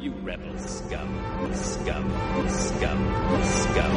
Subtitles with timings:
[0.00, 1.10] You rebel scum,
[1.52, 2.10] scum,
[2.48, 3.00] scum,
[3.44, 3.92] scum.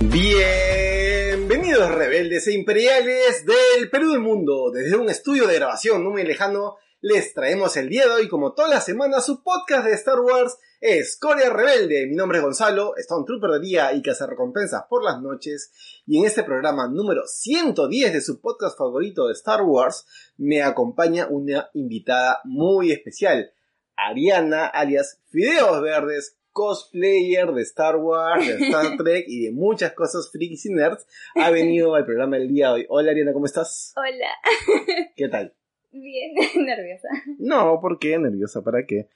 [0.00, 4.70] Bienvenidos rebeldes e imperiales del Perú del mundo.
[4.70, 8.54] Desde un estudio de grabación no muy lejano, les traemos el día de hoy, como
[8.54, 12.06] toda la semana, su podcast de Star Wars, Escoria Rebelde.
[12.06, 15.70] Mi nombre es Gonzalo, un Trooper de día y que hace recompensas por las noches.
[16.06, 20.06] Y en este programa número 110 de su podcast favorito de Star Wars,
[20.38, 23.52] me acompaña una invitada muy especial.
[23.96, 30.30] Ariana, alias Fideos Verdes, cosplayer de Star Wars, de Star Trek y de muchas cosas
[30.32, 32.86] freaks y nerds, ha venido al programa el día de hoy.
[32.88, 33.92] Hola Ariana, ¿cómo estás?
[33.94, 35.10] Hola.
[35.14, 35.54] ¿Qué tal?
[35.94, 36.34] Bien,
[36.66, 37.08] nerviosa.
[37.38, 38.18] No, ¿por qué?
[38.18, 38.62] ¿Nerviosa?
[38.62, 39.08] ¿Para qué?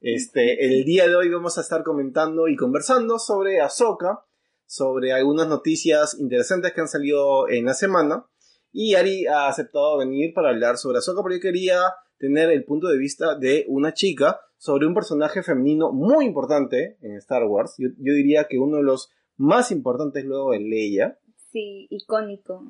[0.00, 4.24] Este, el día de hoy vamos a estar comentando y conversando sobre Ahsoka,
[4.64, 8.24] sobre algunas noticias interesantes que han salido en la semana.
[8.72, 11.78] Y Ari ha aceptado venir para hablar sobre Ahsoka porque quería
[12.16, 17.16] tener el punto de vista de una chica sobre un personaje femenino muy importante en
[17.16, 17.74] Star Wars.
[17.76, 21.18] Yo, diría que uno de los más importantes luego de Leia.
[21.50, 22.64] Sí, icónico.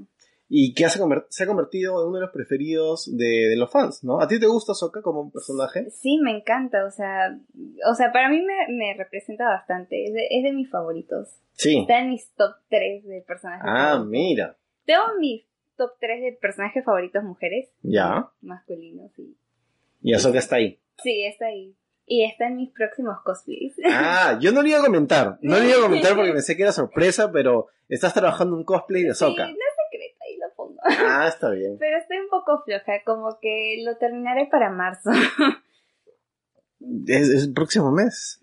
[0.54, 0.98] Y que se
[1.44, 4.20] ha convertido en uno de los preferidos de, los fans, ¿no?
[4.20, 5.88] ¿A ti te gusta Sokka como personaje?
[5.90, 7.38] Sí, me encanta, o sea,
[7.90, 11.38] o sea, para mí me, representa bastante, es de, es de, mis favoritos.
[11.52, 11.78] Sí.
[11.80, 13.64] Está en mis top 3 de personajes.
[13.66, 14.58] Ah, mira.
[14.84, 17.70] Tengo mis top 3 de personajes favoritos mujeres.
[17.82, 18.28] Ya.
[18.42, 19.34] Masculinos, sí.
[20.02, 20.78] Y Ahsoka está ahí.
[21.02, 21.74] Sí, está ahí.
[22.06, 23.74] Y está en mis próximos cosplays.
[23.86, 25.38] Ah, yo no le iba a comentar.
[25.40, 29.04] No le iba a comentar porque pensé que era sorpresa, pero estás trabajando un cosplay
[29.04, 29.46] de Ahsoka.
[29.46, 30.71] Sí, no es secreta, ahí lo pongo.
[30.84, 31.76] Ah, está bien.
[31.78, 35.10] Pero estoy un poco floja, como que lo terminaré para marzo.
[37.06, 38.40] ¿Es, el próximo mes?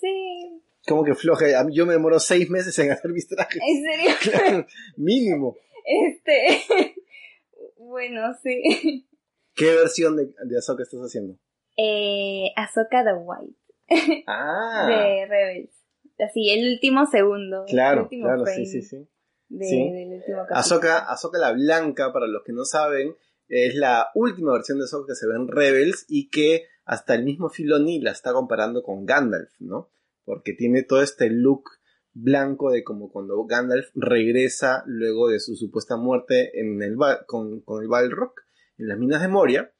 [0.00, 0.62] Sí.
[0.86, 1.46] Como que floja.
[1.70, 3.62] Yo me demoro seis meses en hacer mis trajes.
[3.62, 4.14] ¿En serio?
[4.22, 4.66] Claro,
[4.96, 5.56] mínimo.
[5.84, 6.94] Este.
[7.76, 9.06] bueno, sí.
[9.54, 11.38] ¿Qué versión de, de Ahsoka estás haciendo?
[11.76, 14.24] Eh, Ahsoka the White.
[14.26, 14.86] Ah.
[14.88, 15.78] de Rebels.
[16.18, 17.64] Así, el último segundo.
[17.66, 19.08] Claro, claro, sí, sí, sí.
[19.48, 23.16] De, Del último Ahsoka, Ahsoka la Blanca, para los que no saben,
[23.48, 27.24] es la última versión de Ahsoka que se ve en Rebels y que hasta el
[27.24, 29.90] mismo Filoni la está comparando con Gandalf, ¿no?
[30.24, 31.64] Porque tiene todo este look
[32.12, 37.82] blanco de como cuando Gandalf regresa luego de su supuesta muerte en el con, con
[37.82, 38.32] el Balrog
[38.76, 39.72] en las minas de Moria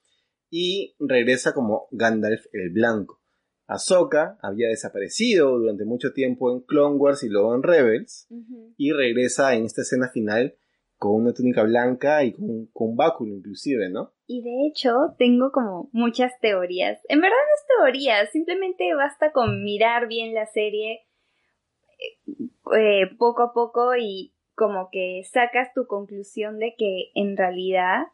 [0.51, 3.18] y regresa como Gandalf el Blanco.
[3.69, 8.27] Ahsoka había desaparecido durante mucho tiempo en Clone Wars y luego en Rebels
[8.79, 10.57] y regresa en esta escena final
[10.97, 14.15] con una túnica blanca y con, con un báculo inclusive, ¿no?
[14.27, 16.99] Y de hecho tengo como muchas teorías.
[17.09, 21.03] En verdad no es teoría, simplemente basta con mirar bien la serie
[21.99, 22.33] eh,
[22.75, 28.07] eh, poco a poco y como que sacas tu conclusión de que en realidad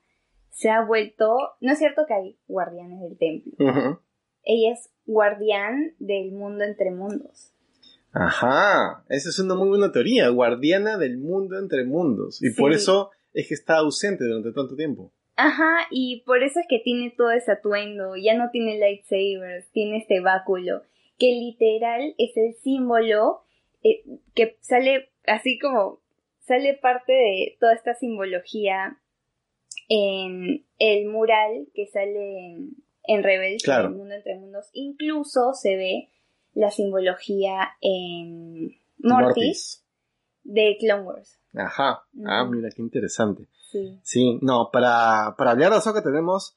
[0.51, 4.01] se ha vuelto, no es cierto que hay guardianes del templo.
[4.45, 7.53] Ella es guardián del mundo entre mundos.
[8.13, 12.41] Ajá, esa es una muy buena teoría, guardiana del mundo entre mundos.
[12.43, 15.13] Y por eso es que está ausente durante tanto tiempo.
[15.37, 19.99] Ajá, y por eso es que tiene todo ese atuendo, ya no tiene lightsabers, tiene
[19.99, 20.83] este báculo,
[21.19, 23.43] que literal es el símbolo
[23.83, 24.05] eh,
[24.35, 26.01] que sale así como,
[26.39, 28.99] sale parte de toda esta simbología
[29.89, 34.71] en el mural que sale en, en Rebels, en el mundo entre mundos.
[34.73, 36.11] Incluso se ve
[36.53, 39.85] la simbología en Mortis,
[40.43, 41.41] de Clone Wars.
[41.55, 43.49] Ajá, ah, mira, qué interesante.
[43.71, 43.99] Sí.
[44.03, 46.57] Sí, no, para, para hablar de Ahsoka tenemos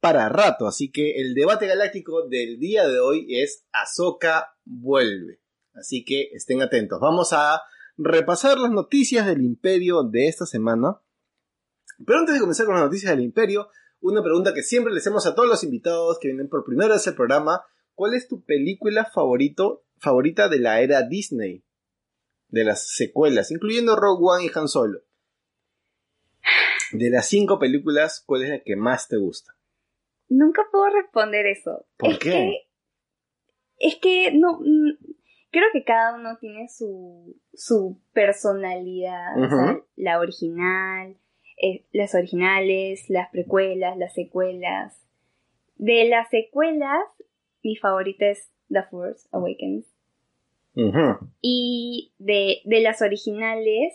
[0.00, 5.40] para rato, así que el debate galáctico del día de hoy es Ahsoka vuelve.
[5.74, 7.00] Así que estén atentos.
[7.00, 7.62] Vamos a
[7.96, 11.00] repasar las noticias del imperio de esta semana.
[12.04, 13.68] Pero antes de comenzar con las noticias del imperio,
[14.00, 17.06] una pregunta que siempre le hacemos a todos los invitados que vienen por primera vez
[17.08, 17.62] al programa.
[17.94, 21.64] ¿Cuál es tu película favorito, favorita de la era Disney?
[22.48, 25.00] De las secuelas, incluyendo Rogue One y Han Solo.
[26.92, 29.54] De las cinco películas, ¿cuál es la que más te gusta?
[30.30, 31.86] nunca puedo responder eso.
[31.96, 32.30] ¿Por es qué?
[32.30, 34.58] Que, es que no.
[34.60, 35.14] mm,
[35.50, 39.42] Creo que cada uno tiene su, su personalidad.
[39.42, 39.84] o sea, Ujú.
[39.96, 41.16] la original,
[41.60, 45.00] eh, las originales, las precuelas, las secuelas.
[45.76, 47.04] De las secuelas,
[47.62, 49.86] mi favorita es The Force Awakens.
[51.42, 53.94] Y de, de las originales,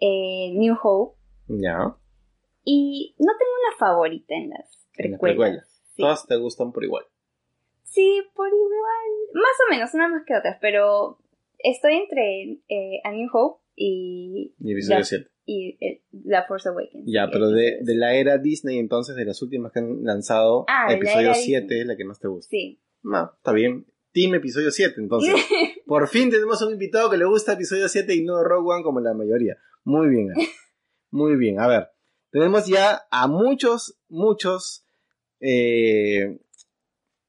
[0.00, 1.16] eh, New Hope.
[1.48, 1.96] Ya.
[2.64, 5.20] Y no tengo una favorita en las En las precuelas.
[5.20, 5.82] precuelas.
[5.94, 6.02] Sí.
[6.02, 7.04] Todas te gustan por igual.
[7.84, 9.10] Sí, por igual.
[9.34, 11.18] Más o menos, una más que otras, pero
[11.58, 15.30] estoy entre eh, A New Hope y, Y episodio la, 7.
[15.46, 17.04] y eh, The Force Awakens.
[17.06, 20.86] Ya, pero de, de la era Disney, entonces, de las últimas que han lanzado, Ah,
[20.88, 21.80] la episodio era 7 Disney.
[21.80, 22.48] es la que más te gusta.
[22.50, 22.80] Sí.
[23.02, 23.86] No, está bien.
[24.12, 25.34] Team episodio 7, entonces.
[25.86, 29.00] Por fin tenemos un invitado que le gusta episodio 7 y no Rogue One como
[29.00, 29.56] la mayoría.
[29.84, 30.28] Muy bien.
[31.10, 31.58] Muy bien.
[31.60, 31.88] A ver,
[32.30, 34.86] tenemos ya a muchos, muchos
[35.40, 36.38] eh,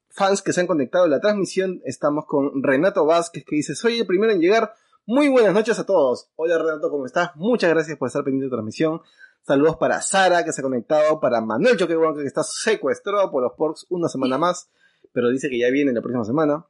[0.09, 1.81] fans que se han conectado a la transmisión.
[1.85, 4.73] Estamos con Renato Vázquez que dice, soy el primero en llegar.
[5.05, 6.29] Muy buenas noches a todos.
[6.37, 7.31] Hola Renato, ¿cómo estás?
[7.35, 9.01] Muchas gracias por estar pendiente de la transmisión.
[9.41, 13.51] Saludos para Sara, que se ha conectado, para Manuel Choquehuanca, que está secuestrado por los
[13.57, 14.71] porks una semana más,
[15.11, 16.65] pero dice que ya viene la próxima semana.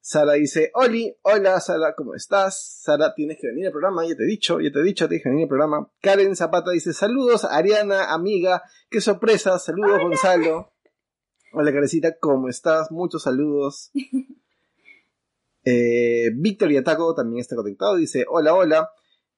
[0.00, 2.80] Sara dice, Oli, hola Sara, ¿cómo estás?
[2.82, 5.22] Sara, tienes que venir al programa, ya te he dicho, ya te he dicho, tienes
[5.22, 5.88] que venir al programa.
[6.00, 10.72] Karen Zapata dice, saludos Ariana, amiga, qué sorpresa, saludos Gonzalo.
[11.52, 12.90] Hola Carecita, ¿cómo estás?
[12.90, 13.92] Muchos saludos.
[15.64, 18.90] Eh, Víctor Yataco también está conectado, dice, hola, hola.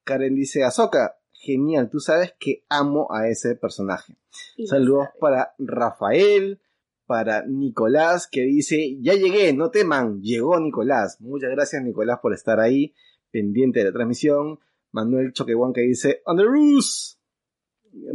[0.05, 4.17] Karen dice, Azoka, genial, tú sabes que amo a ese personaje.
[4.57, 6.61] Y Saludos para Rafael,
[7.07, 11.21] para Nicolás, que dice, ya llegué, no teman, llegó Nicolás.
[11.21, 12.95] Muchas gracias Nicolás por estar ahí,
[13.31, 14.61] pendiente de la transmisión.
[14.93, 16.85] Manuel Choquehuan que dice, on the roof.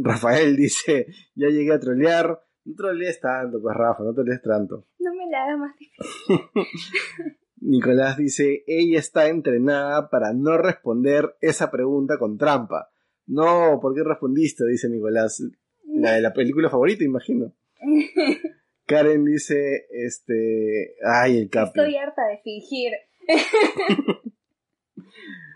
[0.00, 2.42] Rafael dice, ya llegué a trolear.
[2.64, 4.86] No trolees tanto, pues Rafa, no trolees tanto.
[4.98, 7.36] No me la hagas más difícil.
[7.60, 12.90] Nicolás dice, ella está entrenada para no responder esa pregunta con trampa.
[13.26, 14.66] No, ¿por qué respondiste?
[14.66, 15.42] Dice Nicolás.
[15.86, 17.52] La de la película favorita, imagino.
[18.86, 21.80] Karen dice, este, ay, el capi.
[21.80, 22.92] Estoy harta de fingir.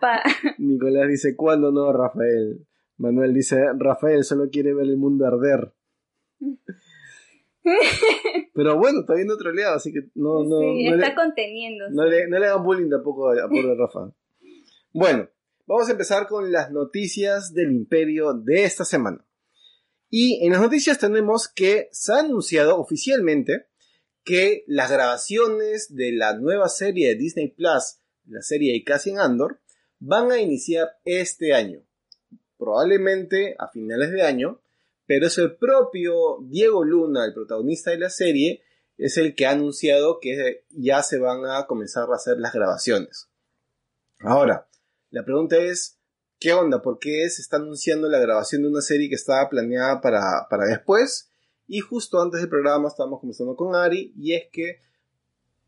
[0.01, 0.23] Pa-
[0.59, 2.67] Nicolás dice, ¿cuándo no, Rafael?
[2.97, 5.73] Manuel dice, Rafael solo quiere ver el mundo arder.
[8.55, 11.85] Pero bueno, está viendo troleado, así que no, no, sí, no, está le, conteniendo.
[11.91, 14.13] no, le, no le hagan bullying tampoco a, a pobre Rafa.
[14.93, 15.29] Bueno,
[15.67, 19.25] vamos a empezar con las noticias del imperio de esta semana.
[20.09, 23.67] Y en las noticias tenemos que se ha anunciado oficialmente
[24.25, 29.61] que las grabaciones de la nueva serie de Disney Plus, la serie de Cassian Andor,
[30.01, 31.83] van a iniciar este año.
[32.59, 34.61] Probablemente a finales de año,
[35.11, 38.63] pero es el propio Diego Luna, el protagonista de la serie,
[38.97, 43.29] es el que ha anunciado que ya se van a comenzar a hacer las grabaciones.
[44.21, 44.69] Ahora,
[45.11, 45.99] la pregunta es,
[46.39, 46.81] ¿qué onda?
[46.81, 50.67] ¿Por qué se está anunciando la grabación de una serie que estaba planeada para, para
[50.67, 51.29] después?
[51.67, 54.79] Y justo antes del programa estábamos conversando con Ari y es que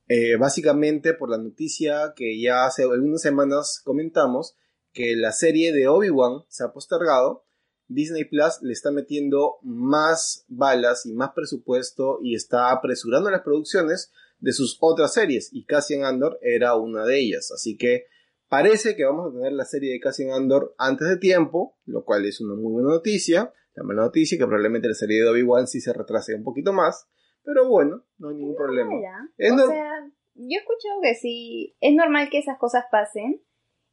[0.06, 4.54] eh, básicamente por la noticia que ya hace algunas semanas comentamos
[4.92, 7.44] que la serie de Obi-Wan se ha postergado,
[7.94, 14.12] Disney Plus le está metiendo más balas y más presupuesto y está apresurando las producciones
[14.38, 18.06] de sus otras series y Cassian Andor era una de ellas, así que
[18.48, 22.26] parece que vamos a tener la serie de Cassian Andor antes de tiempo, lo cual
[22.26, 25.80] es una muy buena noticia, la mala noticia que probablemente la serie de Obi-Wan sí
[25.80, 27.08] se retrase un poquito más,
[27.44, 28.90] pero bueno, no hay ningún problema.
[29.36, 33.42] Es o sea, yo he escuchado que sí, es normal que esas cosas pasen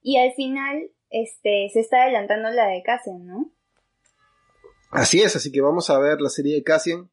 [0.01, 3.53] y al final este se está adelantando la de Cassian, ¿no?
[4.89, 7.09] Así es, así que vamos a ver la serie de Cassian.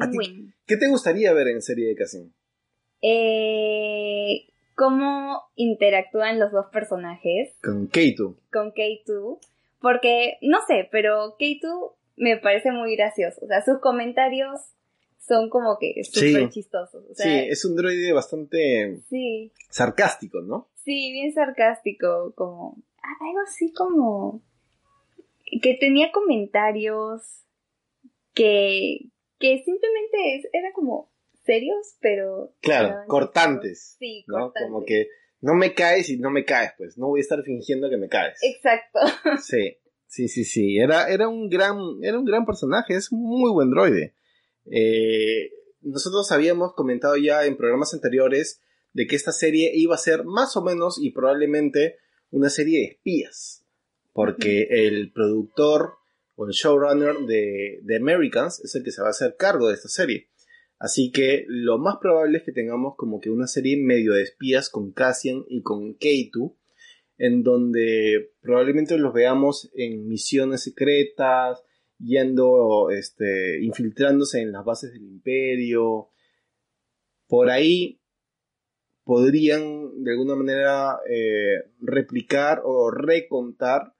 [0.00, 0.18] ¿A ti?
[0.18, 0.54] Win.
[0.66, 2.34] ¿Qué te gustaría ver en serie de Cassian?
[3.00, 8.36] Eh, ¿Cómo interactúan los dos personajes Con Keito.
[8.52, 9.38] con K2?
[9.80, 13.40] Porque, no sé, pero K2 me parece muy gracioso.
[13.44, 14.60] O sea, sus comentarios
[15.20, 16.48] son como que súper Sí.
[16.50, 17.04] chistosos.
[17.10, 20.68] O Sí, es un droide bastante sí, sarcástico, ¿no?
[20.84, 24.42] sí, bien sarcástico, como algo así como
[25.60, 27.22] que tenía comentarios
[28.34, 31.12] que, que simplemente es- era como
[31.44, 32.54] serios, pero...
[32.60, 33.96] Claro, cortantes.
[33.98, 34.46] Sí, ¿no?
[34.46, 34.62] cortantes.
[34.68, 35.08] Como que
[35.40, 36.96] no me caes y no me caes, pues.
[36.98, 38.38] No voy a estar fingiendo que me caes.
[38.42, 39.00] Exacto.
[39.42, 40.78] Sí, sí, sí, sí.
[40.78, 44.14] Era, era un gran, era un gran personaje, es un muy buen droide.
[44.70, 45.50] Eh,
[45.82, 48.62] nosotros habíamos comentado ya en programas anteriores
[48.94, 51.96] de que esta serie iba a ser más o menos y probablemente
[52.30, 53.63] una serie de espías.
[54.14, 55.96] Porque el productor
[56.36, 59.74] o el showrunner de, de Americans es el que se va a hacer cargo de
[59.74, 60.30] esta serie.
[60.78, 64.70] Así que lo más probable es que tengamos como que una serie medio de espías
[64.70, 66.56] con Cassian y con Keitu,
[67.18, 71.62] en donde probablemente los veamos en misiones secretas,
[71.98, 76.10] yendo, este, infiltrándose en las bases del imperio.
[77.28, 78.00] Por ahí
[79.04, 83.93] podrían de alguna manera eh, replicar o recontar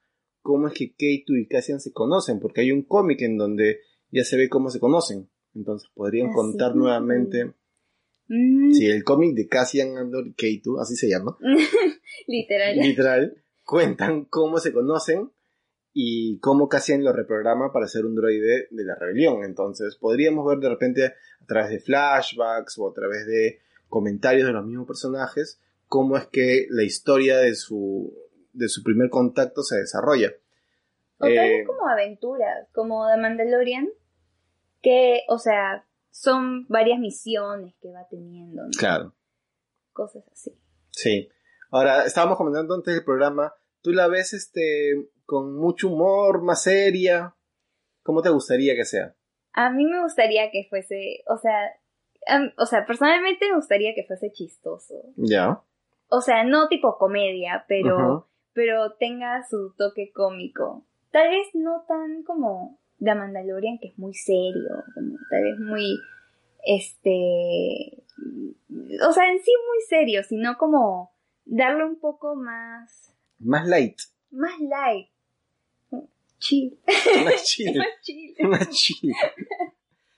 [0.44, 3.80] cómo es que Keitu y Cassian se conocen, porque hay un cómic en donde
[4.12, 5.30] ya se ve cómo se conocen.
[5.54, 7.46] Entonces podrían Así contar nuevamente.
[8.28, 11.36] Mm, Sí, el cómic de Cassian Andor y Keitu, así se llama,
[12.26, 12.76] Literal.
[12.76, 15.30] literal, cuentan cómo se conocen
[15.94, 19.44] y cómo Cassian lo reprograma para ser un droide de la rebelión.
[19.44, 24.52] Entonces podríamos ver de repente a través de flashbacks o a través de comentarios de
[24.52, 25.58] los mismos personajes
[25.88, 28.12] cómo es que la historia de su,
[28.54, 30.30] de su primer contacto se desarrolla.
[31.18, 33.88] O tal Eh, vez como aventuras, como The Mandalorian,
[34.82, 38.70] que, o sea, son varias misiones que va teniendo, ¿no?
[38.78, 39.14] Claro.
[39.92, 40.56] Cosas así.
[40.90, 41.28] Sí.
[41.70, 47.34] Ahora, estábamos comentando antes del programa, ¿tú la ves este con mucho humor, más seria?
[48.02, 49.14] ¿Cómo te gustaría que sea?
[49.52, 51.70] A mí me gustaría que fuese, o sea,
[52.58, 54.94] o sea, personalmente me gustaría que fuese chistoso.
[55.16, 55.62] Ya.
[56.08, 58.28] O sea, no tipo comedia, pero.
[58.54, 60.84] Pero tenga su toque cómico.
[61.10, 65.98] Tal vez no tan como The Mandalorian, que es muy serio, como tal vez muy,
[66.64, 68.02] este,
[69.06, 71.12] o sea, en sí muy serio, sino como
[71.44, 73.98] darle un poco más, Más light.
[74.30, 75.08] más light,
[76.38, 76.78] chill,
[77.24, 77.76] Más chill.
[77.78, 78.34] más chill.
[78.48, 79.12] más chill.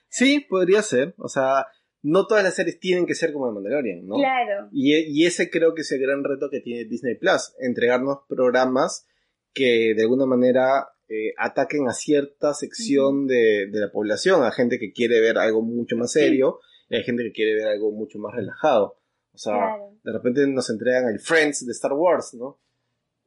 [0.09, 1.14] Sí, podría ser.
[1.19, 1.66] O sea,
[2.09, 4.17] no todas las series tienen que ser como The Mandalorian, ¿no?
[4.17, 8.19] Claro, Y, y ese creo que es el gran reto que tiene Disney Plus, entregarnos
[8.29, 9.07] programas
[9.53, 14.79] que de alguna manera eh, ataquen a cierta sección de, de la población, a gente
[14.79, 18.19] que quiere ver algo mucho más serio y hay gente que quiere ver algo mucho
[18.19, 18.99] más relajado.
[19.33, 19.93] O sea, claro.
[20.05, 22.59] de repente nos entregan el Friends de Star Wars, ¿no?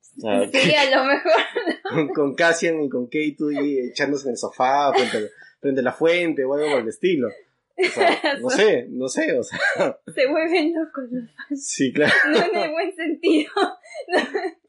[0.01, 0.39] Sí, a
[0.97, 1.31] lo mejor.
[1.89, 5.83] con, con Cassian y con Kate y echándose en el sofá frente, a- frente a
[5.83, 7.27] la fuente o algo por el estilo.
[7.79, 9.59] O sea, no sé, no sé, o sea,
[10.13, 11.67] Se vuelven locos los fans.
[11.67, 12.13] sí, claro.
[12.29, 13.51] No en el buen sentido.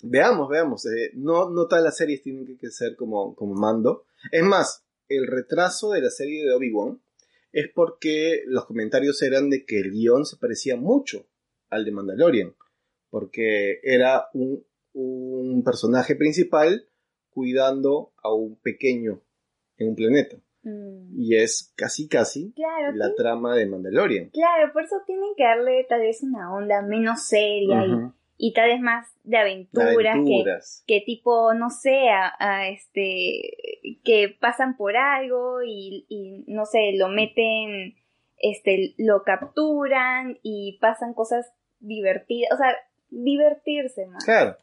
[0.00, 0.86] Veamos, veamos.
[0.86, 4.04] eh, no, no todas las series tienen que, que ser como, como mando.
[4.30, 7.00] Es más, el retraso de la serie de Obi-Wan
[7.52, 11.26] es porque los comentarios eran de que el guion se parecía mucho
[11.68, 12.54] al de Mandalorian.
[13.10, 16.88] Porque era un, un personaje principal
[17.30, 19.20] cuidando a un pequeño
[19.78, 20.36] en un planeta.
[20.68, 24.30] Mm, Y es casi casi Claro, la trama de Mandalorian.
[24.30, 27.84] claro, por eso tienen que darle tal vez una onda menos seria
[28.36, 29.30] y- tal vez más de
[29.72, 36.44] De aventuras, que, tipo, no sé, a, a este, que pasan por algo y, y,
[36.46, 37.96] no sé, lo meten,
[38.38, 41.46] este, lo capturan y pasan cosas
[41.80, 42.76] divertidas, o sea,
[43.10, 44.24] divertirse más.
[44.24, 44.56] Claro.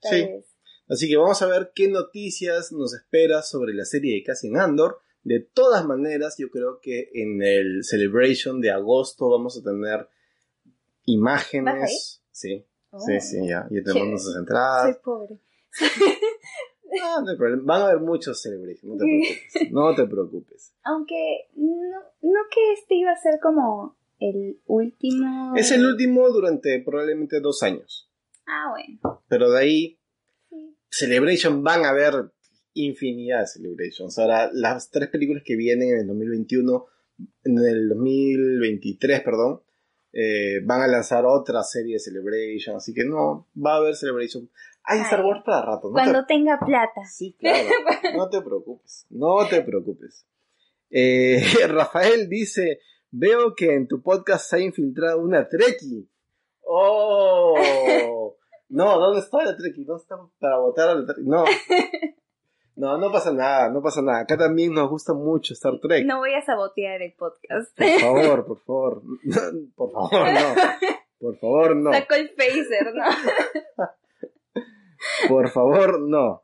[0.00, 0.26] tal Sí.
[0.26, 0.46] vez.
[0.88, 4.98] Así que vamos a ver qué noticias nos espera sobre la serie de Cassian Andor.
[5.24, 10.08] De todas maneras, yo creo que en el Celebration de agosto vamos a tener ¿Vas
[11.06, 12.22] imágenes.
[12.30, 13.66] Sí, Oh, sí, sí, ya.
[13.72, 14.96] Ya tenemos nuestras Soy entradas.
[14.98, 15.38] pobre.
[16.96, 17.62] No, no hay problema.
[17.64, 19.72] Van a haber muchos Celebration, no te preocupes.
[19.72, 20.74] No te preocupes.
[20.84, 25.54] Aunque no, no que este iba a ser como el último.
[25.56, 28.08] Es el último durante probablemente dos años.
[28.46, 29.22] Ah, bueno.
[29.28, 29.98] Pero de ahí,
[30.50, 30.76] Sí.
[30.88, 32.30] Celebration van a haber
[32.74, 34.18] infinidad de Celebrations.
[34.18, 36.86] Ahora, las tres películas que vienen en el 2021,
[37.44, 39.62] en el 2023, perdón,
[40.12, 42.76] eh, van a lanzar otra serie de Celebration.
[42.76, 44.48] Así que no, va a haber Celebration.
[44.84, 45.26] Hay Star Ay.
[45.26, 45.94] Wars para rato, ¿no?
[45.94, 47.04] Cuando te- tenga plata.
[47.10, 47.68] Sí, claro.
[48.16, 49.06] No te preocupes.
[49.10, 50.26] No te preocupes.
[50.90, 56.08] Eh, Rafael dice: Veo que en tu podcast se ha infiltrado una Trekkie.
[56.62, 58.36] ¡Oh!
[58.70, 59.84] No, ¿dónde está la Trekkie?
[59.84, 61.28] ¿Dónde está para votar a la Trekkie?
[61.30, 61.44] No.
[62.76, 64.20] No, no pasa nada, no pasa nada.
[64.20, 66.04] Acá también nos gusta mucho Star Trek.
[66.04, 67.76] No voy a sabotear el podcast.
[67.76, 69.02] Por favor, por favor.
[69.76, 70.54] Por favor, no.
[71.18, 71.92] Por favor, no.
[71.92, 73.04] Saco el phaser, ¿no?
[75.28, 76.42] Por favor, no.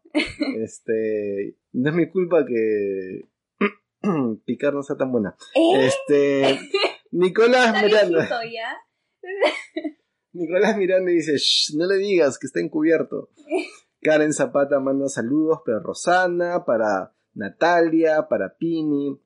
[0.62, 3.28] Este, no es mi culpa que
[4.44, 5.36] picar no sea tan buena.
[5.54, 5.86] ¿Eh?
[5.86, 6.58] Este,
[7.10, 8.28] Nicolás Miranda.
[10.32, 13.30] Nicolás Miranda dice, "Shh, no le digas que está encubierto.
[14.02, 19.20] Karen Zapata manda saludos para Rosana, para Natalia, para Pini.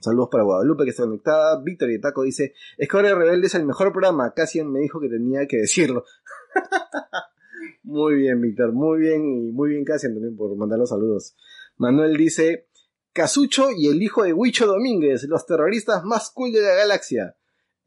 [0.00, 1.62] Saludos para Guadalupe que está conectada.
[1.62, 4.34] Víctor Taco dice, Escoria Rebelde es el mejor programa.
[4.34, 6.04] Cassian me dijo que tenía que decirlo.
[7.84, 11.36] muy bien, Víctor, muy bien y muy bien Cassian también por mandar los saludos.
[11.76, 12.68] Manuel dice,
[13.12, 17.36] Casucho y el hijo de Huicho Domínguez, los terroristas más cool de la galaxia.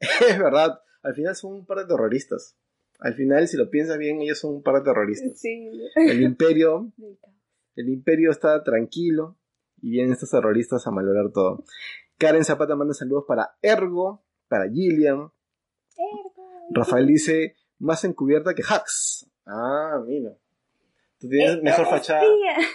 [0.00, 2.56] Es verdad, al final son un par de terroristas.
[2.98, 5.38] Al final, si lo piensas bien, ellos son un par de terroristas.
[5.38, 5.70] Sí.
[5.96, 6.92] El imperio,
[7.76, 9.36] el imperio está tranquilo
[9.80, 11.64] y vienen estos terroristas a malograr todo.
[12.18, 15.30] Karen Zapata manda saludos para Ergo, para Gillian.
[16.70, 19.28] Rafael dice, más encubierta que Hacks.
[19.46, 20.36] Ah, mira.
[21.18, 22.22] Tú tienes mejor fachada,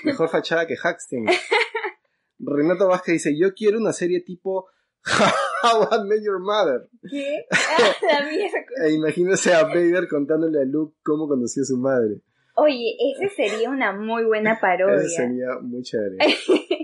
[0.03, 1.37] mejor fachada que Hacks tienes.
[2.39, 4.67] Renato Vázquez dice, yo quiero una serie tipo
[5.03, 6.87] How I Met Your Mother.
[7.09, 7.45] ¿Qué?
[7.51, 8.87] Ah, la.
[8.87, 12.21] E imagínese a Vader contándole a Luke cómo conoció a su madre.
[12.55, 14.97] Oye, ese sería una muy buena parodia.
[14.97, 16.17] Eso sería muy chévere.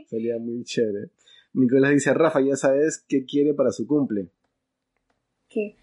[0.08, 1.10] sería muy chévere.
[1.54, 4.30] Nicolás dice, Rafa, ya sabes qué quiere para su cumple.
[5.50, 5.76] ¿Qué?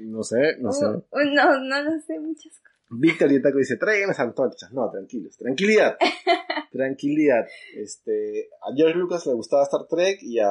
[0.00, 0.86] No sé, no sé.
[0.86, 2.75] No, no lo sé muchas cosas.
[2.88, 4.72] Víctor Yetaco dice, tráiganme las antorchas.
[4.72, 5.96] No, tranquilos, tranquilidad.
[6.72, 7.46] tranquilidad.
[7.76, 10.48] Este, a George Lucas le gustaba Star Trek y a,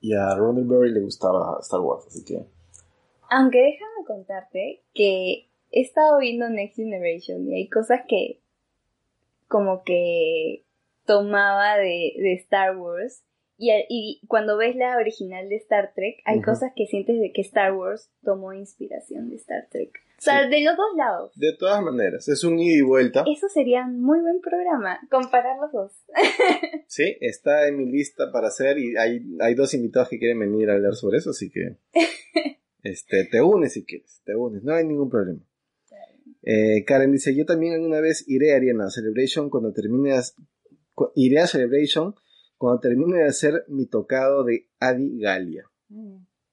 [0.00, 2.46] y a Roddenberry le gustaba Star Wars, así que...
[3.28, 8.40] Aunque déjame contarte que he estado viendo Next Generation y hay cosas que
[9.48, 10.64] como que
[11.04, 13.22] tomaba de, de Star Wars
[13.58, 17.40] y, y cuando ves la original de Star Trek hay cosas que sientes de que
[17.40, 20.05] Star Wars tomó inspiración de Star Trek.
[20.18, 21.32] O sea, de los dos lados.
[21.36, 23.24] De todas maneras, es un ida y vuelta.
[23.26, 25.92] Eso sería un muy buen programa, comparar los dos.
[26.88, 30.70] Sí, está en mi lista para hacer y hay, hay dos invitados que quieren venir
[30.70, 31.76] a hablar sobre eso, así que
[32.82, 35.40] este, te unes si quieres, te unes, no hay ningún problema.
[36.42, 40.14] Eh, Karen dice, yo también alguna vez iré a Ariana Celebration cuando termine
[40.94, 42.14] cu- iré a Celebration
[42.56, 45.64] cuando termine de hacer mi tocado de Adi Galia.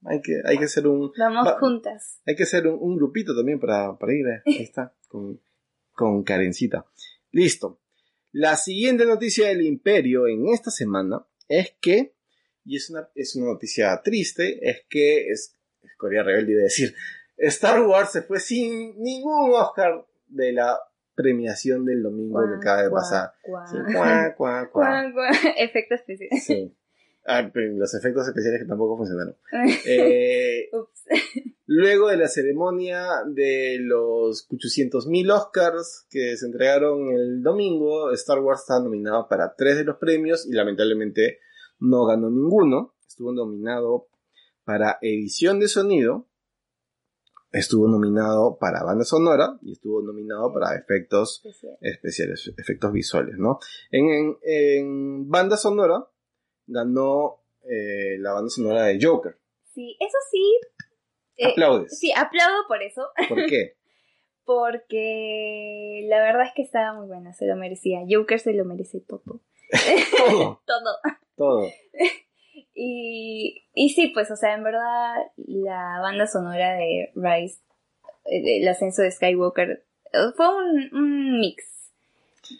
[0.05, 2.21] Hay que, hay que hacer un, Vamos Va- juntas.
[2.25, 4.25] hay que hacer un, un grupito también para, para ir.
[4.27, 4.41] eh.
[4.45, 5.39] Ahí está, con,
[5.93, 6.85] con Karencita.
[7.31, 7.79] Listo.
[8.31, 12.15] La siguiente noticia del imperio en esta semana es que,
[12.65, 16.63] y es una, es una noticia triste, es que, es, es Corea Rebelde iba a
[16.63, 16.95] decir,
[17.37, 20.77] Star Wars se fue sin ningún Oscar de la
[21.15, 23.31] premiación del domingo que acaba de Cuá, pasar.
[23.43, 25.03] cuá, Sí, cuá, cuá, cuá.
[25.13, 25.51] cuá, cuá.
[25.57, 26.29] Efecto especial.
[26.41, 26.75] Sí.
[27.25, 29.35] Ah, pero los efectos especiales que tampoco funcionaron.
[29.85, 30.69] Eh.
[31.65, 38.61] Luego de la ceremonia de los 800.000 Oscars que se entregaron el domingo, Star Wars
[38.61, 41.39] estaba nominado para tres de los premios y lamentablemente
[41.79, 42.93] no ganó ninguno.
[43.07, 44.07] Estuvo nominado
[44.65, 46.27] para edición de sonido,
[47.51, 51.77] estuvo nominado para banda sonora y estuvo nominado para efectos Especial.
[51.81, 53.59] especiales, efectos visuales, ¿no?
[53.91, 56.07] En, en- en banda sonora
[56.67, 59.37] ganó eh, la banda sonora de Joker.
[59.73, 60.59] Sí, eso sí.
[61.37, 61.97] eh, Aplaudes.
[61.99, 63.07] sí, aplaudo por eso.
[63.29, 63.75] ¿Por qué?
[64.45, 67.99] Porque la verdad es que estaba muy buena, se lo merecía.
[68.09, 69.23] Joker se lo merece todo.
[70.17, 70.99] Todo, Todo.
[71.35, 71.67] todo.
[72.75, 77.61] Y, y sí, pues, o sea, en verdad, la banda sonora de Rise,
[78.25, 81.63] eh, el ascenso de Skywalker, eh, fue un, un mix.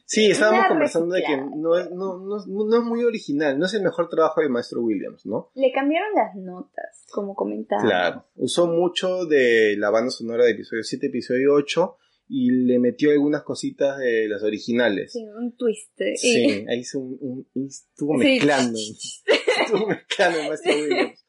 [0.06, 3.74] Sí, estábamos conversando de que no es, no, no, no es muy original, no es
[3.74, 5.52] el mejor trabajo de Maestro Williams, ¿no?
[5.56, 7.82] Le cambiaron las notas, como comentaba.
[7.82, 8.26] Claro.
[8.36, 11.98] Usó mucho de la banda sonora de episodio 7, episodio 8
[12.30, 15.12] y le metió algunas cositas de las originales.
[15.12, 16.00] Sí, un twist.
[16.02, 18.24] eh, Sí, ahí hizo un, un- un- estuvo Sí.
[18.26, 18.80] mezclando.
[19.65, 21.26] estuvo mezclando el Maestro Williams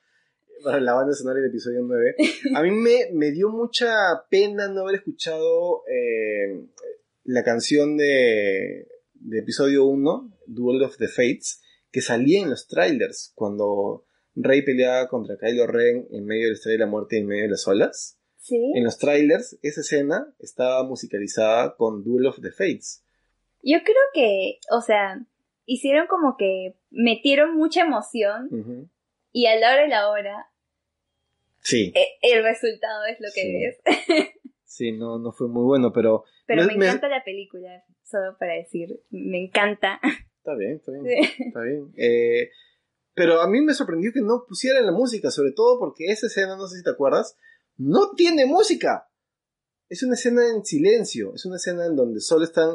[0.62, 2.14] para la banda sonora del episodio 9.
[2.54, 3.90] A mí me, me dio mucha
[4.30, 6.64] pena no haber escuchado eh,
[7.24, 11.60] la canción de, de episodio 1, Duel of the Fates,
[11.90, 16.54] que salía en los trailers cuando Rey peleaba contra Kylo Ren en medio de la
[16.54, 18.18] estrella de la muerte y en medio de las olas.
[18.38, 18.58] Sí.
[18.74, 23.02] En los trailers, esa escena estaba musicalizada con Duel of the Fates.
[23.62, 25.24] Yo creo que, o sea,
[25.64, 28.90] hicieron como que metieron mucha emoción
[29.32, 30.46] y a la hora de la hora
[31.62, 31.92] Sí.
[31.94, 33.64] eh, el resultado es lo que Sí.
[33.64, 34.28] es.
[34.76, 38.36] Sí, no, no fue muy bueno, pero Pero Me- me, me- encanta la película, solo
[38.38, 40.00] para decir, me encanta.
[40.38, 41.42] está bien, está bien, Sí.
[41.44, 41.92] está bien.
[41.96, 42.50] Eh,
[43.14, 46.56] pero a mí me sorprendió que no pusieran la música, sobre todo porque esa escena,
[46.56, 47.38] no sé si te acuerdas,
[47.76, 49.08] no tiene música.
[49.88, 52.70] Es una escena en silencio, es una escena en donde solo están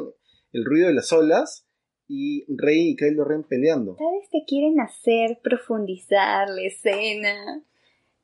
[0.52, 1.66] el ruido de las olas
[2.08, 3.96] y Rey y Kylo Ren peleando.
[3.96, 7.62] Tal vez te quieren hacer profundizar la escena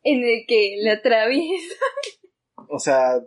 [0.02, 1.74] en el que lo atraviesa.
[2.68, 3.22] O sea,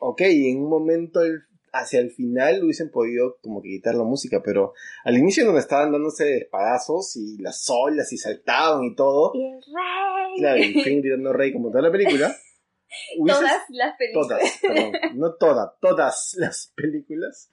[0.00, 1.42] ok, en un momento el-
[1.72, 4.72] hacia el final hubiesen podido como que quitar la música, pero
[5.04, 9.60] al inicio donde estaban dándose espadazos y las olas y saltaban y todo, Y el
[9.62, 10.38] rey.
[10.38, 12.34] claro, y Finn gritando rey como toda la película,
[13.18, 14.28] hubiese- Todas las películas.
[14.28, 17.50] todas, perdón, no todas, todas las películas,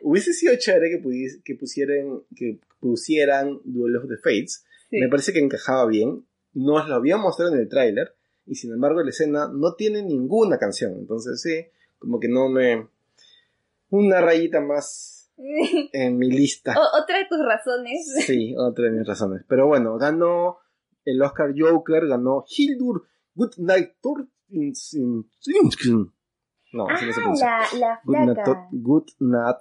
[0.00, 4.64] hubiese sido chévere que, pudies- que pusieran, que pusieran Duel of the Fates.
[4.90, 4.96] Sí.
[4.98, 6.26] Me parece que encajaba bien.
[6.54, 8.14] Nos lo habían mostrado en el tráiler.
[8.48, 10.94] Y sin embargo la escena no tiene ninguna canción.
[10.98, 11.66] Entonces sí,
[11.98, 12.88] como que no me...
[13.90, 15.30] Una rayita más
[15.92, 16.74] en mi lista.
[16.78, 18.12] O- otra de tus razones.
[18.26, 19.44] Sí, otra de mis razones.
[19.48, 20.58] Pero bueno, ganó
[21.04, 23.92] el Oscar Joker, ganó Hildur Goodnight.
[26.72, 28.68] No, así no se ah, la, la flaca.
[28.72, 29.56] Goodnight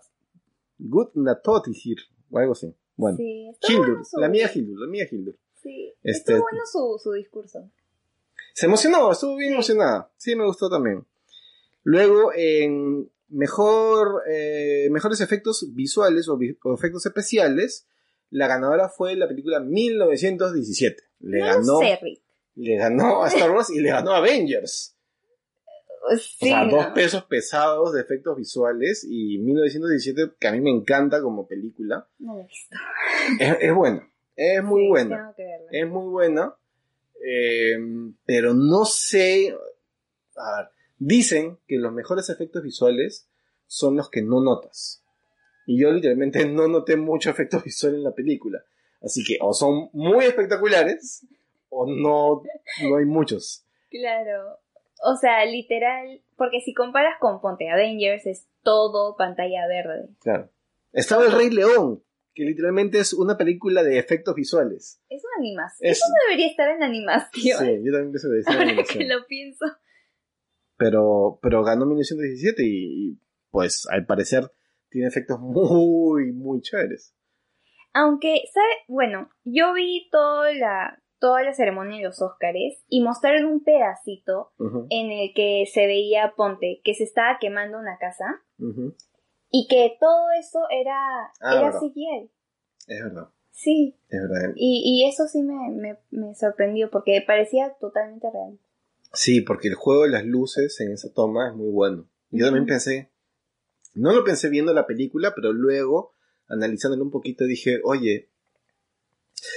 [0.80, 1.98] Goodnatotisir,
[2.30, 2.74] o algo así.
[2.96, 5.38] Bueno, Sí, Hildur, bueno su- la mía Hildur, la mía Hildur.
[5.62, 7.70] Sí, Este- estuvo bueno su, su discurso.
[8.58, 10.12] Se emocionó, estuvo bien emocionada.
[10.18, 11.06] Sí, me gustó también.
[11.84, 17.86] Luego, en mejor, eh, mejores efectos visuales o, vi- o efectos especiales,
[18.32, 21.04] la ganadora fue la película 1917.
[21.20, 22.22] Le no ganó, sé, Rick.
[22.56, 24.96] le ganó a Star Wars y le ganó a Avengers.
[26.18, 26.78] Sí, o sea, no.
[26.78, 32.08] dos pesos pesados de efectos visuales y 1917, que a mí me encanta como película,
[32.18, 32.76] No lo he visto.
[33.40, 34.12] es, es buena.
[34.36, 35.36] Es muy Sí, buena.
[35.72, 36.56] es muy buena,
[37.26, 37.78] eh,
[38.26, 39.56] pero no sé.
[40.36, 43.28] A ver, dicen que los mejores efectos visuales
[43.66, 45.04] son los que no notas.
[45.66, 48.64] Y yo literalmente no noté mucho efecto visual en la película.
[49.02, 51.26] Así que o son muy espectaculares
[51.70, 52.42] o no,
[52.84, 53.66] no hay muchos.
[53.90, 54.60] Claro.
[55.04, 60.10] O sea, literal, porque si comparas con Ponte Avengers, es todo pantalla verde.
[60.22, 60.50] Claro.
[60.92, 62.04] Estaba El Rey León,
[62.38, 65.02] que literalmente es una película de efectos visuales.
[65.10, 65.90] Es una animación.
[65.92, 67.58] Es- Eso debería estar en animación.
[67.58, 69.66] Sí, yo también pienso que es una Ahora que lo pienso.
[70.78, 72.68] pero, pero ganó 1917 y,
[73.14, 73.20] y,
[73.50, 74.52] pues al parecer
[74.90, 77.16] tiene efectos muy, muy chéveres.
[77.94, 78.68] Aunque, ¿sabe?
[78.88, 84.52] Bueno, yo vi toda la, toda la ceremonia de los Óscares y mostraron un pedacito
[84.92, 88.96] en el que se veía Ponte, que se estaba quemando una casa ujú.
[89.52, 90.98] Y que todo eso era,
[91.42, 91.80] Ah, era verdad.
[91.80, 92.32] CGI.
[92.88, 94.54] Es verdad, Sí, es verdad.
[94.56, 98.60] y, y eso sí me, me, me sorprendió porque parecía totalmente real.
[99.14, 102.08] Sí, porque el juego de las luces en esa toma es muy bueno.
[102.30, 103.10] Yo también pensé,
[103.94, 106.12] no lo pensé viendo la película, pero luego,
[106.48, 108.30] analizándolo un poquito, dije, oye,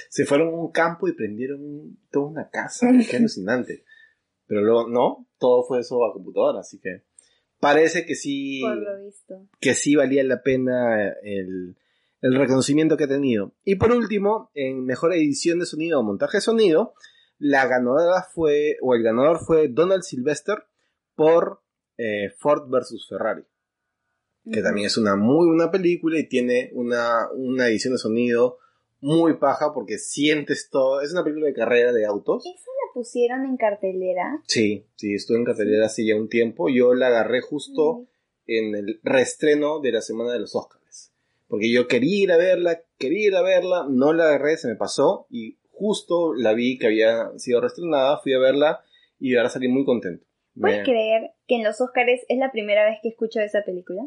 [0.09, 3.85] se fueron a un campo y prendieron toda una casa, qué alucinante.
[4.47, 7.03] Pero luego, no, todo fue eso a computadora, así que
[7.61, 9.47] parece que sí, Por lo visto.
[9.61, 11.77] que sí valía la pena el,
[12.23, 13.53] el reconocimiento que ha tenido.
[13.65, 16.95] Y por último, en mejor edición de sonido o montaje de sonido,
[17.39, 20.65] la ganadora fue, o el ganador fue Donald Sylvester
[21.15, 21.63] por
[21.97, 23.07] eh, Ford vs.
[23.09, 23.45] Ferrari,
[24.51, 28.59] que también es una muy buena película y tiene una, una edición de sonido
[29.01, 31.01] muy paja porque sientes todo.
[31.01, 32.45] Es una película de carrera de autos.
[32.47, 34.43] ¿Esa la pusieron en cartelera?
[34.47, 36.69] Sí, sí, estuve en cartelera hace ya un tiempo.
[36.69, 38.07] Yo la agarré justo
[38.47, 41.13] en el reestreno de la semana de los Oscars.
[41.49, 44.77] Porque yo quería ir a verla, quería ir a verla, no la agarré, se me
[44.77, 48.81] pasó y justo la vi que había sido reestrenada, fui a verla
[49.19, 50.27] y ahora salí muy contento.
[50.59, 54.03] ¿Puedes creer que en los Óscares es la primera vez que escucho esa película?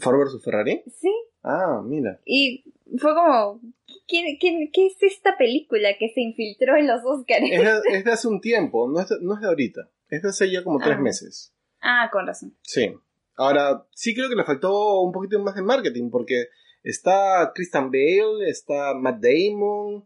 [0.00, 0.82] ¿Ford vs Ferrari?
[0.98, 1.12] Sí.
[1.42, 2.20] Ah, mira.
[2.24, 2.64] Y
[2.98, 3.60] fue como,
[4.08, 7.50] ¿qué, qué, qué es esta película que se infiltró en los Óscares?
[7.52, 9.90] Es de, es de hace un tiempo, no es de, no es de ahorita.
[10.08, 11.02] Es de hace ya como tres Ah.
[11.02, 11.54] meses.
[11.80, 12.56] Ah, con razón.
[12.62, 12.94] Sí.
[13.36, 16.46] Ahora, sí creo que le faltó un poquito más de marketing, porque
[16.82, 20.04] está Christian Bale, está Matt Damon.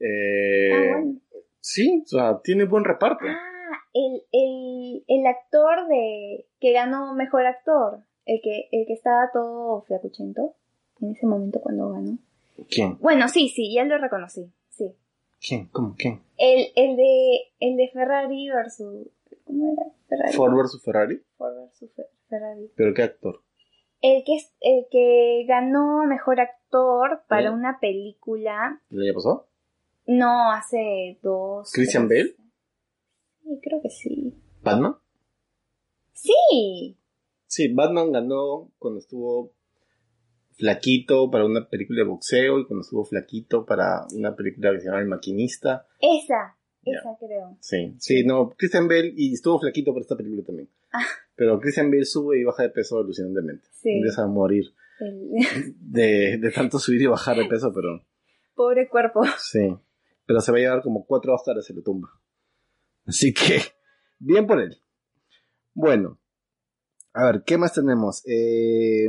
[0.00, 1.20] eh, Ah, bueno.
[1.60, 3.24] Sí, o sea, tiene buen reparto.
[3.26, 9.30] Ah, el, el, el actor de que ganó mejor actor, el que, el que estaba
[9.32, 10.54] todo flacuchento
[11.00, 12.18] en ese momento cuando ganó.
[12.70, 12.98] ¿Quién?
[13.00, 14.50] Bueno, sí, sí, ya lo reconocí.
[14.70, 14.92] Sí.
[15.46, 15.66] ¿Quién?
[15.66, 15.94] ¿Cómo?
[15.98, 16.22] ¿Quién?
[16.38, 19.08] El, el de el de Ferrari versus
[19.44, 19.82] ¿cómo era?
[20.08, 20.32] Ferrari.
[20.36, 21.22] Ford vs Ferrari.
[21.36, 22.70] Ford versus Fe- Ferrari.
[22.76, 23.42] ¿Pero qué actor?
[24.00, 27.50] El que es el que ganó mejor actor para ¿Eh?
[27.50, 29.46] una película ¿El año pasado?
[30.06, 32.34] no hace dos ¿Christian Bale?
[33.42, 34.34] Sí, creo que sí.
[34.62, 34.96] ¿Batman?
[36.12, 36.96] Sí.
[37.54, 39.54] Sí, Batman ganó cuando estuvo
[40.56, 44.86] flaquito para una película de boxeo y cuando estuvo flaquito para una película que se
[44.86, 45.86] llama El Maquinista.
[46.00, 47.56] Esa, esa creo.
[47.60, 50.68] Sí, sí, no, Christian Bale y estuvo flaquito para esta película también.
[50.92, 51.04] Ah.
[51.36, 53.68] Pero Christian Bale sube y baja de peso alucinantemente.
[53.70, 53.90] Sí.
[53.98, 58.04] Empieza a morir El de, de tanto subir y bajar de peso, pero
[58.56, 59.22] pobre cuerpo.
[59.38, 59.76] sí.
[60.26, 62.08] Pero se va a llevar como cuatro Oscars se lo tumba.
[63.06, 63.60] Así que,
[64.18, 64.76] bien por él.
[65.72, 66.18] Bueno,
[67.14, 68.22] a ver, ¿qué más tenemos?
[68.26, 69.06] Eh,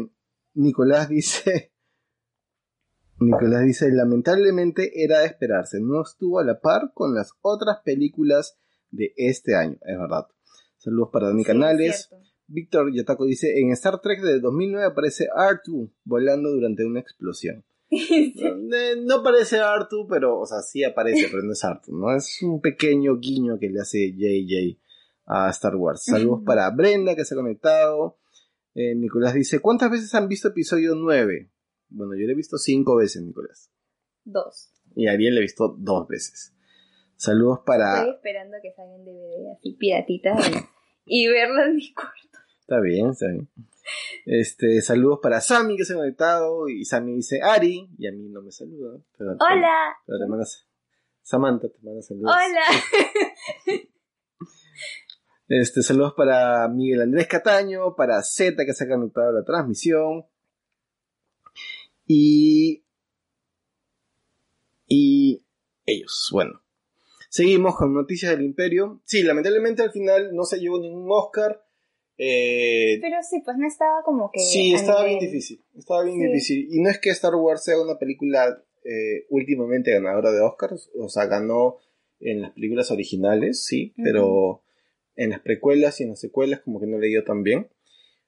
[0.53, 1.71] Nicolás dice...
[3.19, 8.57] Nicolás dice, lamentablemente era de esperarse, no estuvo a la par con las otras películas
[8.91, 10.27] de este año, es verdad.
[10.77, 12.09] Saludos para Dani Sí, Canales.
[12.47, 17.65] Víctor Yataco dice, en Star Trek de 2009 aparece R2 volando durante una explosión.
[18.35, 22.13] No, eh, no parece Arthur, pero, o sea, sí aparece, pero no es Arthur, ¿no?
[22.13, 24.79] Es un pequeño guiño que le hace JJ
[25.25, 26.03] a Star Wars.
[26.05, 28.17] Saludos para Brenda, que se ha conectado.
[28.73, 31.49] Eh, Nicolás dice, ¿cuántas veces han visto episodio 9?
[31.89, 33.71] Bueno, yo lo he visto cinco veces, Nicolás.
[34.23, 34.71] Dos.
[34.95, 36.53] Y a Ariel le he visto dos veces.
[37.15, 37.99] Saludos para...
[37.99, 40.49] Estoy esperando que salgan DVD así piratitas
[41.05, 42.39] y, y verlo en mi cuarto.
[42.59, 43.47] Está bien, está bien.
[44.25, 48.27] Este, saludos para Sammy que se ha conectado y Sammy dice Ari y a mí
[48.29, 48.99] no me saluda.
[49.17, 49.95] Pero, Hola.
[50.05, 50.65] pero te mandas-
[51.21, 52.33] Samantha te manda saludos.
[52.35, 53.79] Hola.
[55.47, 60.25] Este, saludos para Miguel Andrés Cataño, para Z que se ha conectado a la transmisión.
[62.07, 62.83] Y.
[64.87, 65.43] Y.
[65.85, 66.61] Ellos, bueno.
[67.29, 69.01] Seguimos con noticias del Imperio.
[69.05, 71.63] Sí, lamentablemente al final no se llevó ningún Oscar.
[72.17, 74.39] Eh, Pero sí, pues no estaba como que.
[74.39, 75.63] sí, estaba nivel- bien difícil.
[75.77, 76.25] Estaba bien Sí.
[76.27, 76.67] difícil.
[76.71, 80.89] Y no es que Star Wars sea una película eh, últimamente ganadora de Oscars.
[80.99, 81.77] O sea, ganó
[82.19, 84.61] en las películas originales, sí, pero
[85.15, 87.69] en las precuelas y en las secuelas como que no le dio tan bien.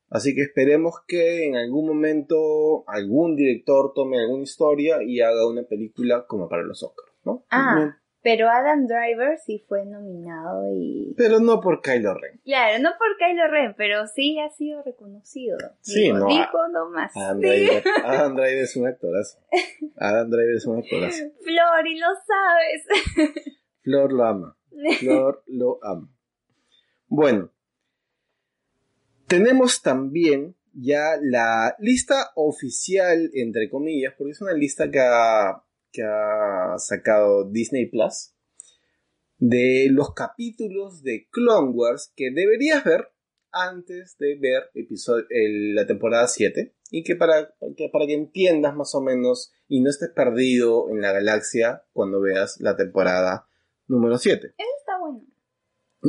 [0.10, 5.64] Así que esperemos que en algún momento algún director tome alguna historia y haga una
[5.64, 7.46] película como para los Oscars, ¿no?
[7.52, 11.14] Ah, pero Adam Driver sí fue nominado y.
[11.18, 12.40] Pero no por Kylo Ren.
[12.44, 15.58] Claro, no por Kylo Ren, pero sí ha sido reconocido.
[15.82, 17.16] Sí, Digo, no, Dijo nomás.
[17.16, 17.48] Adam Sí.
[17.48, 19.40] Driver, Adam Driver es un actorazo.
[19.98, 21.24] Adam Driver es un actorazo.
[21.42, 23.44] Flor, y lo sabes.
[23.84, 24.58] Flor lo ama.
[25.00, 26.10] Flor lo ama.
[27.08, 27.52] Bueno,
[29.28, 35.64] tenemos también ya la lista oficial, entre comillas, porque es una lista que ha,
[36.78, 38.36] sacado Disney Plus,
[39.38, 43.08] de los capítulos de Clone Wars que deberías ver
[43.52, 45.26] antes de ver episodio,
[45.74, 49.90] la temporada 7 y que para, que para que entiendas más o menos y no
[49.90, 53.48] estés perdido en la galaxia cuando veas la temporada
[53.88, 54.48] número 7.
[54.48, 54.87] Eso está bueno.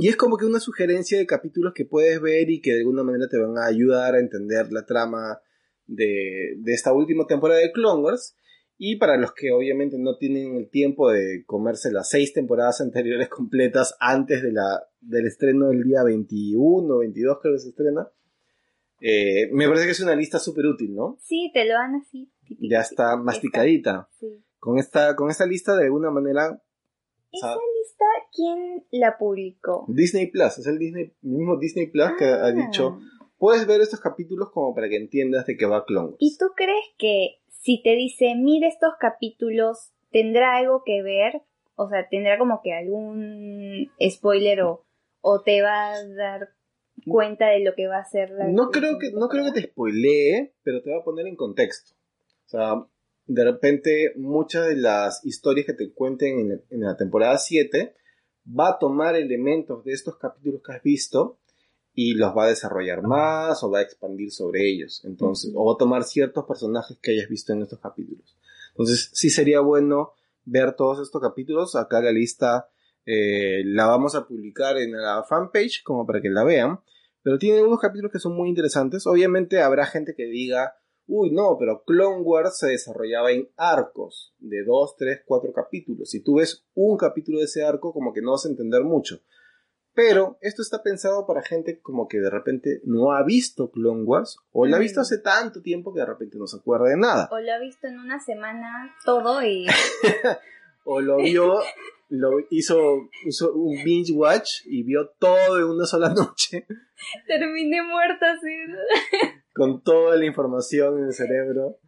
[0.01, 3.03] Y es como que una sugerencia de capítulos que puedes ver y que de alguna
[3.03, 5.41] manera te van a ayudar a entender la trama
[5.87, 8.37] de, de esta última temporada de Clone Wars.
[8.77, 13.29] Y para los que obviamente no tienen el tiempo de comerse las seis temporadas anteriores
[13.29, 18.09] completas antes de la, del estreno del día 21 o 22 creo que se estrena,
[19.01, 21.19] eh, me parece que es una lista súper útil, ¿no?
[21.21, 22.31] Sí, te lo dan así.
[22.61, 24.09] Ya está masticadita.
[24.19, 24.45] Sí.
[24.59, 26.61] Con esta, con esta lista de alguna manera
[27.33, 29.85] ¿Esa Sa- lista quién la publicó?
[29.89, 32.53] Disney Plus, es el Disney, mismo Disney Plus que ha Ah.
[32.53, 32.99] dicho
[33.39, 36.17] puedes ver estos capítulos como para que entiendas de qué va Clone Wars.
[36.19, 41.43] ¿Y tú crees que si te dice, mira estos capítulos, tendrá algo que ver?
[41.77, 44.85] O sea, tendrá como que algún spoiler o,
[45.21, 46.49] o te va a dar
[47.07, 48.49] cuenta de lo que va a ser la...
[48.49, 51.95] No creo que, no creo que te spoilee, pero te va a poner en contexto.
[52.47, 52.75] O sea,
[53.29, 57.95] de repente muchas de las historias que te cuenten en, en la temporada 7
[58.59, 61.39] va a tomar elementos de estos capítulos que has visto
[61.95, 65.03] y los va a desarrollar más o va a expandir sobre ellos.
[65.05, 68.37] Entonces, o va a tomar ciertos personajes que hayas visto en estos capítulos.
[68.71, 70.13] Entonces, sí sería bueno
[70.45, 71.75] ver todos estos capítulos.
[71.75, 72.69] Acá la lista
[73.05, 76.81] eh, la vamos a publicar en la fanpage como para que la vean.
[77.23, 79.07] Pero tiene unos capítulos que son muy interesantes.
[79.07, 80.77] Obviamente habrá gente que diga,
[81.09, 86.11] uy, no, pero Clone Wars se desarrollaba en arcos de 2, 3, 4 capítulos.
[86.11, 89.21] Si tú ves un capítulo de ese arco, como que no vas a entender mucho.
[89.95, 94.37] Pero esto está pensado para gente como que de repente no ha visto Clone Wars
[94.53, 95.03] o la ha visto Mm.
[95.03, 97.29] hace tanto tiempo que de repente no se acuerda de nada.
[97.33, 99.67] O lo ha visto en una semana todo y...
[100.91, 101.59] O lo vio,
[102.09, 106.67] lo hizo, hizo un binge watch y vio todo en una sola noche
[107.27, 108.55] Terminé muerta así,
[109.59, 111.79] con toda la información en el cerebro.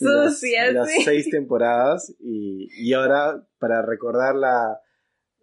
[0.00, 1.02] las- sucia, las, sí.
[1.04, 4.80] seis temporadas y, y ahora para recordar la,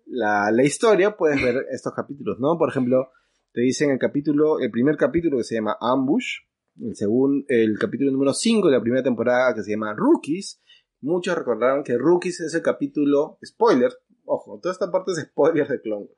[0.05, 2.57] la, la historia puedes ver estos capítulos, ¿no?
[2.57, 3.09] Por ejemplo,
[3.53, 6.39] te dicen el capítulo, el primer capítulo que se llama Ambush,
[6.81, 10.61] el segundo, el capítulo número 5 de la primera temporada que se llama Rookies.
[11.01, 13.91] Muchos recordarán que Rookies es el capítulo, spoiler,
[14.25, 16.17] ojo, toda esta parte es spoiler de Clone Wars.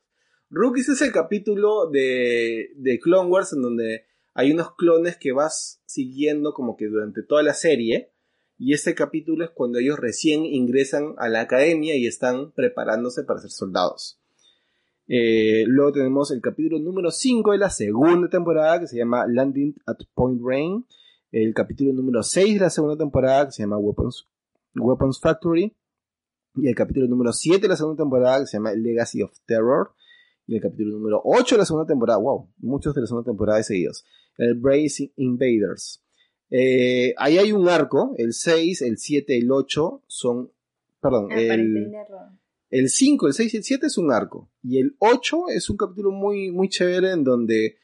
[0.49, 5.81] Rookies es el capítulo de, de Clone Wars en donde hay unos clones que vas
[5.85, 8.11] siguiendo como que durante toda la serie.
[8.57, 13.39] Y este capítulo es cuando ellos recién ingresan a la academia y están preparándose para
[13.39, 14.19] ser soldados.
[15.07, 19.75] Eh, luego tenemos el capítulo número 5 de la segunda temporada que se llama Landing
[19.85, 20.85] at Point Rain.
[21.31, 25.75] El capítulo número 6 de la segunda temporada que se llama Weapons, Factory.
[26.55, 29.91] Y el capítulo número 7 de la segunda temporada que se llama Legacy of Terror.
[30.47, 32.19] Y el capítulo número 8 de la segunda temporada.
[32.19, 34.05] Wow, muchos de la segunda temporada seguidos.
[34.37, 36.03] El Brace Invaders.
[36.49, 40.51] Eh, ahí hay un arco, el 6, el 7, el 8 son,
[41.01, 41.91] perdón, Ah, el,
[42.69, 44.51] el 5, el 6 y el 7 es un arco.
[44.61, 47.77] Y el 8 es un capítulo muy, muy chévere en donde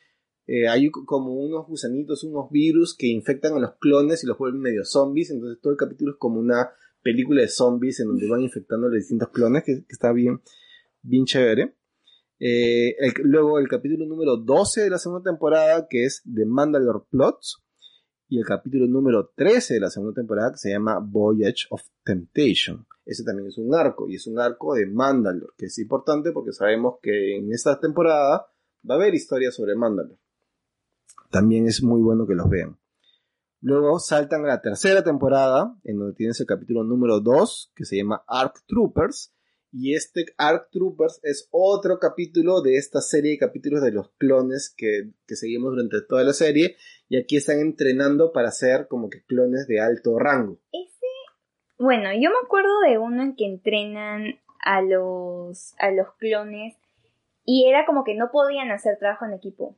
[0.46, 4.62] eh, hay como unos gusanitos, unos virus que infectan a los clones y los vuelven
[4.62, 5.32] medio zombies.
[5.32, 8.90] Entonces todo el capítulo es como una película de zombies en donde van infectando a
[8.90, 10.42] los distintos clones, que, que está bien,
[11.02, 11.74] bien chévere.
[12.40, 17.64] Eh, luego el capítulo número 12 de la segunda temporada, que es The Mandalore Plots.
[18.32, 22.86] Y el capítulo número 13 de la segunda temporada, que se llama Voyage of Temptation.
[23.04, 26.54] Ese también es un arco, y es un arco de Mandalore, que es importante porque
[26.54, 28.46] sabemos que en esta temporada
[28.88, 30.20] va a haber historias sobre Mandalore.
[31.32, 32.78] También es muy bueno que los vean.
[33.62, 37.98] Luego saltan a la tercera temporada, en donde tienes el capítulo número 2, que se
[37.98, 39.34] llama Arc Troopers.
[39.72, 44.74] Y este Arc Troopers es otro capítulo de esta serie de capítulos de los clones
[44.76, 46.76] que, que seguimos durante toda la serie.
[47.08, 50.58] Y aquí están entrenando para ser como que clones de alto rango.
[50.72, 51.06] Ese,
[51.78, 56.76] bueno, yo me acuerdo de uno en que entrenan a los, a los clones
[57.46, 59.78] y era como que no podían hacer trabajo en equipo.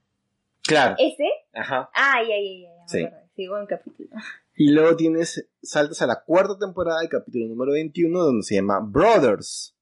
[0.64, 0.96] Claro.
[0.98, 1.28] ¿Ese?
[1.54, 1.90] Ajá.
[1.94, 3.08] Ay, ay, ay, ay, me Sí.
[3.36, 4.10] Sigo en capítulo.
[4.56, 8.80] Y luego tienes, saltas a la cuarta temporada, el capítulo número 21, donde se llama
[8.80, 9.76] Brothers.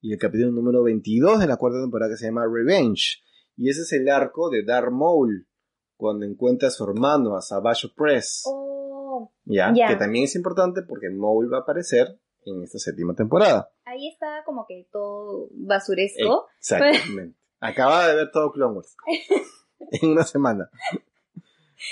[0.00, 3.18] Y el capítulo número 22 de la cuarta temporada que se llama Revenge.
[3.56, 5.48] Y ese es el arco de Darth Maul,
[5.96, 8.42] cuando encuentra a su hermano, a Savage Press.
[8.46, 9.72] Oh, ¿Ya?
[9.74, 9.88] ya.
[9.88, 13.70] Que también es importante porque Maul va a aparecer en esta séptima temporada.
[13.84, 16.46] ahí estaba como que todo basuresco.
[16.58, 17.36] Exactamente.
[17.60, 18.96] Acaba de ver todo Clone Wars.
[19.90, 20.70] en una semana.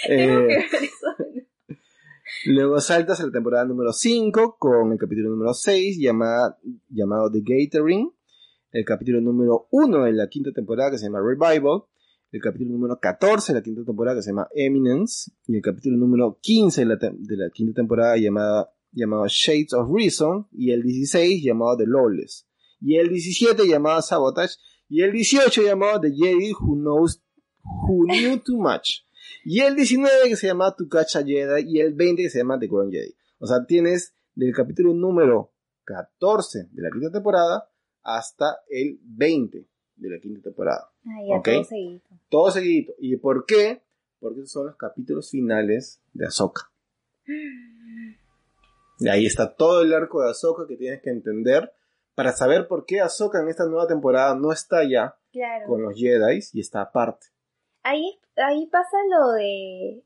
[0.06, 0.95] Tengo Eh, que ver eso.
[2.44, 7.40] Luego saltas a la temporada número 5 con el capítulo número 6 llamada, llamado The
[7.42, 8.12] Gathering.
[8.70, 11.84] El capítulo número 1 de la quinta temporada que se llama Revival.
[12.30, 15.32] El capítulo número 14 de la quinta temporada que se llama Eminence.
[15.46, 20.46] Y el capítulo número 15 de la, quinta temporada llamado Shades of Reason.
[20.52, 22.46] Y el 16 llamado The Lawless.
[22.80, 24.56] Y el 17 llamado Sabotage.
[24.88, 27.22] Y el 18 llamado The Jedi Who Knows
[27.64, 29.06] Who Knew Too Much.
[29.44, 32.38] Y el 19 que se llama To Catch a Jedi y el 20 que se
[32.38, 33.14] llama The Jedi.
[33.38, 35.52] O sea, tienes del capítulo número
[35.84, 37.70] 14 de la quinta temporada
[38.02, 40.90] hasta el 20 de la quinta temporada.
[41.04, 41.44] Ay, ya Ok.
[41.48, 42.00] todo seguido.
[42.28, 42.92] Todo seguidito.
[42.98, 43.82] ¿Y por qué?
[44.18, 46.70] Porque esos son los capítulos finales de Ahsoka.
[48.98, 51.72] Y ahí está todo el arco de Ahsoka que tienes que entender
[52.14, 55.66] para saber por qué Ahsoka en esta nueva temporada no está ya Claro.
[55.66, 57.26] con los Jedi y está aparte.
[57.82, 60.02] Ahí, ahí pasa lo de.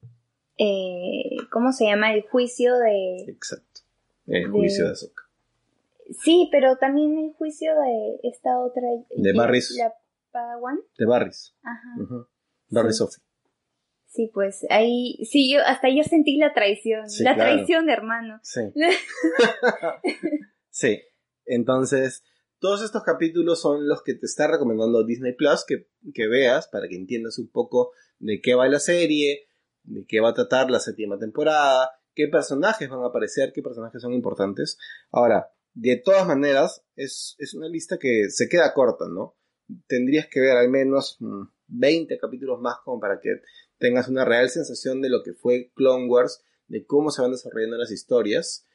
[0.58, 2.12] eh, ¿Cómo se llama?
[2.14, 3.24] El juicio de.
[3.28, 3.80] Exacto.
[4.26, 5.24] El De- juicio de Ahsoka.
[6.22, 8.82] Sí, pero también el juicio de esta otra.
[9.16, 9.76] De Barris.
[9.78, 9.94] La
[10.32, 10.78] Padawan.
[10.98, 11.54] De Barris.
[11.62, 12.26] Ajá.
[12.68, 12.98] Barry Sí.
[12.98, 13.22] Sophie.
[14.06, 15.24] Sí, pues ahí.
[15.24, 17.08] Sí, yo hasta yo sentí la traición.
[17.08, 17.52] Sí, la claro.
[17.54, 18.40] traición, hermano.
[18.42, 18.60] Sí.
[20.70, 21.00] sí.
[21.46, 22.22] Entonces,
[22.58, 26.88] todos estos capítulos son los que te está recomendando Disney Plus que, que veas para
[26.88, 29.48] que entiendas un poco de qué va la serie,
[29.82, 34.00] de qué va a tratar la séptima temporada, qué personajes van a aparecer, qué personajes
[34.00, 34.78] son importantes.
[35.10, 39.36] Ahora, de todas maneras, es, es una lista que se queda corta, ¿no?
[39.86, 43.40] Tendrías que ver al menos mm, 20 capítulos más como para que
[43.78, 47.76] tengas una real sensación de lo que fue Clone Wars, de cómo se van desarrollando
[47.78, 48.66] las historias.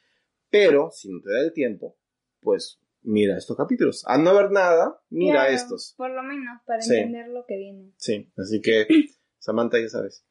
[0.49, 1.97] Pero, si no te da el tiempo,
[2.39, 4.03] pues mira estos capítulos.
[4.07, 5.93] A no ver nada, mira Claro, estos.
[5.97, 6.95] Por lo menos, para Sí.
[6.95, 7.93] entender lo que viene.
[7.97, 8.87] Sí, así que,
[9.45, 10.25] Samantha, ya sabes.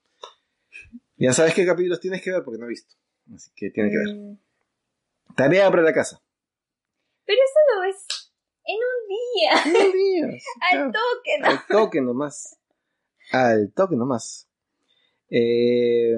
[1.17, 2.97] Ya sabes qué capítulos tienes que ver porque no he visto.
[3.33, 4.17] Así que tienes que ver.
[4.17, 4.39] Mm,
[5.37, 6.21] Tarea para la casa.
[7.25, 8.33] Pero eso lo ves
[8.65, 9.73] en un día.
[9.87, 10.45] No días.
[10.73, 11.47] Al toque, ¿no?
[11.47, 12.59] Al toque nomás.
[13.31, 14.49] Al toque nomás.
[15.31, 16.17] Eh,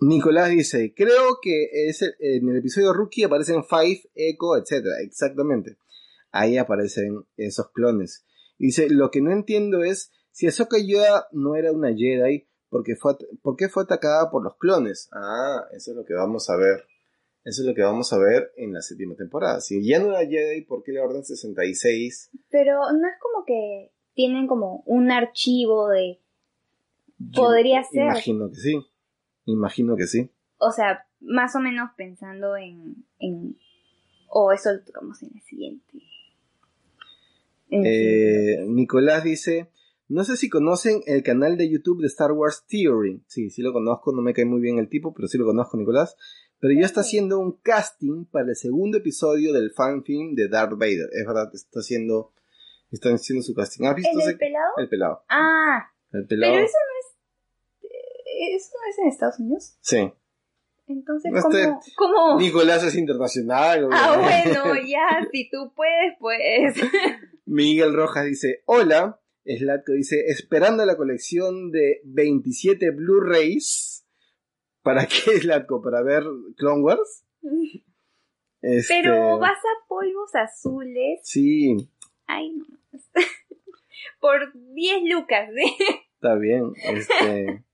[0.00, 4.84] Nicolás dice, creo que es el- en el episodio Rookie aparecen Five, Echo, etc.
[5.04, 5.78] Exactamente.
[6.32, 8.24] Ahí aparecen esos clones.
[8.58, 13.12] Dice, lo que no entiendo es si Ahsoka Yoda no era una Jedi, porque fue,
[13.12, 15.08] at- ¿por qué fue atacada por los clones?
[15.12, 16.84] Ah, eso es lo que vamos a ver.
[17.42, 19.60] Eso es lo que vamos a ver en la séptima temporada.
[19.60, 23.90] Si ya no era Jedi, ¿por qué la Orden 66 Pero no es como que
[24.14, 26.20] tienen como un archivo de...
[27.18, 28.04] Yo Podría ser.
[28.04, 28.86] Imagino que sí.
[29.46, 30.30] Imagino que sí.
[30.58, 33.04] O sea, más o menos pensando en...
[33.18, 33.56] en
[34.28, 35.98] o eso lo tocamos en el siguiente.
[37.70, 38.62] En el siguiente.
[38.62, 39.70] Eh, Nicolás dice,
[40.10, 43.22] no sé si conocen el canal de YouTube de Star Wars Theory.
[43.26, 45.76] Sí, sí lo conozco, no me cae muy bien el tipo, pero sí lo conozco,
[45.76, 46.16] Nicolás.
[46.58, 51.08] Pero ya está haciendo un casting para el segundo episodio del fanfilm de Darth Vader.
[51.12, 52.32] Es verdad, está haciendo,
[52.90, 53.86] está haciendo su casting.
[53.86, 54.72] ¿Has visto ¿El ese- pelado?
[54.76, 55.22] El pelado.
[55.30, 56.52] Ah, El pelado.
[56.52, 58.56] pero eso no es...
[58.56, 59.76] ¿Eso no es en Estados Unidos?
[59.80, 60.12] Sí.
[60.88, 62.38] Entonces, No ¿cómo?
[62.40, 63.88] Nicolás es internacional.
[63.92, 66.74] Ah, bueno, ya, si tú puedes, pues.
[67.46, 69.19] Miguel Rojas dice, hola.
[69.44, 74.06] Slatko dice, esperando la colección de 27 Blu-rays.
[74.82, 75.82] ¿Para qué, Slatko?
[75.82, 76.24] ¿Para ver
[76.56, 77.24] Clone Wars?
[78.62, 81.20] Este, Pero vas a polvos azules.
[81.22, 81.76] Sí,
[82.26, 82.64] Ay, no.
[84.20, 86.02] Por 10 lucas, ¿eh?
[86.14, 86.72] está bien.
[86.84, 87.64] Este,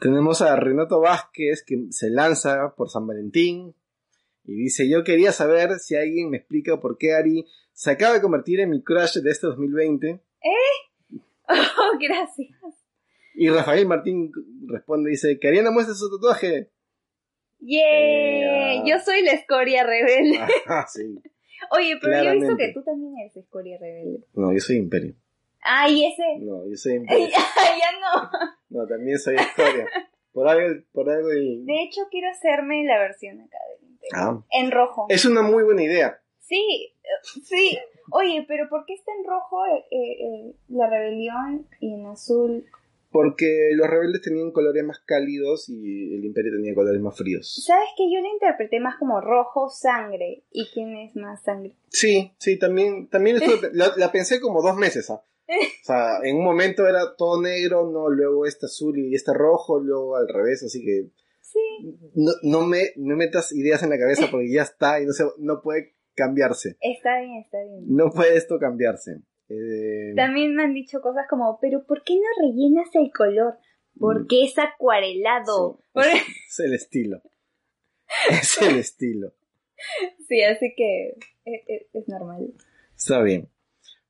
[0.00, 3.74] tenemos a Renato Vázquez que se lanza por San Valentín
[4.44, 8.22] y dice, yo quería saber si alguien me explica por qué Ari se acaba de
[8.22, 10.20] convertir en mi crush de este 2020.
[11.46, 12.48] Oh, gracias.
[13.34, 14.32] Y Rafael Martín
[14.66, 16.70] responde, dice, que Ariana muestre su tatuaje.
[17.60, 17.82] ¡Yeah!
[18.76, 20.38] Eh, Yo soy la escoria rebelde.
[20.66, 21.20] Ah, sí.
[21.70, 22.66] Oye, pero yo he visto claramente.
[22.66, 24.20] que tú también eres escoria rebelde.
[24.34, 25.14] No, yo soy Imperio.
[25.60, 26.22] Ay, ese.
[26.40, 27.26] No, yo soy Imperio.
[27.28, 28.30] ya no.
[28.70, 29.86] No, también soy Historia.
[30.32, 31.62] Por algo, por algo y...
[31.64, 34.10] De hecho, quiero hacerme la versión acá del Imperio.
[34.14, 35.06] Ah, En rojo.
[35.10, 36.20] es una muy buena idea.
[36.46, 37.78] Sí, eh, sí.
[38.12, 42.64] Oye, pero ¿por qué está en rojo eh, eh, la rebelión y en azul?
[43.10, 47.62] Porque los rebeldes tenían colores más cálidos y el Imperio tenía colores más fríos.
[47.64, 50.42] ¿Sabes que yo la interpreté más como rojo sangre?
[50.50, 51.74] ¿Y quién es más sangre?
[51.88, 55.08] Sí, sí, también, también estuve- la, la pensé como dos meses.
[55.10, 55.22] ¿ah?
[55.82, 59.78] O sea, en un momento era todo negro, no, luego este azul y este rojo,
[59.78, 61.08] luego al revés, así que
[61.40, 61.60] Sí,
[62.14, 65.24] no, no me no metas ideas en la cabeza porque ya está y no se,
[65.38, 66.76] no puede cambiarse.
[66.80, 67.84] está bien, está bien.
[67.88, 69.20] No puede esto cambiarse.
[69.48, 73.58] Eh, También me han dicho cosas como, pero ¿por qué no rellenas el color?
[73.98, 75.80] Porque es acuarelado.
[75.94, 76.00] Mm.
[76.00, 77.22] es, es el estilo.
[78.30, 79.34] Es el estilo.
[80.28, 82.54] Sí, así que es, es- es normal.
[82.96, 83.48] Está bien.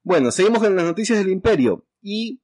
[0.02, 1.84] Bueno, seguimos con las noticias del Imperio.
[2.02, 2.40] Y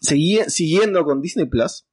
[0.00, 1.86] siguiendo con Disney Plus,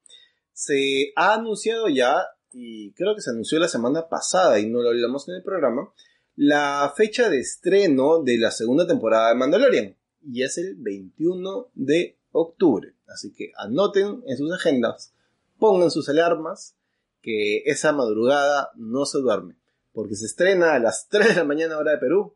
[0.53, 4.89] se ha anunciado ya, y creo que se anunció la semana pasada y no lo
[4.89, 5.91] hablamos en el programa,
[6.37, 9.95] la fecha de estreno de la segunda temporada de Mandalorian.
[10.23, 12.93] Y es el 21 de octubre.
[13.07, 15.13] Así que anoten en sus agendas,
[15.57, 16.77] pongan sus alarmas,
[17.21, 19.55] que esa madrugada no se duerme.
[19.91, 22.35] Porque se estrena a las 3 de la mañana hora de Perú.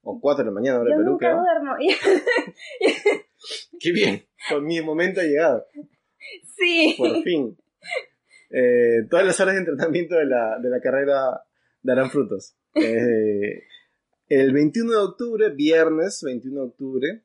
[0.00, 1.42] O 4 de la mañana hora Yo de Perú, nunca creo.
[1.42, 1.76] duermo.
[3.78, 4.26] Qué bien.
[4.48, 5.66] Con mi momento ha llegado.
[6.56, 6.94] sí.
[6.96, 7.56] Por fin.
[8.50, 11.42] Eh, todas las horas de entrenamiento de la, de la carrera
[11.82, 12.54] darán frutos.
[12.74, 13.64] Eh,
[14.28, 17.22] el 21 de octubre, viernes 21 de octubre,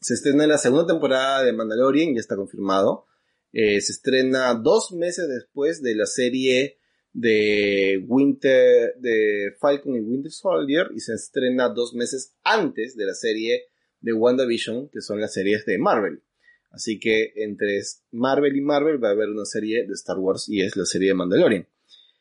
[0.00, 3.06] se estrena la segunda temporada de Mandalorian, ya está confirmado.
[3.52, 6.78] Eh, se estrena dos meses después de la serie
[7.12, 13.14] de Winter, de Falcon y Winter Soldier, y se estrena dos meses antes de la
[13.14, 13.64] serie
[14.00, 16.22] de WandaVision, que son las series de Marvel.
[16.70, 17.80] Así que entre
[18.12, 21.08] Marvel y Marvel va a haber una serie de Star Wars y es la serie
[21.08, 21.66] de Mandalorian.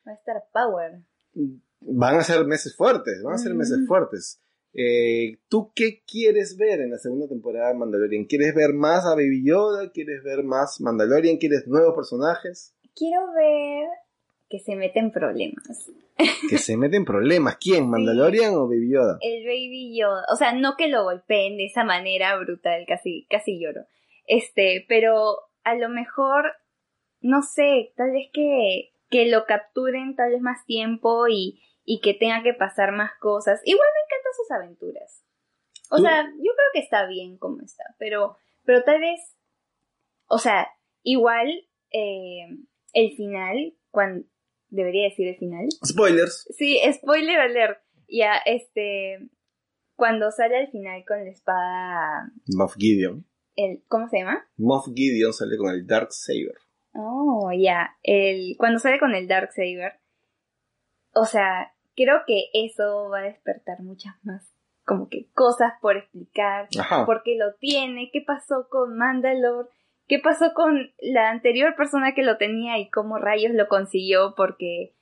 [0.07, 1.01] Va a estar Power.
[1.81, 3.57] Van a ser meses fuertes, van a ser Mm.
[3.57, 4.41] meses fuertes.
[4.73, 8.25] Eh, ¿Tú qué quieres ver en la segunda temporada de Mandalorian?
[8.25, 9.91] ¿Quieres ver más a Baby Yoda?
[9.91, 11.37] ¿Quieres ver más Mandalorian?
[11.37, 12.75] ¿Quieres nuevos personajes?
[12.95, 13.87] Quiero ver
[14.49, 15.91] que se meten problemas.
[16.49, 17.57] Que se meten problemas.
[17.57, 17.89] ¿Quién?
[17.89, 19.17] ¿Mandalorian o Baby Yoda?
[19.21, 20.23] El Baby Yoda.
[20.31, 23.81] O sea, no que lo golpeen de esa manera brutal, casi, casi lloro.
[24.25, 26.45] Este, pero a lo mejor,
[27.21, 31.59] no sé, tal vez que, que lo capturen tal vez más tiempo y,
[31.89, 33.61] y que tenga que pasar más cosas.
[33.63, 35.23] Igual me encantan sus aventuras.
[35.89, 38.35] O Tú- sea, yo creo que está bien como está, pero,
[38.65, 39.21] pero tal vez,
[40.27, 40.67] o sea,
[41.01, 41.47] igual
[41.91, 42.45] eh,
[42.91, 44.27] el final, cuando
[44.67, 46.45] debería decir el final, Spoilers.
[46.57, 47.79] Sí, spoiler alert.
[48.09, 49.29] Ya, este.
[49.95, 52.31] Cuando sale al final con la espada.
[52.55, 53.25] Moff Gideon.
[53.55, 54.45] El, ¿Cómo se llama?
[54.57, 56.57] Moff Gideon sale con el Dark Saber.
[56.93, 57.97] Oh, ya.
[58.03, 59.93] El, cuando sale con el Dark Saber.
[61.13, 64.53] O sea, creo que eso va a despertar muchas más.
[64.85, 66.69] Como que cosas por explicar.
[66.79, 67.05] Ajá.
[67.05, 68.09] ¿Por qué lo tiene?
[68.13, 69.67] ¿Qué pasó con Mandalore?
[70.07, 74.33] ¿Qué pasó con la anterior persona que lo tenía y cómo rayos lo consiguió?
[74.37, 74.93] Porque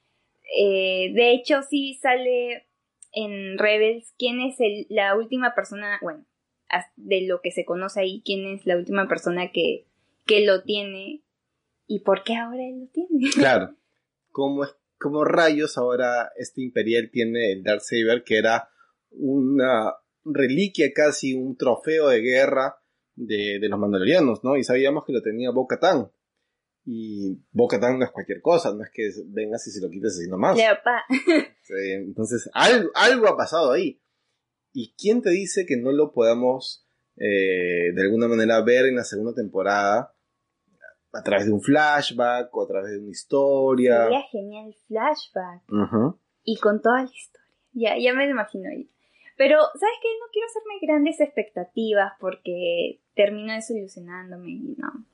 [0.60, 2.66] eh, de hecho sí sale
[3.12, 6.26] en Rebels quién es el- la última persona, bueno,
[6.96, 9.86] de lo que se conoce ahí, quién es la última persona que,
[10.26, 11.22] que lo tiene
[11.88, 13.30] y por qué ahora él lo tiene.
[13.36, 13.76] Claro.
[14.32, 18.70] ¿Cómo, es, cómo rayos ahora este Imperial tiene el Dark Saber, que era
[19.12, 19.94] una
[20.24, 22.78] reliquia casi, un trofeo de guerra
[23.16, 24.58] de, de los mandalorianos, ¿no?
[24.58, 26.12] Y sabíamos que lo tenía Bo-Katan.
[26.86, 30.30] Y Bo-Katan no es cualquier cosa, no es que vengas y se lo quites así
[30.30, 30.56] nomás.
[31.70, 34.02] Entonces, algo, algo ha pasado ahí.
[34.72, 36.86] ¿Y quién te dice que no lo podamos
[37.18, 40.15] eh, de alguna manera ver en la segunda temporada?
[41.16, 44.04] A través de un flashback o a través de una historia.
[44.04, 45.62] Sería genial flashback.
[45.72, 46.20] Ujú.
[46.44, 47.46] Y con toda la historia.
[47.74, 48.90] Ya, ya me lo imagino ahí.
[49.38, 50.08] Pero, ¿sabes qué?
[50.20, 55.06] No quiero hacerme grandes expectativas porque termino desilusionándome y no.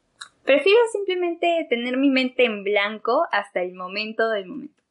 [0.43, 4.81] Prefiero simplemente tener mi mente en blanco hasta el momento del momento.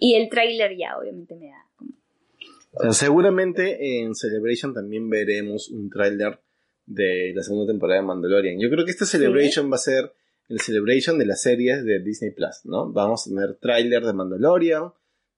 [0.00, 1.92] Y el tráiler ya, obviamente, me da como...
[2.92, 6.40] Seguramente en Celebration también veremos un tráiler
[6.86, 8.58] de la segunda temporada de Mandalorian.
[8.60, 10.12] Yo creo que este Celebration va a ser
[10.48, 12.92] el Celebration de las series de Disney Plus, ¿no?
[12.92, 14.92] Vamos a tener tráiler de Mandalorian,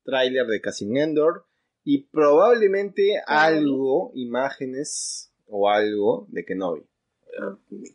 [0.05, 1.47] tráiler de Cassian Endor
[1.84, 6.82] y probablemente algo, imágenes o algo de Kenobi.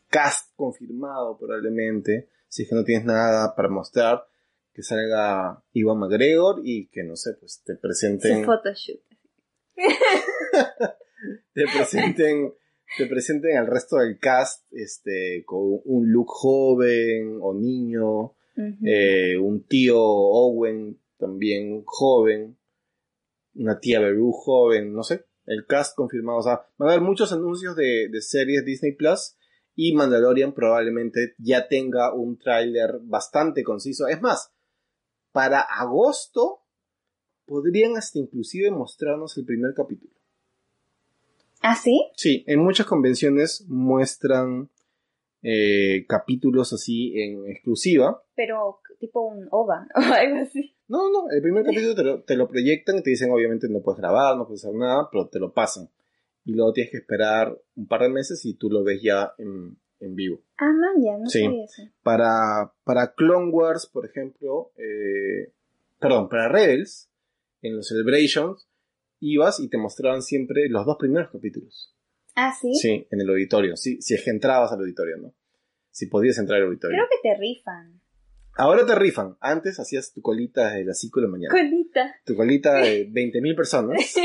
[0.07, 4.25] Cast confirmado probablemente, si es que no tienes nada para mostrar,
[4.73, 9.01] que salga Iwan McGregor y que no sé, pues te presenten Su photoshoot.
[11.53, 12.53] te presenten
[12.97, 18.35] te presenten al resto del cast este con un look joven o niño
[18.83, 22.57] eh, un tío Owen también joven
[23.55, 27.31] una tía Beru joven no sé el cast confirmado o sea van a haber muchos
[27.33, 29.35] anuncios de, de series Disney Plus
[29.75, 34.07] y Mandalorian probablemente ya tenga un tráiler bastante conciso.
[34.07, 34.53] Es más
[35.31, 36.65] para agosto
[37.45, 40.13] podrían hasta inclusive mostrarnos el primer capítulo
[41.61, 42.09] ¿Ah, sí?
[42.15, 44.69] Sí, en muchas convenciones muestran
[45.43, 48.21] eh, capítulos así en exclusiva.
[48.35, 50.75] Pero tipo un OVA o algo así.
[50.87, 53.81] No, no, el primer capítulo te lo, te lo proyectan y te dicen obviamente no
[53.81, 55.89] puedes grabar, no puedes hacer nada, pero te lo pasan.
[56.45, 59.77] Y luego tienes que esperar un par de meses y tú lo ves ya en,
[59.99, 60.41] en vivo.
[60.57, 61.43] Ah, man, ya, no Sí.
[61.43, 61.83] sabía eso.
[62.01, 65.51] Para, para Clone Wars, por ejemplo, eh,
[65.99, 67.09] perdón, para Rebels,
[67.61, 68.67] en los Celebrations,
[69.21, 71.95] ibas y te mostraban siempre los dos primeros capítulos.
[72.35, 72.73] Ah, sí.
[72.75, 73.77] Sí, en el auditorio.
[73.77, 75.33] Sí, si es que entrabas al auditorio, ¿no?
[75.91, 76.97] Si podías entrar al auditorio.
[76.97, 78.01] Creo que te rifan.
[78.57, 79.37] Ahora te rifan.
[79.39, 81.51] Antes hacías tu colita desde las 5 de la mañana.
[81.53, 82.15] Colita.
[82.25, 84.15] Tu colita de 20.000 personas.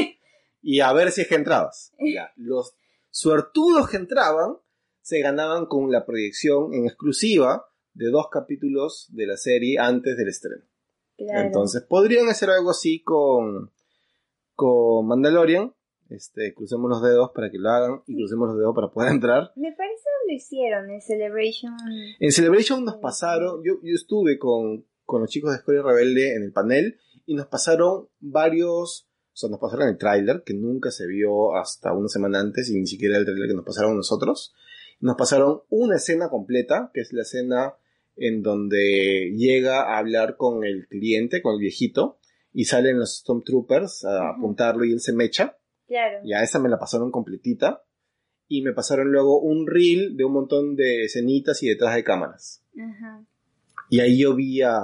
[0.63, 1.93] Y a ver si es que entrabas.
[1.99, 2.33] Ya.
[2.37, 2.75] Los
[3.11, 4.57] suertudos que entraban
[5.01, 10.29] se ganaban con la proyección en exclusiva de dos capítulos de la serie antes del
[10.29, 10.65] estreno.
[11.17, 11.47] Claro.
[11.47, 13.73] Entonces podrían hacer algo así con,
[14.57, 15.73] con Mandalorian.
[16.09, 19.53] Este, crucemos los dedos para que lo hagan y crucemos los dedos para poder entrar.
[19.57, 21.77] Me parece que lo hicieron en Celebration.
[22.19, 26.43] En Celebration nos pasaron, yo, yo estuve con, con los chicos de Escuela Rebelde en
[26.43, 31.07] el panel y nos pasaron varios, o sea, nos pasaron el tráiler que nunca se
[31.07, 34.55] vio hasta una semana antes y ni siquiera el tráiler que nos pasaron nosotros.
[35.01, 37.75] Nos pasaron una escena completa, que es la escena
[38.17, 42.19] en donde llega a hablar con el cliente, con el viejito,
[42.57, 45.59] y salen los Stormtroopers a apuntarlo y él se mecha.
[45.87, 46.21] Claro.
[46.25, 47.83] Ya esa me la pasaron completita.
[48.49, 52.65] Y me pasaron luego un reel de un montón de escenitas y detrás de cámaras.
[52.81, 53.27] Ajá.
[53.91, 54.79] Y ahí yo vi a,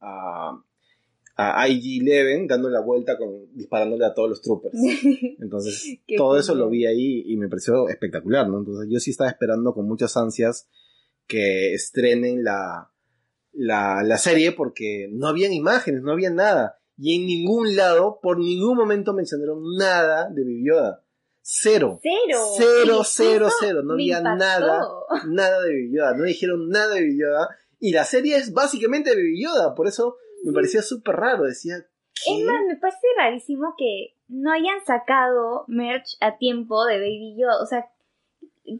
[0.00, 0.64] a,
[1.36, 4.78] a IG-11 dando la vuelta con, disparándole a todos los troopers.
[5.38, 8.60] Entonces, todo eso lo vi ahí y me pareció espectacular, ¿no?
[8.60, 10.66] Entonces, yo sí estaba esperando con muchas ansias
[11.26, 12.90] que estrenen la,
[13.52, 16.77] la, la serie porque no habían imágenes, no había nada.
[16.98, 21.04] Y en ningún lado, por ningún momento mencionaron nada de Baby Yoda.
[21.40, 22.00] Cero.
[22.02, 22.44] Cero.
[22.58, 23.82] Cero, cero, cero.
[23.84, 24.36] No había impactó.
[24.38, 24.86] nada,
[25.28, 26.14] nada de Baby Yoda.
[26.14, 27.48] No dijeron nada de Baby Yoda.
[27.78, 29.74] Y la serie es básicamente de Baby Yoda.
[29.74, 31.44] Por eso me parecía súper raro.
[31.44, 31.76] Decía,
[32.12, 32.38] ¿qué?
[32.38, 37.62] Es más, me parece rarísimo que no hayan sacado merch a tiempo de Baby Yoda.
[37.62, 37.86] O sea,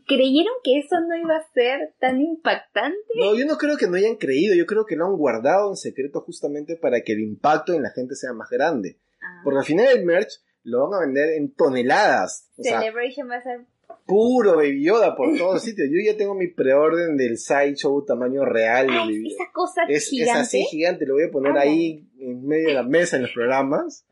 [0.06, 2.96] ¿creyeron que eso no iba a ser tan impactante?
[3.16, 4.54] No, yo no creo que no hayan creído.
[4.54, 7.90] Yo creo que lo han guardado en secreto justamente para que el impacto en la
[7.90, 8.98] gente sea más grande.
[9.20, 12.48] Ah, Porque al final el merch lo van a vender en toneladas.
[12.58, 13.60] O sea, Celebration va a ser...
[14.06, 15.88] puro Baby Yoda por todos sitios.
[15.90, 20.40] Yo ya tengo mi preorden del Sideshow tamaño real de esa cosa Es, es gigante.
[20.40, 23.32] así gigante, lo voy a poner Ah, ahí en medio de la mesa en los
[23.32, 24.04] programas.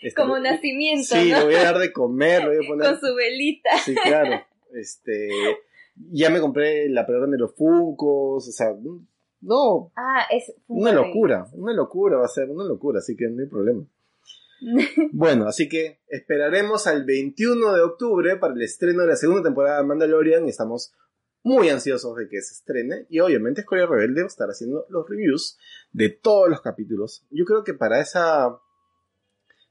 [0.00, 1.38] Este, como lo- nacimiento, Sí, ¿no?
[1.40, 2.90] lo voy a dar de comer, lo voy a poner.
[2.90, 3.70] Con su velita.
[3.84, 4.44] Sí, claro.
[4.74, 5.28] Este,
[6.10, 8.74] ya me compré la preorden de los Funcos, o sea,
[9.40, 10.52] no, Ah, es...
[10.68, 13.84] una locura, una locura va a ser, una locura, así que no hay problema.
[15.12, 19.78] Bueno, así que esperaremos al 21 de octubre para el estreno de la segunda temporada
[19.78, 20.48] de Mandalorian.
[20.48, 20.92] Estamos
[21.42, 23.06] muy ansiosos de que se estrene.
[23.08, 25.58] Y obviamente Escuela Rebelde va a estar haciendo los reviews
[25.92, 27.24] de todos los capítulos.
[27.30, 28.56] Yo creo que para esa.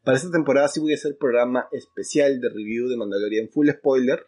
[0.04, 4.26] Para esta temporada sí voy a hacer programa especial de review de Mandalorian full spoiler.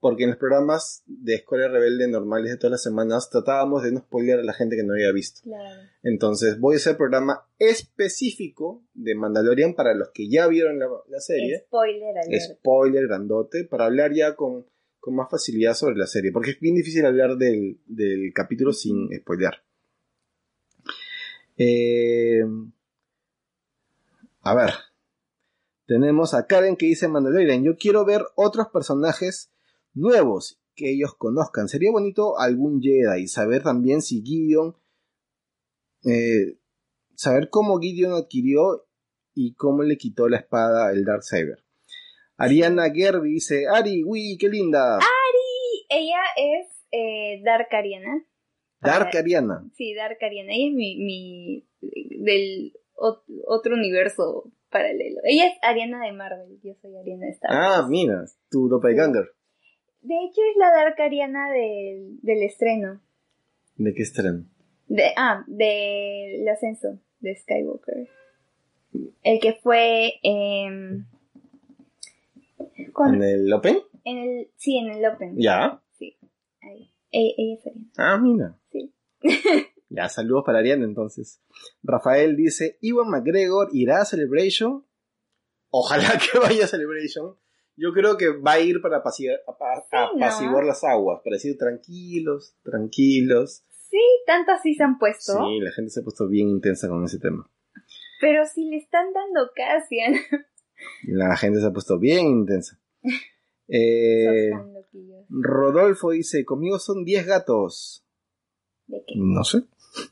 [0.00, 4.00] Porque en los programas de Escuela Rebelde normales de todas las semanas tratábamos de no
[4.00, 5.40] spoiler a la gente que no había visto.
[5.42, 5.80] Claro.
[6.02, 11.20] Entonces voy a hacer programa específico de Mandalorian para los que ya vieron la, la
[11.20, 11.64] serie.
[11.66, 12.58] Spoiler alert.
[12.58, 14.66] Spoiler grandote, para hablar ya con
[15.00, 19.08] con más facilidad sobre la serie, porque es bien difícil hablar del, del capítulo sin
[19.16, 19.62] spoilear.
[21.56, 22.42] Eh,
[24.42, 24.70] a ver,
[25.86, 29.50] tenemos a Karen que dice Mandalorian, yo quiero ver otros personajes
[29.98, 31.68] nuevos que ellos conozcan.
[31.68, 34.76] Sería bonito algún Jedi y saber también si Gideon,
[36.04, 36.58] eh,
[37.14, 38.86] saber cómo Gideon adquirió
[39.34, 41.64] y cómo le quitó la espada el Darksaber.
[42.36, 44.98] Ariana Gerby dice, Ari, uy, qué linda.
[45.00, 48.24] Y ella es eh, Dark Ariana.
[48.80, 49.68] Dark para- Ariana.
[49.76, 50.52] Sí, Dark Ariana.
[50.54, 55.20] Ella es mi, mi del ot- otro universo paralelo.
[55.24, 57.74] Ella es Ariana de Marvel, yo soy Ariana de Star Wars.
[57.84, 59.28] Ah, mira, tu doppelganger.
[60.02, 63.00] De hecho es la Dark Ariana del, del estreno.
[63.76, 64.44] ¿De qué estreno?
[64.86, 68.08] De, ah, del ascenso de Skywalker.
[69.22, 70.14] El que fue
[72.92, 73.78] con- ¿En el Open?
[74.04, 75.34] en el sí en el Open.
[75.38, 75.82] Ya.
[75.98, 76.16] Sí.
[76.62, 76.90] Ahí.
[77.12, 77.86] E- Ella es Ariana.
[77.96, 78.56] Ah, mira.
[78.72, 78.92] Sí.
[79.90, 81.40] Ya, saludos para Ariana entonces.
[81.82, 84.84] Rafael dice, Iwan McGregor irá a Celebration.
[85.70, 87.36] Ojalá que vaya a Celebration.
[87.80, 89.38] Yo creo que va a ir para apaciguar,
[90.64, 93.62] las aguas, para decir tranquilos, tranquilos.
[93.88, 95.32] Sí, tanto así se han puesto.
[95.32, 97.48] Sí, la gente se ha puesto bien intensa con ese tema.
[98.20, 100.14] Pero si le están dando Cassian.
[101.04, 102.78] La gente se ha puesto bien intensa.
[103.70, 104.50] Eh.
[105.28, 108.02] Rodolfo dice, conmigo son 10 gatos.
[108.86, 109.12] ¿De qué?
[109.18, 109.64] No sé.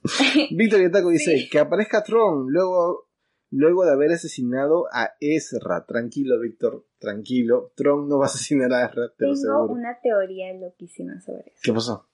[0.50, 1.48] Víctor Yataco dice, Sí.
[1.48, 3.05] que aparezca Tron luego,
[3.50, 5.84] luego de haber asesinado a Ezra.
[5.86, 7.72] Tranquilo, Víctor, tranquilo.
[7.76, 9.72] Tron no va a asesinar a Ezra, te lo Tengo seguro.
[9.72, 11.60] una teoría loquísima sobre eso.
[11.62, 12.08] ¿Qué pasó?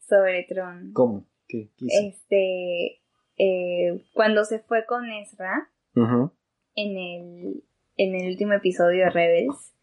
[0.00, 0.92] Sobre Tron.
[0.92, 1.26] ¿Cómo?
[1.46, 2.06] ¿Qué, qué hizo?
[2.06, 3.02] Este,
[3.38, 7.64] eh, cuando se fue con Ezra en el,
[7.96, 9.74] en el último episodio de Rebels,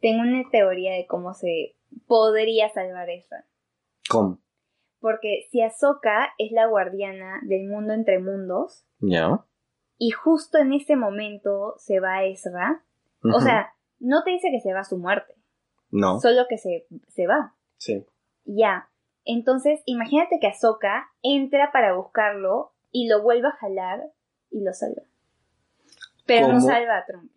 [0.00, 1.76] tengo una teoría de cómo se
[2.06, 3.46] podría salvar Ezra.
[4.08, 4.40] ¿Cómo?
[5.00, 9.44] Porque si Ahsoka es la guardiana del mundo entre mundos, ¿Ya?
[10.02, 12.82] Y justo en ese momento se va Ezra,
[13.22, 15.34] o sea, no te dice que se va a su muerte,
[15.90, 16.18] No.
[16.20, 17.54] solo que se, se va.
[17.76, 18.06] Sí.
[18.44, 18.88] Ya.
[19.26, 24.00] Entonces, imagínate que Ahsoka entra para buscarlo y lo vuelve a jalar
[24.50, 25.02] y lo salva.
[26.26, 27.30] Pero no salva a Trump.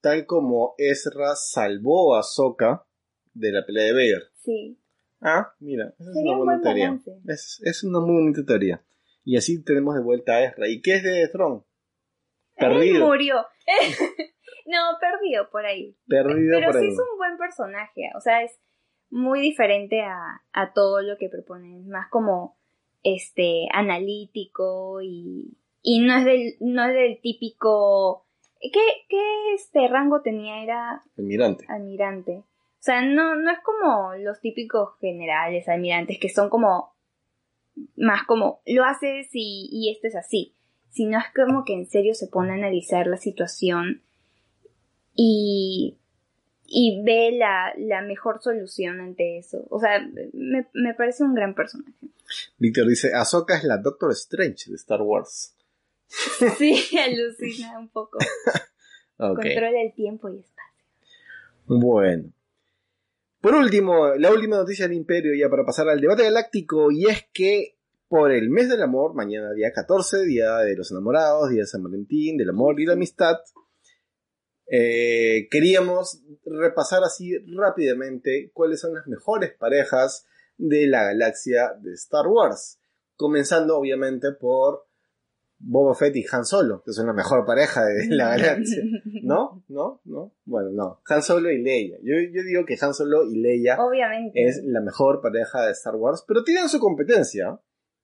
[0.00, 2.86] Tal como Ezra salvó a Sokka
[3.34, 4.22] de la pelea de Vader.
[4.36, 4.78] Sí.
[5.20, 6.98] Ah, mira, esa es una un buena buen teoría.
[7.26, 8.82] Es, es una muy bonita teoría.
[9.24, 10.68] Y así tenemos de vuelta a Ezra.
[10.68, 11.64] ¿Y qué es de Tron?
[12.58, 13.06] Perdido.
[13.06, 13.46] murió.
[14.66, 15.96] no, perdido por ahí.
[16.06, 16.92] Perdido Pero por sí ahí.
[16.92, 18.10] es un buen personaje.
[18.16, 18.58] O sea, es
[19.10, 21.80] muy diferente a, a todo lo que propone.
[21.80, 22.58] Es más como
[23.02, 28.26] este analítico y, y no es del, no es del típico.
[28.60, 30.62] ¿Qué, qué este rango tenía?
[30.62, 31.64] Era Almirante.
[31.68, 32.38] almirante.
[32.38, 36.96] O sea, no, no es como los típicos generales almirantes que son como
[37.96, 40.54] más como lo haces y, y esto es así,
[40.90, 44.02] sino es como que en serio se pone a analizar la situación
[45.14, 45.96] y,
[46.66, 49.66] y ve la, la mejor solución ante eso.
[49.70, 50.00] O sea,
[50.32, 51.92] me, me parece un gran personaje.
[52.58, 55.54] Víctor dice, Ahsoka es la Doctor Strange de Star Wars.
[56.56, 58.18] Sí, alucina un poco.
[59.16, 60.86] Controla el tiempo y espacio.
[61.66, 62.32] Bueno.
[63.40, 67.26] Por último, la última noticia del Imperio ya para pasar al debate galáctico y es
[67.32, 67.77] que
[68.08, 71.82] por el mes del amor, mañana día 14, día de los enamorados, día de San
[71.82, 73.36] Valentín, del amor y la amistad,
[74.70, 82.26] eh, queríamos repasar así rápidamente cuáles son las mejores parejas de la galaxia de Star
[82.26, 82.80] Wars.
[83.16, 84.86] Comenzando obviamente por
[85.58, 88.82] Boba Fett y Han Solo, que son la mejor pareja de la galaxia.
[89.22, 89.64] ¿No?
[89.68, 90.00] ¿No?
[90.04, 90.34] ¿No?
[90.44, 91.02] Bueno, no.
[91.08, 91.96] Han Solo y Leia.
[92.02, 94.44] Yo, yo digo que Han Solo y Leia Obviamente.
[94.44, 97.60] es la mejor pareja de Star Wars, pero tienen su competencia.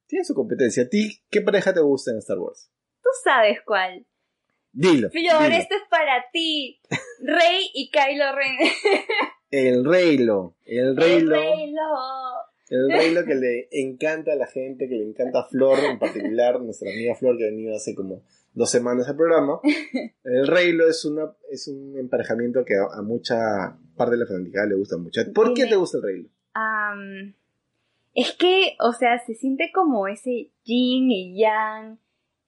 [0.06, 0.84] Tienen su competencia.
[0.84, 2.70] ¿A ti qué pareja te gusta en Star Wars?
[3.02, 4.06] Tú sabes cuál.
[4.72, 5.08] Dilo.
[5.10, 5.56] Flor, dilo.
[5.56, 6.80] esto es para ti.
[7.20, 8.58] Rey y Kylo Ren.
[9.50, 10.56] El Reylo.
[10.64, 11.36] El Reylo.
[11.36, 11.84] El Reylo.
[12.70, 16.60] El Reylo que le encanta a la gente, que le encanta a Flor en particular,
[16.60, 19.60] nuestra amiga Flor que ha venido hace como dos semanas al programa.
[20.24, 24.66] El Reylo es, una, es un emparejamiento que a, a mucha parte de la fanaticada
[24.66, 25.20] le gusta mucho.
[25.32, 26.28] ¿Por qué te gusta el Reylo?
[26.54, 27.34] Am,
[28.14, 31.98] es que, o sea, se siente como ese yin y yang.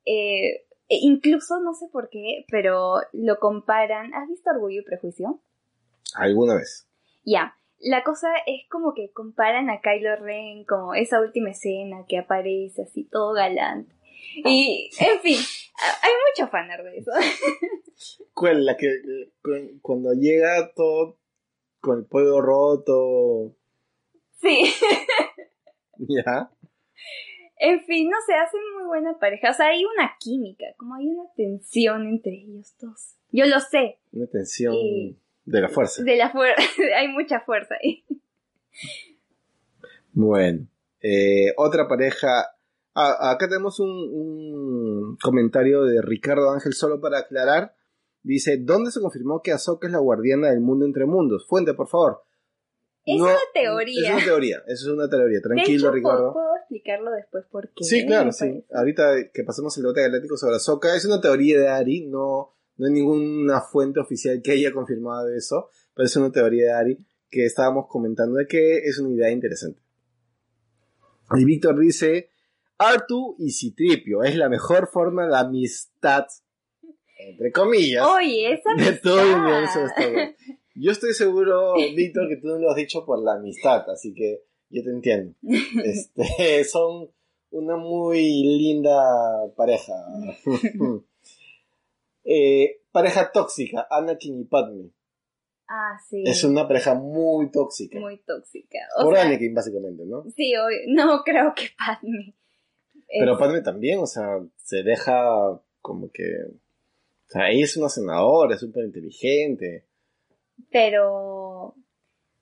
[0.05, 4.14] eh, e incluso, no sé por qué, pero lo comparan.
[4.14, 5.41] ¿Has visto Orgullo y Prejuicio?
[6.14, 6.89] ¿Alguna vez?
[7.25, 7.57] Ya.
[7.81, 12.83] La cosa es como que comparan a Kylo Ren como esa última escena que aparece
[12.83, 13.93] así todo galante.
[14.45, 15.39] Y, en fin,
[16.03, 17.11] hay mucho fanar de eso.
[18.35, 18.64] ¿Cuál?
[18.64, 18.89] La que
[19.43, 21.19] cu- cuando llega todo
[21.81, 23.57] con el pollo roto.
[24.41, 24.73] Sí.
[26.09, 26.51] Ya.
[27.59, 29.51] En fin, no se hacen muy buena pareja.
[29.51, 33.14] O sea, hay una química, como hay una tensión entre ellos dos.
[33.32, 33.99] Yo lo sé.
[34.12, 35.16] Una tensión Y-
[35.47, 36.03] de la fuerza.
[36.03, 36.62] De la fuerza,
[36.99, 38.05] hay mucha fuerza ahí.
[40.12, 40.66] Bueno,
[41.01, 42.47] eh, otra pareja.
[42.94, 47.74] Ah, acá tenemos un, un comentario de Ricardo Ángel solo para aclarar.
[48.22, 51.47] Dice, ¿dónde se confirmó que Ahsoka es la guardiana del mundo entre mundos?
[51.47, 52.22] Fuente, por favor.
[53.07, 54.09] Es una teoría.
[54.11, 55.38] Es una teoría, eso es una teoría.
[55.38, 56.32] de Tranquilo, hecho, Ricardo.
[56.32, 57.84] ¿puedo, puedo explicarlo después por qué.
[57.84, 58.38] Sí, claro, me sí.
[58.40, 58.66] parece.
[58.72, 62.86] Ahorita que pasemos el debate galáctico sobre Ahsoka, es una teoría de Ari, no, no
[62.86, 66.98] hay ninguna fuente oficial que haya confirmado eso, pero es una teoría de Ari
[67.30, 69.80] que estábamos comentando de que es una idea interesante.
[71.36, 72.30] Y Víctor dice,
[72.78, 76.26] Artu y Citripio es la mejor forma de amistad,
[77.18, 79.42] entre comillas, Oye, esa de todo el amistad.
[79.44, 80.34] universo de Star Wars.
[80.79, 84.43] Yo estoy seguro, Víctor, que tú no lo has dicho por la amistad, así que
[84.70, 85.35] yo te entiendo.
[85.85, 87.11] Este, son
[87.51, 88.95] una muy linda
[89.57, 89.95] pareja.
[92.29, 94.91] Eh, pareja tóxica, Anakin y Padme.
[95.68, 96.24] Ah, sí.
[96.27, 98.01] Es una pareja muy tóxica.
[98.01, 98.79] Muy tóxica.
[98.99, 100.24] O por sea, Anakin, básicamente, ¿no?
[100.35, 100.79] Sí, obvio.
[100.89, 102.35] No creo que Padme.
[103.09, 106.24] Es- Pero Padme también, o sea, se deja como que...
[106.49, 109.86] O sea, ella es una senadora, es súper inteligente.
[110.70, 111.74] Pero,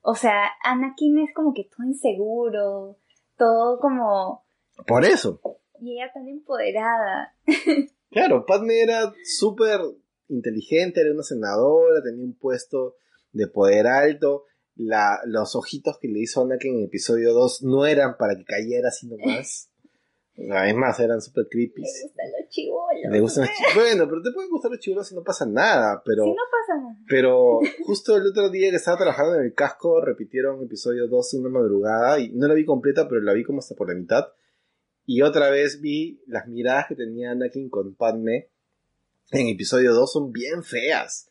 [0.01, 2.97] o sea, Anakin es como que todo inseguro,
[3.37, 4.45] todo como,
[4.87, 5.41] Por eso.
[5.79, 7.35] y ella tan empoderada.
[8.11, 9.81] Claro, Padme era súper
[10.29, 12.95] inteligente, era una senadora, tenía un puesto
[13.33, 14.45] de poder alto.
[14.75, 18.87] La, los ojitos que le hizo Anakin en episodio 2 no eran para que cayera
[18.87, 19.69] así nomás.
[20.37, 21.81] Es más, eran súper creepy.
[21.81, 23.11] Le gustan los chivolos.
[23.11, 26.01] Le gustan los Bueno, pero te pueden gustar los chivolos y no pasa nada.
[26.05, 26.97] Pero, Sí, no pasa nada.
[27.07, 31.49] pero justo el otro día que estaba trabajando en el casco, repitieron episodio 2 una
[31.49, 34.25] madrugada y no la vi completa, pero la vi como hasta por la mitad.
[35.05, 38.49] Y otra vez vi las miradas que tenía Anakin con Padme
[39.31, 41.29] en episodio 2 son bien feas.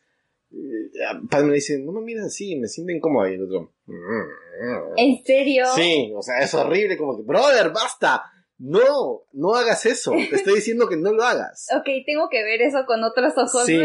[0.51, 0.89] Eh,
[1.29, 3.27] Padme le dice, no me mires así, me siento incómodo.
[3.29, 5.65] Y el otro, "Mm, ¿En serio?
[5.75, 8.23] Sí, o sea, es horrible, como que, brother, basta.
[8.57, 10.11] No, no hagas eso.
[10.29, 11.67] Te estoy diciendo que no lo hagas.
[11.75, 13.65] Ok, tengo que ver eso con otros ojos.
[13.65, 13.81] Sí,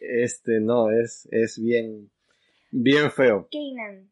[0.00, 2.10] este, no, es, es bien,
[2.70, 3.48] bien feo.
[3.50, 4.10] Kanan.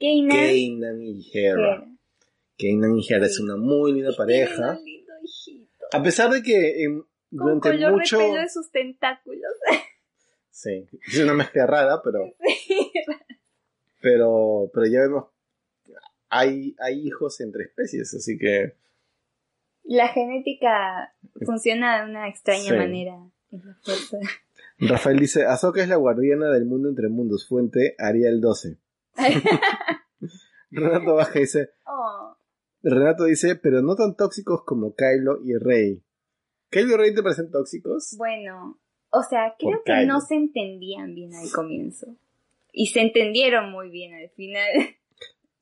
[0.00, 0.28] Kanan.
[0.28, 1.84] Kanan y Hera.
[2.58, 4.72] Kanan y Hera es una muy linda pareja.
[4.78, 5.86] un lindo hijito.
[5.92, 8.18] A pesar de que Con durante color mucho...
[8.18, 9.52] de pelo de sus tentáculos.
[10.56, 12.20] Sí, es una mezcla rara, pero,
[14.00, 15.24] pero, pero ya vemos,
[16.28, 18.72] hay, hay hijos entre especies, así que
[19.84, 21.14] La genética
[21.44, 22.76] funciona de una extraña Sí.
[22.76, 23.16] manera.
[23.52, 24.16] Es la fuerza.
[24.78, 28.78] Rafael dice, Ahsoka es la guardiana del mundo entre mundos, fuente Ariel 12.
[30.70, 32.36] Renato Baja dice, Oh,
[32.82, 36.02] Renato dice, pero no tan tóxicos como Kylo y Rey.
[36.70, 38.14] ¿Kylo y Rey te parecen tóxicos?
[38.18, 38.78] bueno,
[39.10, 40.14] o sea, creo Por que Kylo.
[40.14, 42.16] no se entendían bien al comienzo.
[42.72, 44.66] Y se entendieron muy bien al final.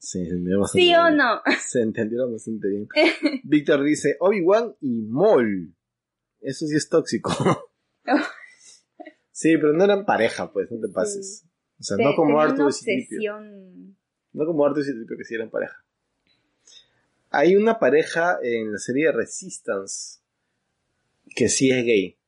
[0.03, 0.37] Sí, se
[0.73, 1.17] ¿Sí o bien.
[1.17, 1.41] no?
[1.65, 2.89] Se entendieron bastante bien.
[3.45, 5.77] Víctor dice, Obi-Wan y Maul.
[6.41, 7.31] Eso sí es tóxico.
[9.31, 11.47] sí, pero no eran pareja, pues, no te pases.
[11.79, 13.97] O sea, no como Arthur y obsesión.
[14.33, 15.85] No como Arthur y Citripio que sí eran pareja.
[17.31, 20.19] Hay una pareja en la serie Resistance
[21.37, 22.19] que sí es gay,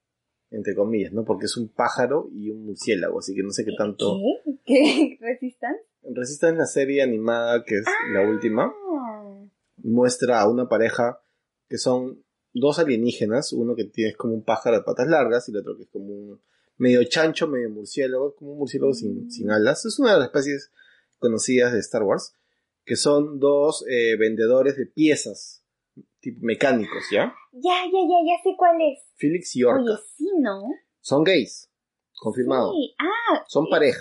[0.53, 1.25] entre comillas, ¿no?
[1.25, 4.17] Porque es un pájaro y un murciélago, así que no sé qué tanto...
[4.65, 4.65] ¿Qué?
[4.65, 5.19] ¿Qué?
[5.21, 5.75] ¿Resistan?
[6.05, 9.45] En Resistance, la serie animada, que es la última, Ah,
[9.79, 11.21] muestra a una pareja
[11.69, 15.59] que son dos alienígenas, uno que tiene como un pájaro de patas largas y el
[15.59, 16.41] otro que es como un
[16.77, 19.85] medio chancho, medio murciélago, como un murciélago sin, sin alas.
[19.85, 20.71] Es una de las especies
[21.19, 22.35] conocidas de Star Wars,
[22.85, 25.63] que son dos eh, vendedores de piezas
[26.21, 27.35] tipo mecánicos, ¿ya?
[27.53, 28.99] ya, ya, ya, ya sé cuál es.
[29.17, 29.81] Felix y Orca.
[29.83, 30.63] Oye, sí, ¿no?
[31.01, 31.71] Son gays,
[32.19, 32.73] confirmado.
[32.73, 32.95] Sí.
[32.99, 34.01] Ah, Son pareja.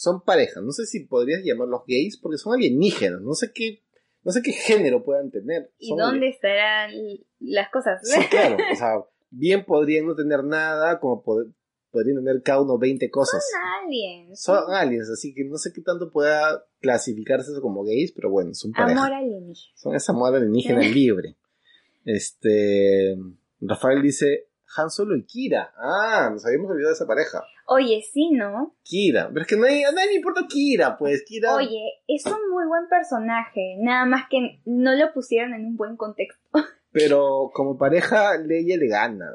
[0.00, 0.62] Son pareja.
[0.62, 3.20] No sé si podrías llamarlos gays porque son alienígenas.
[3.20, 3.82] No sé qué,
[4.22, 5.72] no sé qué género puedan tener.
[5.78, 6.90] ¿Y Son dónde estarán
[7.38, 8.00] las cosas?
[8.02, 8.56] Sí, claro.
[8.72, 8.94] O sea,
[9.28, 11.52] bien podrían no tener nada, como pod-
[11.90, 13.44] podrían tener cada uno 20 cosas.
[13.52, 14.40] Son aliens.
[14.42, 18.54] Son aliens, así que no sé qué tanto pueda clasificarse eso como gays, pero bueno,
[18.54, 18.98] son pareja.
[19.04, 19.74] Amor alienígena.
[19.76, 21.36] Son esa amor alienígena libre.
[22.06, 23.16] Este.
[23.60, 24.46] Rafael dice.
[24.76, 25.74] Han Solo y Kira.
[25.76, 27.42] Ah, nos habíamos olvidado de esa pareja.
[27.72, 28.74] Oye, sí, ¿no?
[28.82, 29.28] Kira.
[29.28, 31.22] Pero es que a nadie, a nadie le importa Kira, pues.
[31.24, 31.54] Kira.
[31.54, 33.76] Oye, es un muy buen personaje.
[33.78, 36.40] Nada más que no lo pusieron en un buen contexto.
[36.92, 39.26] Pero como pareja, Leia le gana.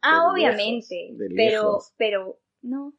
[0.00, 0.94] Ah, De obviamente.
[1.10, 1.94] lejos, de pero, lejos.
[1.96, 2.92] pero, no.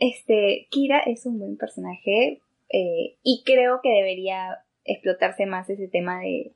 [0.00, 6.18] Este, Kira es un buen personaje eh, y creo que debería explotarse más ese tema
[6.20, 6.52] de,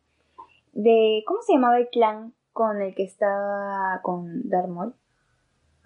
[0.72, 4.94] de ¿cómo se llamaba el clan con el que estaba con Darth Maul?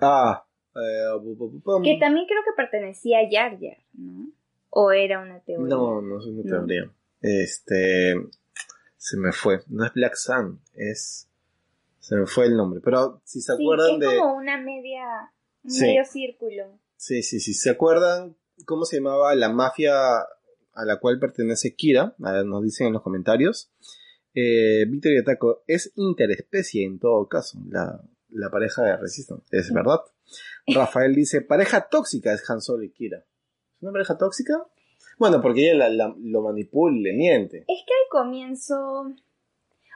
[0.00, 0.46] Ah,
[0.76, 1.82] eh.
[1.82, 4.30] Que también creo que pertenecía a Jar Jar, ¿no?
[4.70, 5.66] O era una teoría.
[5.68, 6.66] No, no es una No.
[6.66, 6.90] teoría.
[7.20, 8.14] Este.
[8.96, 9.60] Se me fue.
[9.68, 11.28] No es Black Sun, es.
[11.98, 12.80] Se me fue el nombre.
[12.84, 14.16] Pero si se Sí, acuerdan es de.
[14.18, 15.04] como una media,
[15.62, 15.82] un Sí.
[15.86, 16.78] medio círculo.
[16.96, 17.54] Sí, sí, sí.
[17.54, 22.14] ¿Se acuerdan cómo se llamaba la mafia a la cual pertenece Kira?
[22.22, 23.70] A ver, nos dicen en los comentarios.
[24.34, 28.00] Eh, Víctor y Ataco es interespecie en todo caso, la,
[28.30, 29.46] la pareja de Resistance.
[29.56, 30.00] Es verdad.
[30.66, 33.18] Rafael dice, pareja tóxica es Han Solo y Kira.
[33.18, 34.54] ¿Es una pareja tóxica?
[35.18, 37.58] Bueno, porque ella la- la- lo manipula y le miente.
[37.68, 39.12] Es que al comienzo,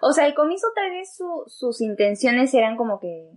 [0.02, 3.30] o sea, al comienzo tal vez su- sus intenciones eran como que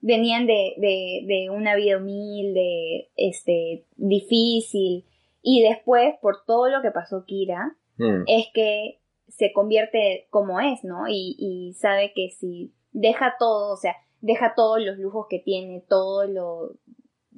[0.00, 5.04] venían de, de, de una vida humilde, este, difícil,
[5.42, 10.84] y después, por todo lo que pasó Kira, Mm, es que se convierte como es,
[10.84, 11.06] ¿no?
[11.06, 15.84] Y, y sabe que si deja todo, o sea, deja todos los lujos que tiene,
[15.88, 16.76] todo lo,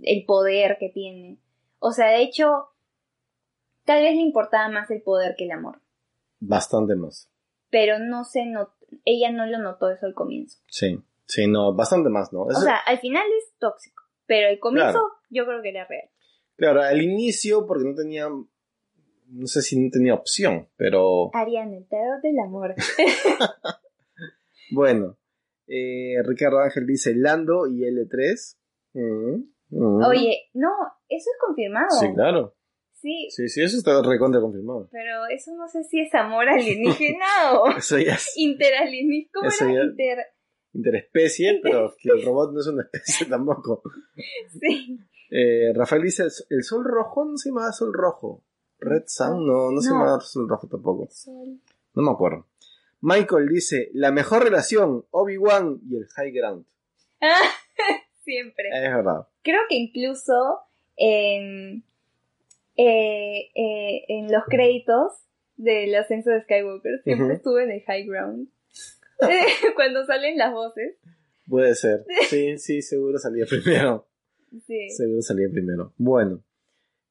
[0.03, 1.39] el poder que tiene.
[1.79, 2.69] O sea, de hecho,
[3.85, 5.81] tal vez le importaba más el poder que el amor.
[6.41, 7.31] Bastante más.
[7.71, 8.75] Pero no se not-
[9.05, 10.59] ella no lo notó eso al comienzo.
[10.69, 12.43] Sí, sí, no, bastante más, ¿no?
[12.43, 15.09] O sea, al final es tóxico, pero al comienzo Claro.
[15.31, 16.09] yo creo que era real.
[16.57, 21.87] Claro, al inicio, porque no tenía, no sé si no tenía opción, pero Ariana, el
[21.89, 22.75] tarot del amor.
[24.71, 25.17] bueno.
[25.75, 28.57] Eh, Ricardo Ángel dice Lando y L3.
[28.95, 30.05] Mm, mm.
[30.05, 30.69] Oye, no,
[31.09, 31.89] eso es confirmado.
[31.99, 32.55] Sí, claro.
[32.93, 34.89] Sí, Sí, sí, eso está recontra confirmado.
[34.93, 37.25] pero eso no sé si es amor alienígena
[37.61, 39.31] o Eso ya es interalienígena.
[39.33, 40.19] ¿Cómo Eso era ya- inter?
[40.75, 43.83] interespecie, pero que el robot no es una especie tampoco.
[44.61, 44.99] Sí.
[45.31, 48.45] Eh, Rafael dice, ¿el sol rojo no se llama sol rojo?
[48.79, 49.95] Red Sun no, no, se No.
[49.99, 51.09] llama sol rojo tampoco.
[51.11, 51.61] Sol.
[51.95, 52.47] No me acuerdo.
[53.03, 56.65] Michael dice, la mejor relación, Obi-Wan y el High Ground.
[58.25, 58.69] Siempre.
[58.73, 59.27] Es verdad.
[59.43, 60.61] Creo que incluso
[60.97, 61.85] en,
[62.77, 65.13] eh, eh, en los créditos
[65.57, 68.49] del ascenso de Skywalker siempre estuve en el high ground.
[69.75, 70.97] Cuando salen las voces.
[71.49, 72.05] Puede ser.
[72.29, 74.07] Sí, sí, seguro salía primero.
[74.67, 74.91] Sí.
[74.91, 75.93] Seguro salía primero.
[75.97, 76.43] Bueno.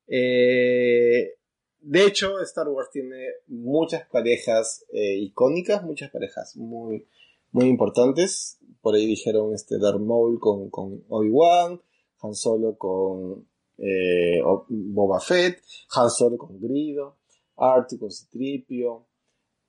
[0.08, 1.34] Eh,
[1.82, 7.08] de hecho, Star Wars tiene muchas parejas eh, icónicas, muchas parejas muy,
[7.52, 8.60] muy importantes.
[8.82, 11.82] Por ahí dijeron este Darth Maul con, con Obi-Wan,
[12.22, 15.62] Han Solo con eh, Boba Fett,
[15.96, 17.18] Han Solo con Grido,
[17.56, 19.08] R2 con Citripio,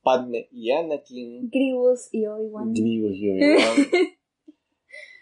[0.03, 2.73] Padme y Anakin, Grievous y Obi-Wan.
[2.73, 3.87] Grievous y Obi-Wan.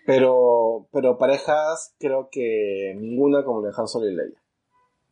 [0.04, 4.41] Pero, pero parejas creo que ninguna como la de Han Solo y Leia.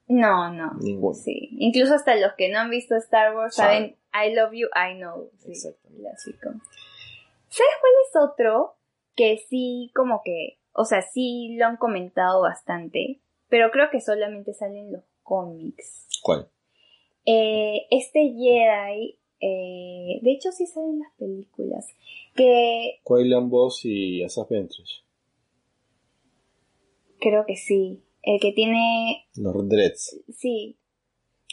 [0.09, 0.73] No, no.
[0.81, 1.15] Ninguna.
[1.15, 1.49] Sí.
[1.59, 3.95] Incluso hasta los que no han visto Star Wars Saben.
[4.11, 5.29] I love you, I know.
[5.37, 5.51] Sí.
[5.51, 6.01] Exactamente.
[6.01, 6.49] Clásico.
[7.47, 8.75] ¿Sabes cuál es otro?
[9.15, 14.53] Que sí, como que, o sea, sí lo han comentado bastante, pero creo que solamente
[14.53, 16.07] salen los cómics.
[16.23, 16.49] ¿Cuál?
[17.25, 21.87] Eh, este Jedi, eh, de hecho sí salen las películas,
[22.35, 25.03] que Quaylan Boss y Ventress.
[27.19, 30.21] creo que sí, el que tiene, Los Dreads.
[30.37, 30.77] sí,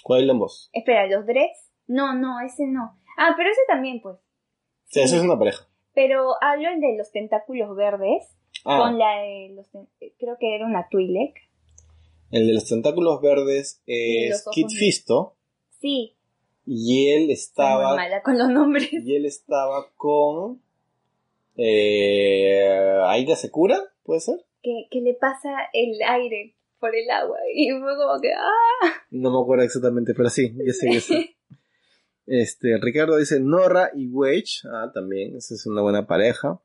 [0.04, 0.70] Quaylan Boss.
[0.72, 2.98] espera, los Dreads, no, no, ese no.
[3.18, 4.16] Ah, pero ese también, pues.
[4.86, 5.66] Sí, eso es una pareja.
[5.94, 8.24] Pero hablo el de los tentáculos verdes,
[8.64, 9.66] Ah, con la de los,
[10.18, 11.34] creo que era una Twi'lek.
[12.32, 14.74] el de los tentáculos verdes es negros.
[14.78, 15.36] Fisto.
[15.80, 16.16] Sí,
[16.66, 17.94] Y él Soy muy estaba.
[17.96, 18.90] mala con los nombres.
[18.92, 20.60] Y él estaba con.
[21.56, 24.44] Eh, Aida Secura, ¿puede ser?
[24.62, 27.38] Que, que le pasa el aire por el agua.
[27.54, 28.92] Y fue como que, ¡ah!
[29.10, 31.36] No me acuerdo exactamente, pero sí, ya sé, ya sé.
[32.26, 34.62] Este, Ricardo dice Nora y Wedge.
[34.70, 36.60] Ah, también, esa es una buena pareja.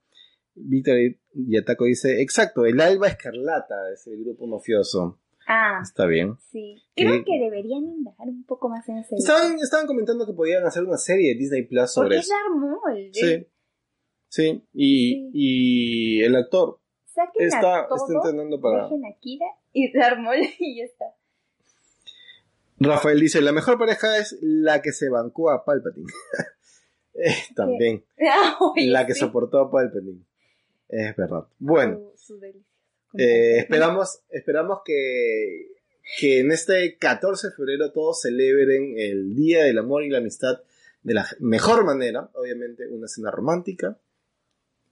[0.56, 0.98] Víctor
[1.34, 5.20] y Ataco dice, exacto, el Alba Escarlata es el grupo mafioso.
[5.48, 6.36] Ah, Está bien.
[6.52, 6.76] sí.
[6.96, 7.24] Creo ¿Qué?
[7.26, 10.98] que deberían indagar un poco más en ese Estaban, estaban comentando que podían hacer una
[10.98, 12.34] serie de Disney Plus sobre Porque es eso.
[12.36, 13.10] Darth Maul.
[13.14, 13.50] Sí, ¿eh?
[14.30, 14.64] sí.
[14.74, 15.30] Y, Sí.
[15.34, 18.84] y el actor Saquen está, a todo, está entrenando para...
[18.84, 21.06] dejen a Kira y Darth Maul y ya está.
[22.80, 26.12] Rafael dice, la mejor pareja es la que se bancó a Palpatine.
[27.14, 29.20] Eh, También, Ah, la que sí.
[29.20, 30.24] soportó a Palpatine.
[30.88, 31.46] Es verdad.
[31.60, 32.00] Bueno.
[32.16, 32.66] Su- su delicioso
[33.18, 35.68] Eh, esperamos, esperamos que,
[36.18, 40.62] que en este 14 de febrero todos celebren el Día del Amor y la Amistad
[41.04, 42.30] de la mejor manera.
[42.34, 44.00] Obviamente, una cena romántica,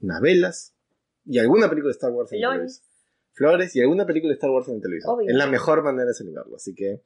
[0.01, 0.75] unas velas
[1.25, 2.33] y alguna película de Star Wars.
[2.33, 2.41] en
[3.39, 3.71] Flores.
[3.71, 3.81] televisión.
[3.81, 5.15] y alguna película de Star Wars en el televisor.
[5.15, 5.29] Obvio.
[5.29, 6.57] Es la mejor manera de celebrarlo.
[6.57, 7.01] Así que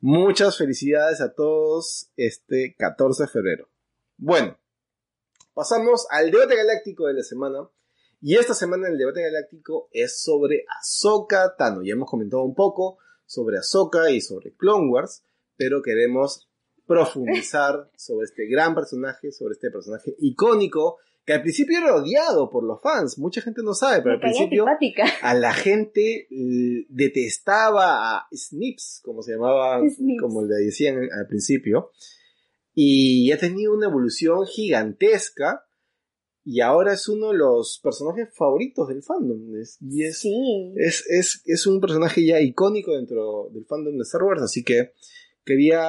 [0.00, 3.68] muchas felicidades a todos este 14 de febrero.
[4.16, 4.58] Bueno,
[5.52, 7.68] pasamos al debate galáctico de la semana.
[8.22, 11.82] Y esta semana el debate galáctico es sobre Ahsoka Tano.
[11.82, 15.22] Ya hemos comentado un poco sobre Ahsoka y sobre Clone Wars,
[15.58, 16.48] pero queremos
[16.86, 20.96] profundizar sobre este gran personaje, sobre este personaje icónico
[21.26, 23.18] que al principio era odiado por los fans.
[23.18, 25.04] Mucha gente no sabe, pero Me al principio antipática.
[25.22, 30.20] a la gente eh, detestaba a Snips, como se llamaba, Snips.
[30.22, 31.90] como le decían al principio,
[32.74, 35.62] y ha tenido una evolución gigantesca
[36.44, 39.56] y ahora es uno de los personajes favoritos del fandom.
[39.60, 40.72] Es- y es, Sí.
[40.76, 44.92] es, es, es un personaje ya icónico dentro del fandom de Star Wars, así que
[45.46, 45.80] quería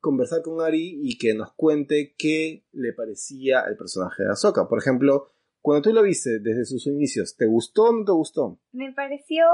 [0.00, 4.68] conversar con Ari y que nos cuente qué le parecía el personaje de Ahsoka.
[4.68, 5.28] Por ejemplo,
[5.62, 8.58] cuando tú lo viste desde sus inicios, ¿te gustó o no te gustó?
[8.72, 9.46] Me pareció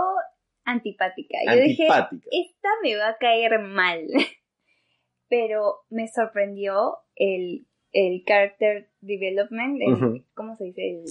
[0.64, 1.38] antipática.
[1.46, 2.26] Yo dije, Antipática.
[2.32, 4.06] esta me va a caer mal.
[5.28, 10.24] Pero me sorprendió el, el character development, el-.
[10.34, 10.88] ¿cómo se dice?
[10.88, 11.04] El,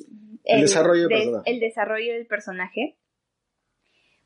[0.44, 1.52] El desarrollo del de- personaje.
[1.52, 2.98] El desarrollo del personaje.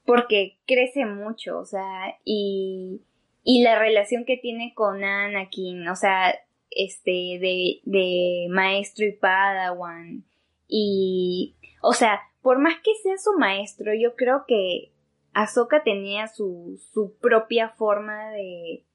[0.06, 3.02] Porque crece mucho, o sea, y,
[3.44, 6.34] y la relación que tiene con Anakin, o sea,
[6.70, 10.24] este, de, de maestro y padawan.
[10.68, 14.92] Y, o sea, por más que sea su maestro, yo creo que
[15.34, 18.86] Ahsoka tenía su, su propia forma de,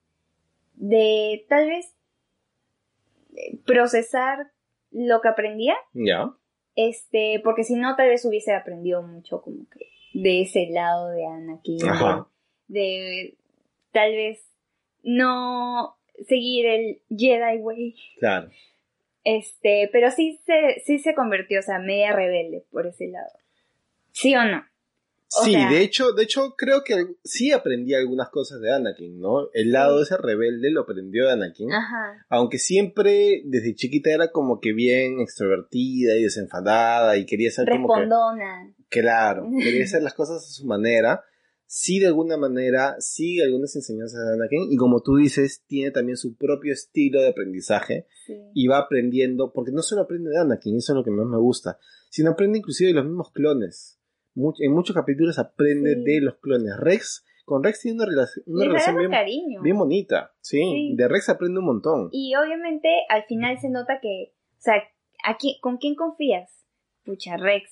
[0.74, 1.94] de tal vez
[3.36, 4.52] eh, procesar
[4.90, 6.32] lo que aprendía, Ya.
[6.76, 11.26] este, porque si no tal vez hubiese aprendido mucho como que de ese lado de
[11.26, 12.28] Anakin, de, Ajá.
[12.68, 13.36] de
[13.96, 14.44] tal vez
[15.02, 15.96] no
[16.28, 18.50] seguir el Jedi way, Claro.
[19.24, 23.30] este, pero sí se, sí se convirtió, o sea, media rebelde por ese lado.
[24.12, 24.58] ¿Sí o no?
[25.38, 26.94] O Sí, sea- de hecho, de hecho, creo que
[27.24, 29.48] sí aprendí algunas cosas de Anakin, ¿no?
[29.54, 31.72] El lado ese rebelde lo aprendió de Anakin.
[31.72, 32.24] Ajá.
[32.28, 37.88] Aunque siempre desde chiquita era como que bien extrovertida y desenfadada y quería ser como
[37.92, 38.72] que Respondona.
[38.88, 41.22] Claro, quería hacer las cosas a su manera.
[41.68, 44.70] Sí, de alguna manera, sigue algunas enseñanzas de Anakin.
[44.72, 48.06] Y como tú dices, tiene también su propio estilo de aprendizaje.
[48.24, 48.36] Sí.
[48.54, 51.38] Y va aprendiendo, porque no solo aprende de Anakin, eso es lo que más me
[51.38, 53.98] gusta, sino aprende inclusive de los mismos clones.
[54.36, 56.02] Much- en muchos capítulos aprende Sí.
[56.04, 56.76] de los clones.
[56.78, 59.62] Rex, con Rex tiene una, relación- una bien, cariño.
[59.62, 60.34] bien bonita.
[60.40, 60.94] Sí, Sí.
[60.96, 62.08] de Rex aprende un montón.
[62.12, 64.74] Y obviamente al final se nota que, o sea,
[65.24, 66.50] ¿a quién- ¿con quién confías?
[67.04, 67.70] Pucha, Rex.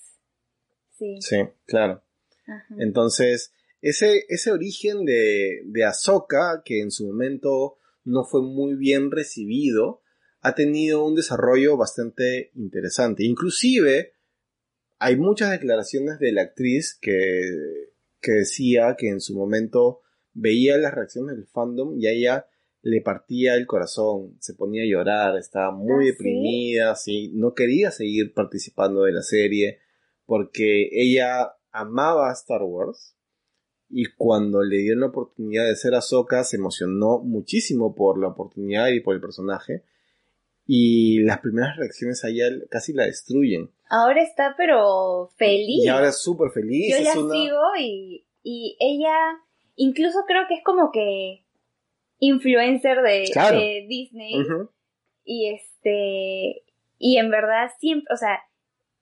[0.98, 1.16] Sí.
[1.20, 1.36] Sí,
[1.66, 2.02] claro.
[2.46, 2.74] Ajá.
[2.78, 3.52] Entonces,
[3.84, 10.00] ese, ese origen de, de Ahsoka, que en su momento no fue muy bien recibido,
[10.40, 13.24] ha tenido un desarrollo bastante interesante.
[13.24, 14.14] Inclusive,
[14.98, 17.42] hay muchas declaraciones de la actriz que,
[18.22, 20.00] que decía que en su momento
[20.32, 22.46] veía las reacciones del fandom y a ella
[22.80, 26.06] le partía el corazón, se ponía a llorar, estaba muy ¿Ah, sí?
[26.06, 29.80] deprimida, sí, no quería seguir participando de la serie
[30.24, 33.13] porque ella amaba Star Wars
[33.96, 38.88] y cuando le dieron la oportunidad de ser Ahsoka se emocionó muchísimo por la oportunidad
[38.88, 39.84] y por el personaje
[40.66, 45.84] y las primeras reacciones a ella casi la destruyen Ahora está pero feliz.
[45.84, 49.14] y ahora es súper feliz Yo es la una- sigo y, y ella
[49.76, 51.44] incluso creo que es como que
[52.18, 53.58] influencer de, Claro.
[53.58, 54.34] de Disney
[55.24, 56.62] y este
[56.98, 58.38] y en verdad siempre, o sea,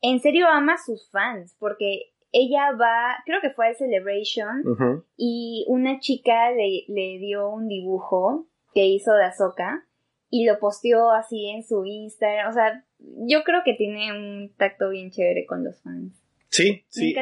[0.01, 4.63] en serio ama a sus fans porque ella va, creo que fue al Celebration
[5.17, 9.87] y una chica le, le dio un dibujo que hizo de Ahsoka
[10.31, 14.89] y lo posteó así en su Instagram, o sea, yo creo que tiene un tacto
[14.89, 16.15] bien chévere con los fans.
[16.49, 17.13] sí sí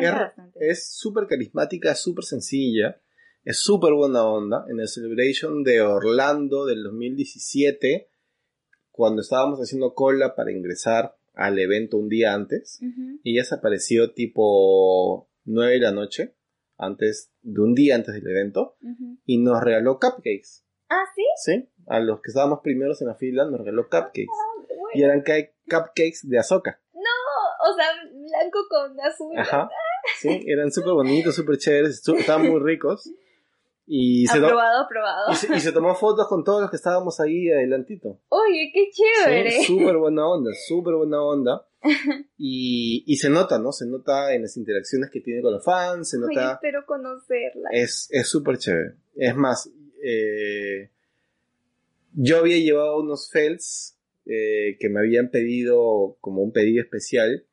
[0.61, 3.01] es- súper carismática, súper sencilla,
[3.45, 4.65] es súper buena onda.
[4.69, 8.09] En el Celebration de Orlando del 2017,
[8.93, 13.21] cuando estábamos haciendo cola para ingresar al evento un día antes, Ujú.
[13.25, 16.35] ella se apareció tipo 9 de la noche,
[16.77, 18.77] antes de un día antes del evento,
[19.25, 20.65] y nos regaló cupcakes.
[20.89, 21.23] Ah, sí.
[21.45, 21.69] ¿Sí?
[21.87, 24.27] A los que estábamos primeros en la fila nos regaló cupcakes.
[24.69, 24.89] Bueno.
[24.95, 26.81] Y eran ca- cupcakes de Azoka.
[27.63, 29.39] O sea, blanco con azul.
[29.39, 29.69] Ajá.
[30.19, 33.09] Sí, eran súper bonitos, súper chéveres, estaban muy ricos.
[33.93, 35.33] Y se, aprobado, aprobado.
[35.33, 38.21] y, se, y se tomó fotos con todos los que estábamos ahí adelantito.
[38.29, 39.51] Oye, qué chévere.
[39.51, 41.67] Sí, súper buena onda, súper buena onda.
[42.39, 43.73] Y, y se nota, ¿no?
[43.73, 46.53] Se nota en las interacciones que tiene con los fans, se Oye, nota...
[46.53, 47.69] espero conocerla.
[47.73, 48.95] Es es súper chévere.
[49.17, 49.69] Es más,
[50.05, 50.91] eh,
[52.13, 57.45] yo había llevado unos felts eh, que me habían pedido como un pedido especial.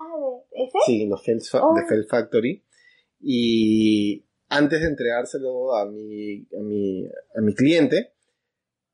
[0.00, 0.04] Ah,
[0.50, 0.78] ¿de ese?
[0.84, 1.74] Sí, los felts Oh.
[1.76, 2.64] de Felt Factory.
[3.20, 8.12] Y antes de entregárselo a mi, a mi, a mi cliente,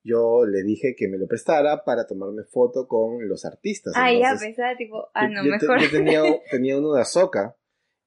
[0.04, 3.92] yo le dije que me lo prestara para tomarme foto con los artistas.
[3.96, 5.80] Ah, ya pensaba, tipo, ah, no, yo te- mejor.
[5.80, 7.56] yo tenía, tenía uno de Ahsoka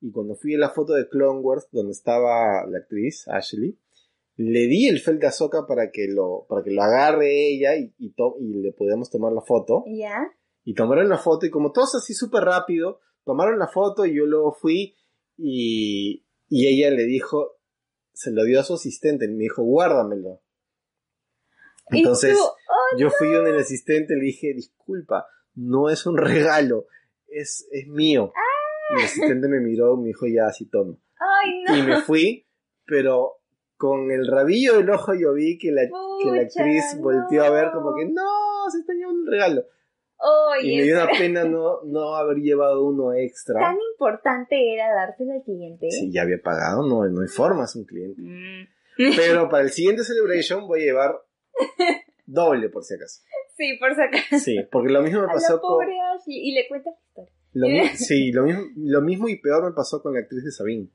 [0.02, 3.80] y cuando fui a la foto de Clone Wars donde estaba la actriz Ashley,
[4.38, 7.94] le di el fel de Ahsoka para que lo, para que lo agarre ella y,
[7.98, 9.86] y, to- y le podíamos tomar la foto.
[9.88, 10.18] ¿Ya?
[10.66, 14.26] Y tomaron la foto y como todos así súper rápido, tomaron la foto y yo
[14.26, 14.96] luego fui
[15.38, 17.58] y, y ella le dijo,
[18.14, 20.42] se lo dio a su asistente y me dijo, guárdamelo.
[21.92, 26.88] Y Entonces, oh, yo fui donde el asistente le dije, disculpa, no es un regalo,
[27.28, 28.32] es, es mío.
[28.92, 30.98] Y el asistente me miró y me dijo, ya, así toma.
[31.20, 31.78] ay, no.
[31.78, 32.48] Y me fui,
[32.86, 33.38] pero
[33.78, 37.68] con el rabillo del ojo yo vi que la, que la actriz volteó a ver
[37.68, 37.72] no.
[37.74, 39.66] como que, no, se está llevando un regalo.
[40.28, 43.60] Oye, Y me dio una pena no, no haber llevado uno extra.
[43.60, 45.92] tan importante era dárselo al cliente.
[45.92, 48.22] Si ya había pagado, no, no hay forma, es un cliente.
[48.22, 48.68] Mm.
[49.16, 51.22] Pero para el siguiente celebration voy a llevar
[52.26, 53.22] doble por si acaso.
[53.56, 54.40] Sí, por si acaso.
[54.44, 55.84] Sí, porque lo mismo me A pasó con...
[55.84, 56.50] Ashley.
[56.50, 57.32] Y le cuentas la historia.
[57.54, 57.68] Lo
[57.98, 60.90] sí, lo mismo, lo mismo y peor me pasó con la actriz de Sabine,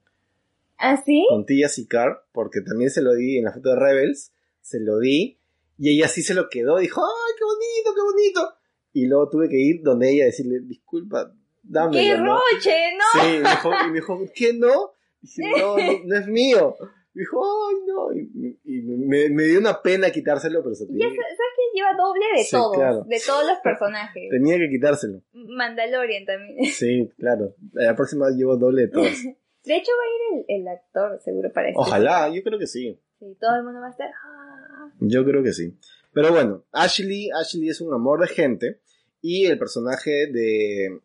[0.77, 1.25] ¿Ah, sí?
[1.29, 4.99] con Tia Sicar, porque también se lo di en la foto de Rebels, se lo
[4.99, 5.39] di,
[5.79, 8.55] y ella sí se lo quedó, dijo, ¡ay, qué bonito, qué bonito!
[8.93, 11.33] Y luego tuve que ir donde ella decirle, disculpa,
[11.63, 12.35] dámelo, ¡Qué ¿no?
[12.37, 13.21] roche, no!
[13.23, 14.93] Sí, me dijo, y me dijo, ¿qué no?
[15.21, 16.77] Dije, no, no, no es mío.
[17.13, 18.13] Me dijo, ay, no.
[18.13, 21.95] Y, y me, me dio una pena quitárselo, pero se tenía, sa- sabes que lleva
[21.95, 23.05] doble de Sí, todos, claro.
[23.07, 24.29] de todos los personajes.
[24.31, 25.21] tenía que quitárselo.
[25.33, 26.65] Mandalorian también.
[26.73, 27.55] Sí, claro.
[27.73, 29.07] La próxima llevo doble de todos.
[29.63, 31.79] De hecho va a ir el, el actor seguro para este.
[31.79, 32.99] Ojalá, yo creo que sí.
[33.19, 34.09] Sí, todo el mundo va a estar.
[34.25, 34.91] "Ah".
[35.01, 35.77] Yo creo que sí.
[36.13, 38.81] Pero bueno, Ashley, Ashley es un amor de gente
[39.23, 41.01] y el personaje de,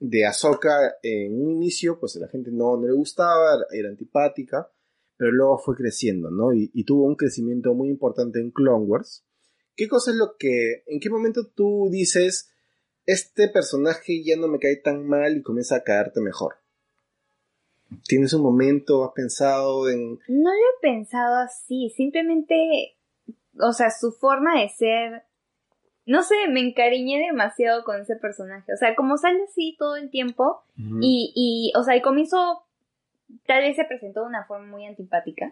[0.00, 4.70] de Ahsoka en un inicio, pues a la gente no, le gustaba, era antipática,
[5.16, 6.52] pero luego fue creciendo, ¿no?
[6.52, 9.24] Y, y tuvo un crecimiento muy importante en Clone Wars.
[9.76, 12.50] ¿Qué cosa es lo que, en qué momento tú dices,
[13.06, 16.54] este personaje ya no me cae tan mal y comienza a caerte mejor?
[18.06, 20.18] ¿Tienes un momento, has pensado en...
[20.28, 22.96] No lo he pensado así, simplemente,
[23.58, 25.22] o sea, su forma de ser,
[26.06, 28.72] no sé, me encariñé demasiado con ese personaje.
[28.72, 30.62] O sea, como sale así todo el tiempo
[31.00, 32.64] y, y, o sea, al comienzo
[33.46, 35.50] tal vez se presentó de una forma muy antipática.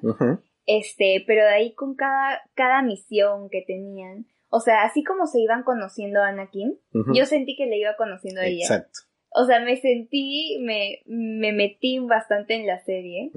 [0.67, 5.41] Este, pero de ahí con cada, cada misión que tenían, o sea, así como se
[5.41, 6.79] iban conociendo a Anakin,
[7.15, 8.65] yo sentí que le iba conociendo a ella.
[8.65, 9.01] Exacto.
[9.31, 13.31] O sea, me sentí, me, me metí bastante en la serie.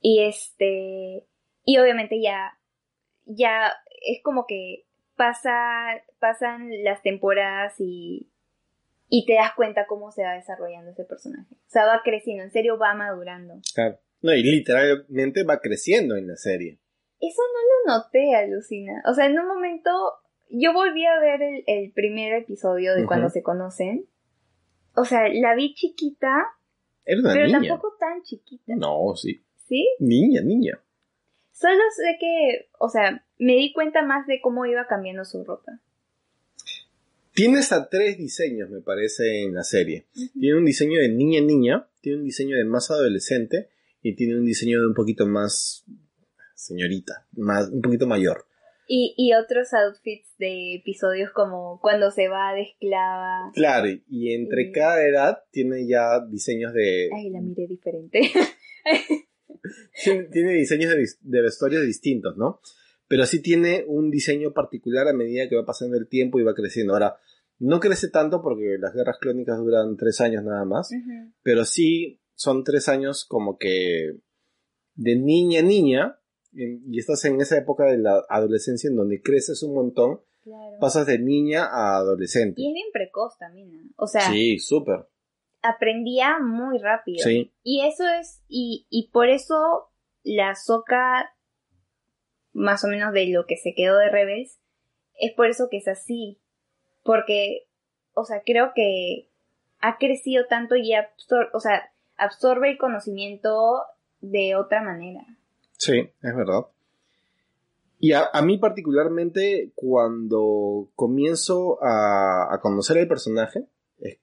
[0.00, 1.26] Y este,
[1.64, 2.58] y obviamente ya,
[3.26, 3.72] ya
[4.06, 4.84] es como que
[5.16, 8.28] pasa, pasan las temporadas y,
[9.08, 11.54] y te das cuenta cómo se va desarrollando ese personaje.
[11.54, 13.54] O sea, va creciendo, en serio va madurando.
[13.74, 13.98] Claro.
[14.22, 16.78] No, y literalmente va creciendo en la serie.
[17.20, 19.02] Eso no lo noté, alucina.
[19.08, 19.90] O sea, en un momento,
[20.48, 24.06] yo volví a ver el, el primer episodio de cuando se conocen.
[24.94, 26.46] O sea, la vi chiquita,
[27.04, 27.58] Era una pero niña.
[27.60, 28.74] tampoco tan chiquita.
[28.76, 29.44] No, sí.
[29.66, 29.88] ¿Sí?
[29.98, 30.80] Niña, niña.
[31.52, 35.80] Solo sé que, o sea, me di cuenta más de cómo iba cambiando su ropa.
[37.34, 40.06] Tiene hasta tres diseños, me parece, en la serie.
[40.38, 41.88] Tiene un diseño de niña, niña.
[42.00, 43.70] Tiene un diseño de más adolescente.
[44.02, 45.84] Y tiene un diseño de un poquito más
[46.54, 47.26] señorita.
[47.32, 48.44] Más, un poquito mayor.
[48.86, 53.50] Y, y otros outfits de episodios como cuando se va de esclava.
[53.54, 57.08] Claro, y- entre cada edad tiene ya diseños de...
[57.16, 58.20] Ay, la miré diferente.
[60.32, 62.60] tiene, diseños de, de vestuarios distintos, ¿no?
[63.08, 66.54] Pero sí tiene un diseño particular a medida que va pasando el tiempo y va
[66.54, 66.94] creciendo.
[66.94, 67.16] Ahora,
[67.58, 70.90] no crece tanto porque las guerras clónicas duran tres años nada más,
[71.42, 74.16] pero sí son tres años como que
[74.94, 76.18] de niña a niña,
[76.52, 80.76] y estás en esa época de la adolescencia en donde creces un montón, Claro.
[80.80, 82.60] pasas de niña a adolescente.
[82.60, 83.82] Y es bien precoz también, ¿no?
[83.94, 85.06] O sea, Sí, súper.
[85.62, 87.24] Aprendía muy rápido.
[87.24, 89.90] Sí, Y eso es, y, y por eso
[90.24, 91.34] la soca,
[92.52, 94.58] más o menos de lo que se quedó de Rebels,
[95.18, 96.40] es por eso que es así.
[97.04, 97.66] Porque,
[98.14, 99.28] o sea, creo que
[99.80, 103.82] ha crecido tanto y absor o sea, absorbe el conocimiento
[104.20, 105.24] de otra manera.
[105.72, 106.66] Sí, es verdad.
[107.98, 113.66] Y a, a mí particularmente cuando comienzo a, a conocer el personaje,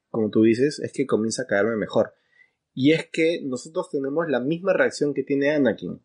[0.09, 2.13] como tú dices, es que comienza a caerme mejor.
[2.73, 5.99] Y es que nosotros tenemos la misma reacción que tiene Anakin.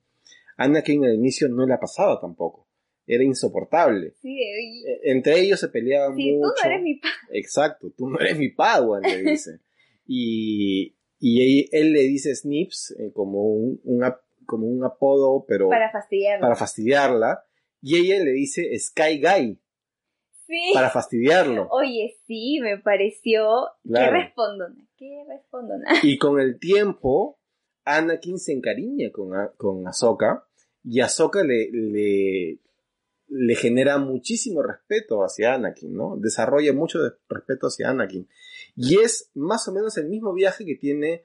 [0.57, 2.67] Anakin al inicio no la pasaba tampoco.
[3.07, 4.15] Era insoportable.
[4.23, 6.55] Sí, y- E- Entre ellos se peleaban sí, tú mucho.
[6.65, 7.01] no eres mi.
[7.33, 9.61] Exacto, tú no eres mi Padawan, le dice.
[10.07, 15.45] Y, Y él, él le dice Snips eh, como, un, un ap- como un apodo,
[15.49, 16.43] pero Para fastidiarlo.
[16.43, 17.45] para fastidiarla.
[17.81, 19.59] Y ella le dice Sky Guy
[20.47, 20.73] Sí.
[20.75, 21.69] para fastidiarlo.
[21.71, 23.69] Oye, sí, me pareció.
[23.87, 24.13] Claro.
[24.13, 24.89] ¿Qué respondona?
[24.97, 25.85] ¿Qué respondona?
[26.03, 27.39] Y con el tiempo,
[27.85, 30.47] Anakin se encariña con, A- con Ahsoka
[30.83, 32.59] y Ahsoka le, le,
[33.29, 36.17] le genera muchísimo respeto hacia Anakin, ¿no?
[36.19, 38.29] Desarrolla mucho de- respeto hacia Anakin.
[38.77, 41.25] Y es más o menos el mismo viaje que tiene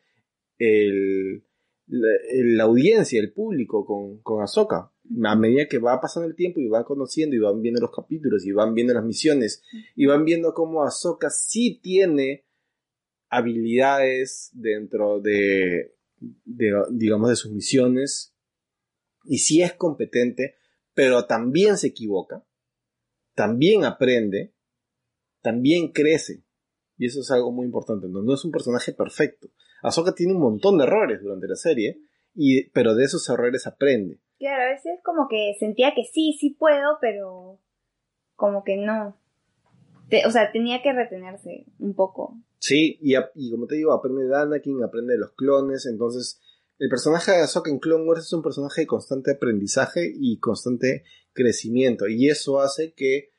[0.58, 1.44] el,
[1.88, 4.92] la, la audiencia, el público con, con Ahsoka.
[5.26, 8.46] A medida que va pasando el tiempo y van conociendo y van viendo los capítulos
[8.46, 9.64] y van viendo las misiones
[9.96, 12.46] y van viendo cómo Ahsoka sí tiene
[13.30, 15.96] habilidades dentro de,
[16.46, 18.36] digamos, de sus misiones
[19.24, 20.56] y sí es competente,
[20.94, 22.46] pero también se equivoca,
[23.36, 24.54] también aprende,
[25.42, 26.44] también crece.
[26.98, 28.08] Y eso es algo muy importante.
[28.10, 29.50] No, no es un personaje perfecto.
[29.82, 32.02] Ahsoka tiene un montón de errores durante la serie,
[32.34, 34.20] y, pero de esos errores aprende.
[34.40, 37.60] Claro, a veces como que sentía que sí, sí puedo, pero
[38.36, 39.18] como que no.
[40.10, 42.38] Te- o sea, tenía que retenerse un poco.
[42.60, 46.42] Sí, y, a- y como te digo, aprende de Anakin, aprende de los clones, entonces
[46.78, 51.04] el personaje de Ahsoka en Clone Wars es un personaje de constante aprendizaje y constante
[51.34, 53.30] crecimiento, y eso hace que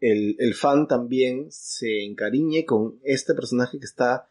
[0.00, 4.28] el, el fan también se encariñe con este personaje que está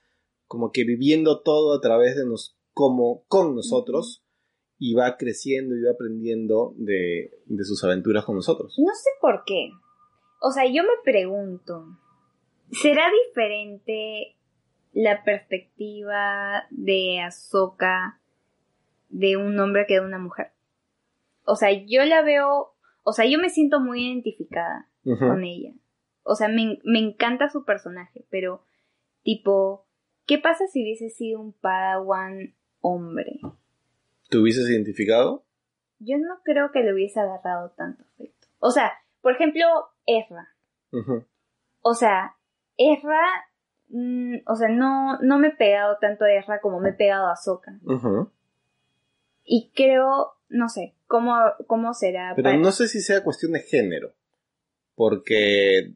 [0.47, 4.23] como que viviendo todo a través de nos, como con nosotros,
[4.79, 8.75] y va creciendo y va aprendiendo de, de sus aventuras con nosotros.
[8.77, 9.71] No sé por qué.
[10.39, 11.97] O sea, yo me pregunto,
[12.71, 14.35] ¿será diferente
[14.93, 18.19] la perspectiva de Ahsoka
[19.09, 20.51] de un hombre que de una mujer?
[21.45, 22.73] O sea, yo la veo,
[23.03, 25.73] o sea, yo me siento muy identificada con ella.
[26.23, 28.61] O sea, me, me encanta su personaje, pero
[29.23, 29.87] tipo,
[30.25, 33.39] ¿qué pasa si hubiese sido un Padawan hombre?
[34.29, 35.43] ¿Te hubieses identificado?
[35.99, 38.47] Yo no creo que le hubiese agarrado tanto afecto.
[38.59, 38.91] O sea,
[39.21, 39.63] por ejemplo,
[40.05, 40.49] Ezra.
[40.91, 41.25] Ujú.
[41.81, 42.35] O sea,
[42.77, 43.21] Ezra,
[43.89, 47.27] mm, o sea, no, no me he pegado tanto a Ezra como me he pegado
[47.27, 47.79] a Ahsoka.
[47.83, 48.29] Ujú.
[49.43, 51.35] Y creo, no sé, cómo,
[51.67, 52.33] cómo será.
[52.35, 54.13] Pero para- no sé si sea cuestión de género.
[54.95, 55.93] Porque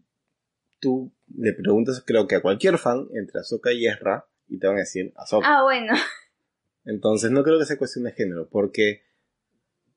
[0.80, 4.78] tú le preguntas, creo que a cualquier fan, entre Ahsoka y Ezra, y te van
[4.78, 5.46] a decir Ahsoka.
[5.50, 5.94] Ah, bueno.
[6.86, 9.02] Entonces no creo que sea cuestión de género, porque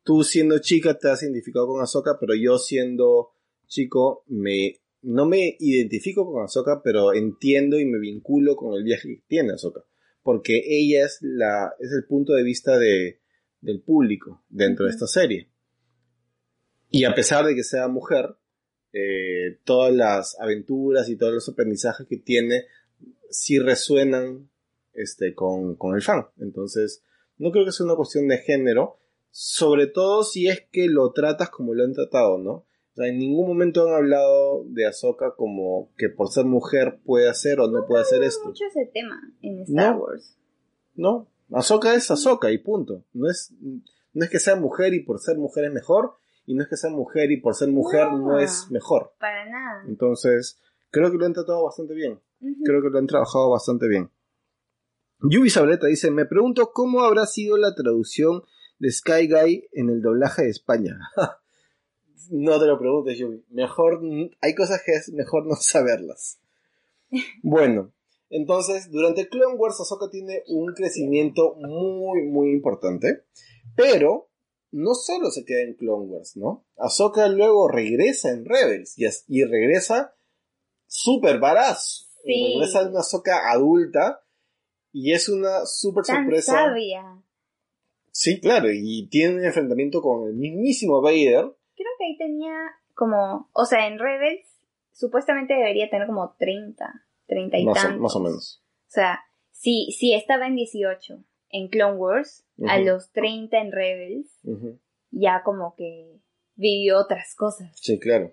[0.03, 3.33] tú siendo chica te has identificado con Ahsoka, pero yo siendo
[3.67, 9.09] chico me no me identifico con Ahsoka, pero entiendo y me vinculo con el viaje
[9.09, 9.85] que tiene Ahsoka,
[10.23, 13.21] porque ella es la es el punto de vista de,
[13.61, 15.51] del público dentro de esta serie.
[16.91, 18.37] Y a pesar de que sea mujer,
[18.93, 22.67] eh, todas las aventuras y todos los aprendizajes que tiene
[23.29, 24.49] sí resuenan
[24.95, 26.27] este, con, con el fan.
[26.39, 27.03] Entonces,
[27.39, 28.99] no creo que sea una cuestión de género,
[29.31, 32.53] sobre todo si es que lo tratas como lo han tratado, ¿no?
[32.53, 37.29] O sea, en ningún momento han hablado de Ahsoka como que por ser mujer puede
[37.29, 38.47] hacer o no puede hacer esto.
[38.47, 40.03] mucho ese tema en Star No.
[40.03, 40.37] Wars.
[40.95, 43.05] No, Ahsoka es Ahsoka y punto.
[43.13, 43.53] No es,
[44.13, 46.13] no es que sea mujer y por ser mujer es mejor,
[46.47, 48.39] y no es que sea mujer y por ser mujer no, No.
[48.39, 49.13] es mejor.
[49.19, 49.83] Para nada.
[49.89, 50.61] Entonces,
[50.91, 52.21] creo que lo han tratado bastante bien.
[52.65, 54.09] Creo que lo han trabajado bastante bien.
[55.31, 58.43] Yubi Sabreta dice, me pregunto cómo habrá sido la traducción
[58.79, 60.99] de Sky Guy en el doblaje de España.
[62.31, 63.45] no te lo preguntes, Yubi.
[63.51, 64.01] Mejor,
[64.41, 66.41] hay cosas que es mejor no saberlas.
[67.43, 67.93] Bueno,
[68.29, 73.23] entonces, durante Clone Wars, Ahsoka tiene un crecimiento muy, muy importante.
[73.77, 74.29] Pero,
[74.73, 76.67] no solo se queda en Clone Wars, ¿no?
[76.77, 78.95] Ahsoka luego regresa en Rebels
[79.29, 80.17] y, regresa
[80.89, 82.11] súper baraz.
[82.25, 82.55] Sí.
[82.55, 84.24] Regresa una Ahsoka adulta
[84.95, 86.53] y es una súper sorpresa.
[86.53, 87.21] sabia.
[88.13, 91.53] Sí, claro, y tiene un enfrentamiento con el mismísimo Vader.
[91.75, 92.55] Creo que ahí tenía
[92.95, 94.47] como, o sea, en Rebels
[94.93, 98.01] supuestamente debería tener como 30, 30 y Más o, tantos.
[98.01, 98.63] más o menos.
[98.87, 99.19] O sea,
[99.51, 104.41] si, si estaba en 18 en Clone Wars, a los 30 en Rebels,
[105.11, 106.21] ya como que
[106.55, 107.73] vivió otras cosas.
[107.75, 108.33] Sí, claro.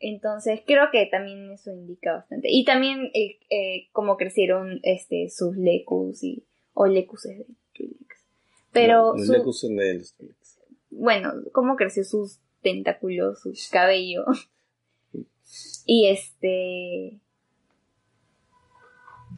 [0.00, 2.48] Entonces creo que también eso indica bastante.
[2.50, 8.24] Y también eh, eh, cómo crecieron este sus lecus y o lecus es de Twi'leks.
[8.72, 10.58] Pero Los su- Lecus son de los Twi'leks.
[10.90, 14.24] bueno, cómo creció sus tentáculos, su cabello.
[15.86, 17.20] y este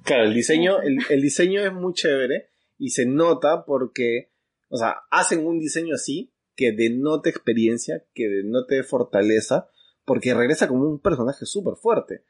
[0.04, 2.46] Claro, el diseño, el, el diseño es muy chévere
[2.78, 4.30] y se nota porque,
[4.68, 9.68] o sea, hacen un diseño así que denote experiencia, que denote fortaleza,
[10.12, 12.22] porque regresa como un personaje súper fuerte.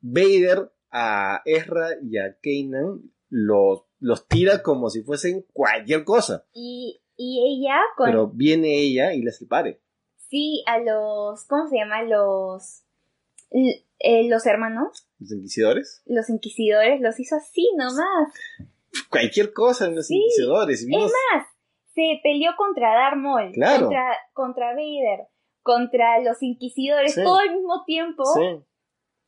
[0.00, 6.46] Vader a Ezra y a Kanan los, los tira como si fuesen cualquier cosa.
[6.54, 8.06] Y, y ella con...
[8.06, 9.82] Pero viene ella y les pare.
[10.30, 11.44] Sí, a los...
[11.44, 12.02] ¿Cómo se llama?
[12.04, 12.84] Los...
[13.98, 16.02] eh, los hermanos, Los inquisidores.
[16.06, 18.32] los inquisidores, los hizo así nomás.
[19.10, 20.86] Cualquier cosa en los Sí, inquisidores.
[20.86, 21.46] Vimos- más,
[21.94, 23.82] se peleó contra Darth Maul, Claro.
[23.88, 25.28] contra, contra Vader,
[25.64, 27.24] contra los inquisidores, Sí.
[27.24, 28.22] todo al mismo tiempo.
[28.34, 28.64] Sí.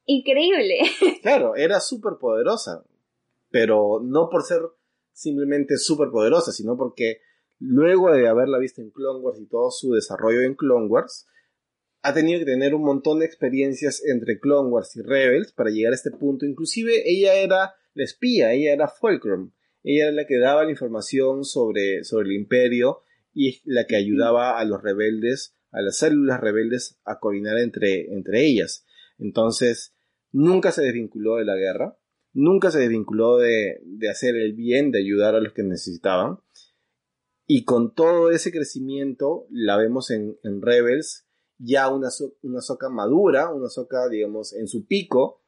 [0.05, 0.79] Increíble.
[1.23, 2.85] Claro, era súper poderosa,
[3.51, 4.61] pero no por ser
[5.13, 7.21] simplemente súper poderosa, sino porque
[7.59, 11.27] luego de haberla visto en Clone Wars y todo su desarrollo en Clone Wars,
[12.03, 15.93] ha tenido que tener un montón de experiencias entre Clone Wars y Rebels para llegar
[15.93, 16.47] a este punto.
[16.47, 19.51] Inclusive ella era la espía, ella era Fulcrum,
[19.83, 23.01] ella era la que daba la información sobre, sobre el imperio
[23.35, 28.47] y la que ayudaba a los rebeldes, a las células rebeldes a coordinar entre, entre
[28.47, 28.86] ellas.
[29.19, 29.94] Entonces,
[30.32, 31.98] nunca se desvinculó de la guerra,
[32.32, 36.39] nunca se desvinculó de, de hacer el bien, de ayudar a los que necesitaban.
[37.47, 41.27] Y con todo ese crecimiento, la vemos en, en Rebels,
[41.59, 45.43] ya una, so- una soca madura, una soca, digamos, en su pico,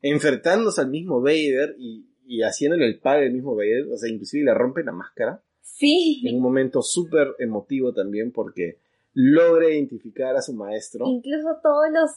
[0.00, 4.44] enfrentándose al mismo Vader y, y haciéndole el padre al mismo Vader, o sea, inclusive
[4.44, 6.22] le rompe la máscara, Sí.
[6.26, 8.80] en un momento súper emotivo también, porque
[9.20, 11.04] logra identificar a su maestro.
[11.06, 12.10] Incluso todos los.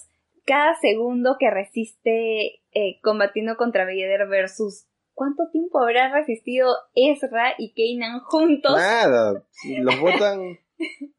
[0.46, 4.86] Cada segundo que resiste eh, combatiendo contra Vader versus.
[5.14, 8.76] ¿Cuánto tiempo habrá resistido Ezra y Kanan juntos?
[8.76, 9.44] Nada,
[9.82, 10.60] los votan.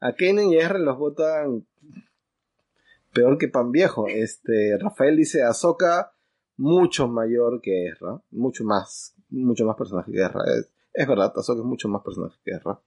[0.01, 1.65] A Kenan y Ezra los votan
[3.13, 4.07] peor que pan viejo.
[4.07, 6.13] Este, Rafael dice Ahsoka
[6.57, 10.41] mucho mayor que Ezra, mucho más, mucho más personaje que Ezra.
[10.57, 12.79] Es, es verdad, Ahsoka es mucho más personaje que Ezra.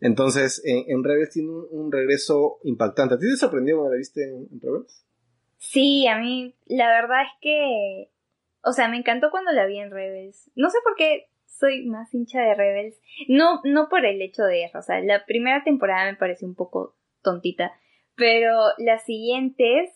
[0.00, 3.14] Entonces, en, Rebels tiene un, regreso impactante.
[3.14, 5.04] ¿A ti te sorprendió cuando la viste en, en Rebels?
[5.58, 8.10] Sí, a mí la verdad es que,
[8.64, 10.50] o sea, me encantó cuando la vi en Rebels.
[10.54, 12.98] No sé por qué soy más hincha de Rebels.
[13.28, 16.96] No, no por el hecho de o sea, la primera temporada me pareció un poco
[17.22, 17.72] tontita,
[18.16, 19.90] pero las siguientes,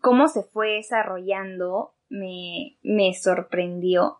[0.00, 4.18] cómo se fue desarrollando, me, me sorprendió.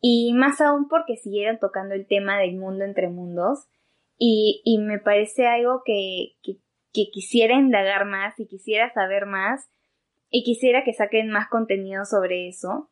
[0.00, 3.68] Y más aún porque siguieron tocando el tema del mundo entre mundos.
[4.18, 6.58] Y, y me parece algo que, que,
[6.92, 9.68] que quisiera indagar más y quisiera saber más
[10.30, 12.90] y quisiera que saquen más contenido sobre eso.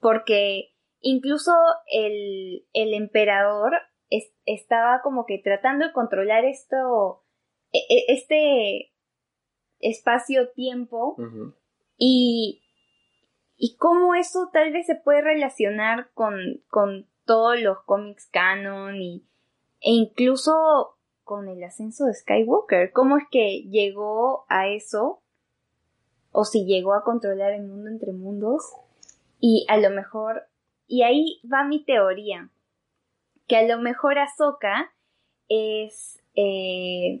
[0.00, 1.52] Porque incluso
[1.90, 3.72] el, el emperador
[4.10, 7.24] es- estaba como que tratando de controlar esto,
[7.72, 8.92] e- e- este
[9.80, 11.16] espacio-tiempo
[11.96, 12.62] y,
[13.56, 19.26] y cómo eso tal vez se puede relacionar con, con todos los cómics canon y,
[19.84, 22.90] e incluso con el ascenso de Skywalker.
[22.92, 25.20] ¿Cómo es que llegó a eso?
[26.32, 28.62] O si llegó a controlar el mundo entre mundos.
[29.40, 30.44] Y a lo mejor,
[30.86, 32.48] y ahí va mi teoría,
[33.46, 34.90] que a lo mejor Ahsoka
[35.50, 37.20] es eh,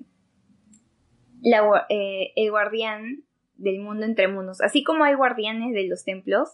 [1.42, 3.24] eh, el guardián
[3.56, 4.62] del mundo entre mundos.
[4.62, 6.48] Así como hay guardianes de los templos,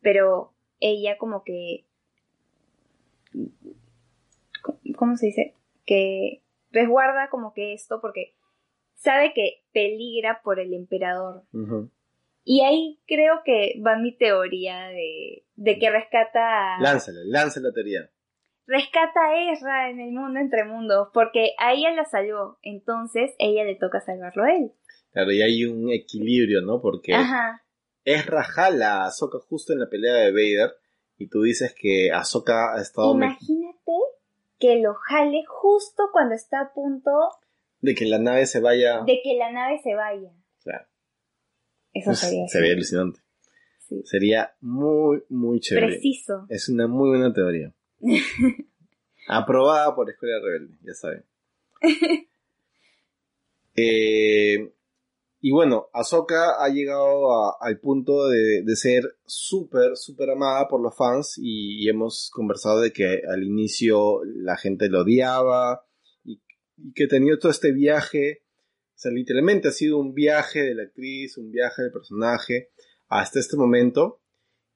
[0.00, 1.84] pero ella como que...
[5.02, 5.56] ¿Cómo se dice?
[5.84, 8.36] Que resguarda como que esto porque
[8.94, 11.42] sabe que peligra por el emperador.
[12.44, 18.10] Y ahí creo que va mi teoría de, de que rescata, Lánzala, lánzala la teoría.
[18.68, 23.64] rescata a Ezra en el mundo entre mundos, porque a ella la salvó, entonces ella
[23.64, 24.70] le toca salvarlo a él.
[25.10, 26.80] Claro, y hay un equilibrio, ¿no?
[26.80, 27.64] Porque Ajá.
[28.04, 30.76] Ezra jala a Ahsoka justo en la pelea de Vader
[31.18, 33.71] y tú dices que Ahsoka ha estado Imagínate
[34.62, 37.10] que lo jale justo cuando está a punto
[37.80, 39.00] de que la nave se vaya.
[39.04, 40.30] de que la nave se vaya.
[40.62, 40.86] Claro.
[41.92, 42.46] Eso Pues, sería.
[42.46, 43.18] sería alucinante.
[43.88, 44.00] sí.
[44.04, 45.88] Sería muy, muy chévere.
[45.88, 46.46] Preciso.
[46.48, 47.72] Es una muy buena teoría.
[49.28, 51.24] Aprobada por Escuela Rebelde, ya saben.
[53.74, 54.70] Eh,
[55.44, 61.34] y bueno, Ahsoka ha llegado al punto de, ser súper, súper amada por los fans
[61.36, 65.84] y, hemos conversado de que al inicio la gente lo odiaba
[66.22, 66.40] y,
[66.94, 68.44] que ha tenido todo este viaje,
[68.94, 72.70] o sea, literalmente ha sido un viaje de la actriz, un viaje del personaje
[73.08, 74.22] hasta este momento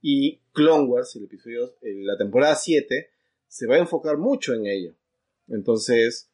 [0.02, 3.09] y Clone Wars, el episodio, eh, la temporada 7,
[3.47, 4.97] se va a enfocar mucho en ella.
[5.47, 6.28] Entonces,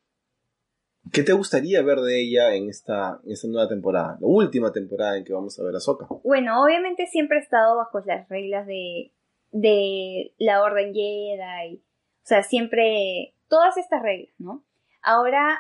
[1.10, 4.18] ¿qué te gustaría ver de ella en esta, en esta nueva temporada?
[4.20, 6.06] La última temporada en que vamos a ver a Soka.
[6.22, 9.12] Bueno, obviamente siempre he estado bajo las reglas de,
[9.50, 11.76] de la Orden Jedi.
[11.76, 13.34] O sea, siempre.
[13.48, 14.64] Todas estas reglas, ¿no?
[15.02, 15.58] Ahora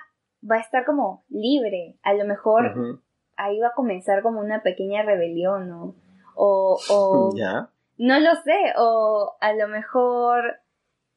[0.48, 1.98] va a estar como libre.
[2.02, 3.00] A lo mejor
[3.36, 5.94] ahí va a comenzar como una pequeña rebelión, ¿no?
[6.34, 6.78] O.
[6.88, 7.68] o Ya.
[7.98, 10.60] No lo sé, o a lo mejor,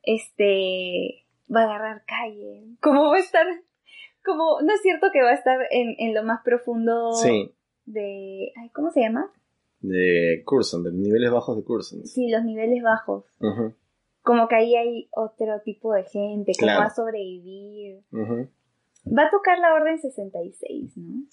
[0.03, 2.63] este, va a agarrar calle.
[2.81, 3.47] Como va a estar,
[4.25, 7.51] como, no es cierto que va a estar en, en lo más profundo Sí,
[7.85, 9.31] de, ay, ¿cómo se llama?
[9.81, 12.05] de Curson, de los niveles bajos de Curson.
[12.07, 13.25] Sí, los niveles bajos.
[14.23, 16.79] Como que ahí hay otro tipo de gente que Claro.
[16.79, 18.01] va a sobrevivir.
[18.11, 21.25] Va a tocar la Orden 66, ¿no?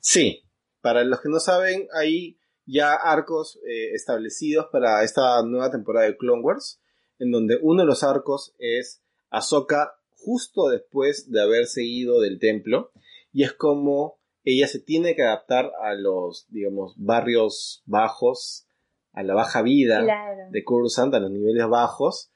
[0.00, 0.42] Sí,
[0.80, 2.36] para los que no saben, hay
[2.66, 6.80] ya arcos eh, establecidos para esta nueva temporada de Clone Wars,
[7.20, 9.94] en donde uno de los arcos es Ahsoka
[10.24, 12.90] justo después de haberse ido del templo,
[13.32, 18.66] y es como ella se tiene que adaptar a los, digamos, barrios bajos,
[19.12, 20.50] a la baja vida Claro.
[20.50, 22.30] de Coruscant, a los niveles bajos,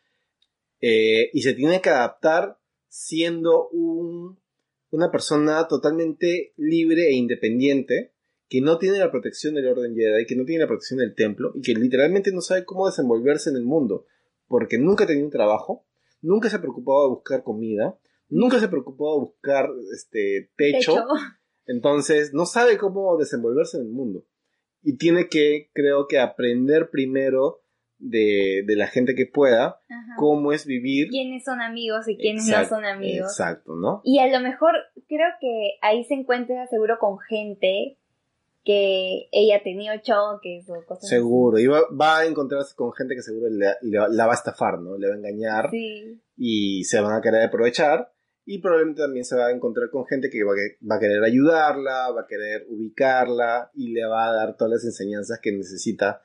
[0.81, 2.59] eh, y se tiene que adaptar
[2.89, 4.39] siendo un,
[4.90, 8.12] una persona totalmente libre e independiente,
[8.48, 11.52] que no tiene la protección del Orden Jedi, que no tiene la protección del templo,
[11.55, 14.06] y que literalmente no sabe cómo desenvolverse en el mundo,
[14.47, 15.85] porque nunca tenía un trabajo,
[16.20, 21.06] nunca se preocupaba de buscar comida, nunca se preocupaba de buscar este techo, Techo.
[21.66, 24.24] entonces no sabe cómo desenvolverse en el mundo.
[24.82, 27.62] Y tiene que, creo que, aprender primero
[27.98, 30.14] de, de la gente que pueda Ajá.
[30.18, 31.08] cómo es vivir.
[31.08, 33.30] quiénes son amigos y quiénes Exacto, no son amigos.
[33.32, 34.00] Exacto, ¿no?
[34.04, 34.74] Y a lo mejor
[35.08, 37.98] creo que ahí se encuentra seguro con gente
[38.64, 41.59] que ella tenido choques o cosas Seguro.
[41.59, 44.78] Y va, va a encontrarse con gente que seguro le- le- la va a estafar,
[44.80, 44.97] ¿no?
[44.98, 45.70] Le va a engañar.
[45.70, 46.20] Sí.
[46.36, 48.12] y se van a querer aprovechar.
[48.44, 50.52] Y probablemente también se va a encontrar con gente que va
[50.90, 54.85] va a querer ayudarla, va a querer ubicarla y le va a dar todas las
[54.85, 56.22] enseñanzas que necesita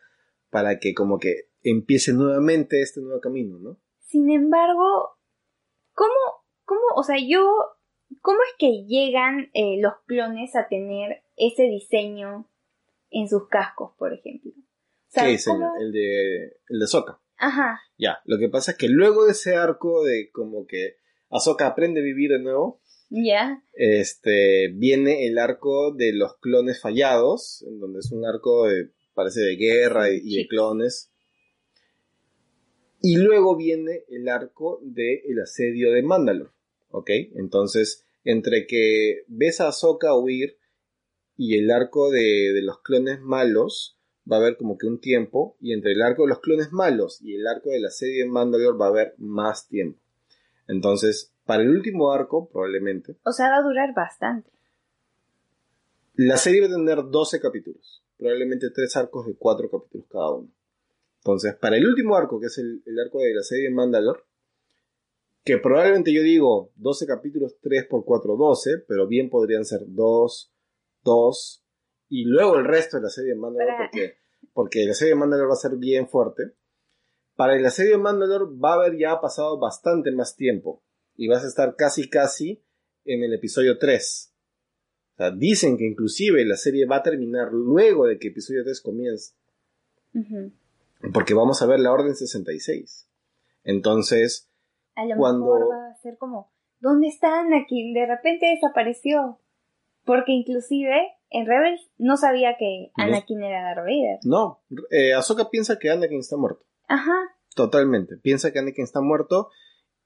[0.49, 3.77] para que como que empiece nuevamente este nuevo camino, ¿no?
[3.99, 5.17] Sin embargo,
[5.93, 6.13] ¿cómo,
[6.63, 7.41] cómo, o sea, yo,
[8.21, 12.49] cómo es que llegan eh, los clones a tener ese diseño
[13.11, 14.51] en sus cascos, por ejemplo?
[15.13, 15.37] ¿Qué?
[15.45, 17.19] ¿cómo- El de, el de Ahsoka.
[17.37, 20.95] Ajá, Ya, lo que pasa es que luego de ese arco de como que
[21.29, 22.79] Ahsoka aprende a vivir de nuevo,
[23.09, 28.91] ya, este, viene el arco de los clones fallados, en donde es un arco de,
[29.13, 31.11] parece de guerra y, y de clones.
[33.01, 36.51] Y luego viene el arco del el asedio de Mandalore,
[36.89, 37.09] ¿ok?
[37.35, 40.57] Entonces, entre que ves a Ahsoka huir
[41.45, 43.97] y el arco de, de los clones malos,
[44.31, 47.21] va a haber como que un tiempo, y entre el arco de los clones malos
[47.21, 49.99] y el arco del asedio de Mandalore va a haber más tiempo.
[50.69, 54.49] Entonces, para el último arco, probablemente, o sea, va a durar bastante.
[56.15, 60.49] la serie va a tener 12 capítulos, probablemente 3 arcos de 4 capítulos cada uno.
[61.17, 64.21] Entonces, para el último arco, que es el, el arco de la serie de Mandalore,
[65.43, 70.52] que probablemente yo digo 12 capítulos, 3 por 4, 12, pero bien podrían ser 2,
[71.03, 71.65] 2,
[72.09, 74.17] y luego el resto de la serie de Mandalore, porque,
[74.53, 76.53] porque la serie de Mandalore va a ser bien fuerte.
[77.35, 80.83] Para la serie de Mandalore va a haber ya pasado bastante más tiempo,
[81.15, 82.63] y vas a estar casi casi
[83.05, 84.33] en el episodio 3.
[85.13, 88.81] O sea, dicen que inclusive la serie va a terminar luego de que episodio 3
[88.81, 89.33] comience,
[91.13, 93.09] porque vamos a ver la Orden 66.
[93.63, 94.49] Entonces,
[94.95, 97.93] A lo Cuando- mejor va a ser como, ¿dónde está Anakin?
[97.95, 99.39] De repente desapareció.
[100.05, 100.93] Porque inclusive
[101.29, 103.03] en Rebels no sabía que No.
[103.05, 104.19] Anakin era Darth Vader.
[104.23, 104.61] no,
[104.91, 106.65] eh, Ahsoka piensa que Anakin está muerto.
[106.87, 107.13] Ajá,
[107.55, 108.17] Totalmente.
[108.17, 109.49] Piensa que Anakin está muerto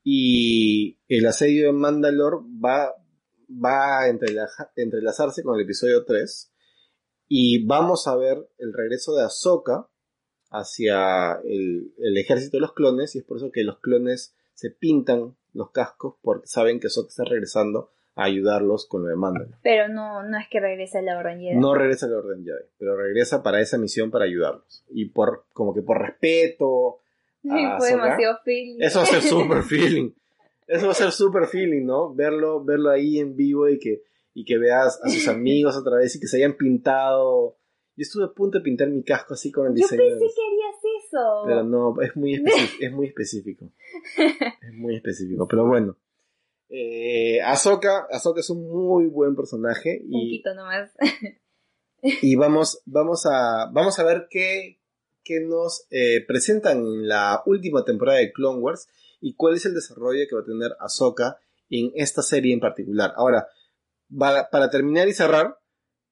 [0.03, 2.94] y el asedio de Mandalore va,
[3.49, 4.07] va a
[4.76, 6.53] entrelazarse con el episodio 3
[7.30, 9.90] y vamos a ver el regreso de Ahsoka
[10.49, 14.72] hacia el, el ejército de los clones y es por eso que los clones se
[14.72, 19.52] pintan los cascos porque saben que Ahsoka está regresando a ayudarlos con lo de Mandalore.
[19.64, 21.56] pero no, no es que regrese a la Orden Jedi.
[21.57, 24.84] No regresa al Orden Jedi, pero regresa para esa misión para ayudarlos.
[24.89, 26.98] Y por, como que por respeto,
[27.44, 28.77] Sí, a fue demasiado feeling.
[28.81, 30.11] Eso va a ser super feeling.
[30.68, 32.14] Eso va a ser super feeling, ¿no?
[32.14, 34.02] Verlo, verlo ahí en vivo y que,
[34.34, 37.56] y que veas a sus amigos otra vez y que se hayan pintado.
[37.95, 40.02] Yo estuve a punto de pintar mi casco así con el Yo diseño.
[40.02, 41.44] pensé de- que harías eso.
[41.45, 42.34] Pero no, es muy,
[42.81, 43.69] es muy específico.
[44.18, 45.95] Es muy específico, pero bueno.
[46.69, 50.91] Eh, Ahsoka, Ahsoka es un muy buen personaje Un y, poquito nomás.
[52.02, 54.81] y vamos, vamos, a, vamos a ver qué,
[55.23, 58.88] qué nos eh, presentan en la última temporada de Clone Wars
[59.22, 61.39] y cuál es el desarrollo que va a tener Ahsoka
[61.69, 63.14] en esta serie en particular.
[63.15, 63.48] Ahora,
[64.18, 65.57] para, para terminar y cerrar,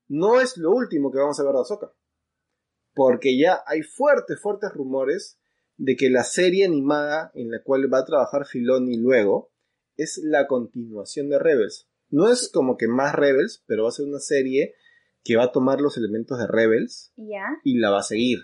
[0.07, 1.91] no es lo último que vamos a ver de Ahsoka.
[2.94, 5.38] Porque ya hay fuertes, fuertes rumores
[5.77, 9.52] de que la serie animada en la cual va a trabajar Filoni luego
[9.98, 11.88] es la continuación de Rebels.
[12.10, 14.76] No es como que más Rebels, pero va a ser una serie
[15.24, 17.46] que va a tomar los elementos de Rebels ya.
[17.64, 18.40] y la va a seguir.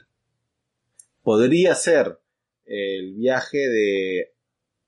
[1.24, 2.20] podría ser
[2.66, 4.34] el viaje de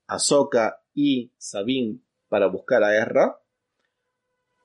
[0.07, 1.99] Ahsoka y Sabine
[2.29, 3.39] para buscar a Ezra.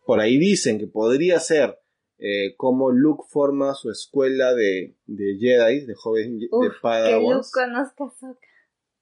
[0.07, 1.79] Por ahí dicen que podría ser
[2.19, 6.79] eh, cómo Luke forma su escuela de, de Jedi, de jóvenes de Uf, que Luke
[6.81, 7.51] Padawans.
[7.53, 8.48] conozca a Ahsoka.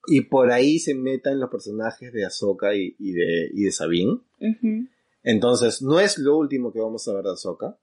[0.08, 4.20] Y por ahí se metan los personajes de Ahsoka y, y de, y de Sabine.
[5.22, 7.78] Entonces, no es lo último que vamos a ver de Ahsoka.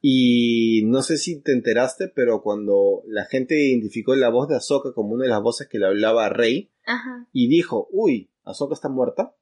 [0.00, 4.92] Y no sé si te enteraste, pero cuando la gente identificó la voz de Ahsoka
[4.92, 7.28] como una de las voces que le hablaba a Rey Ajá.
[7.32, 9.36] y dijo, uy, Ahsoka está muerta,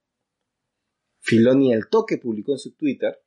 [1.19, 3.19] Filoni al toque publicó en su Twitter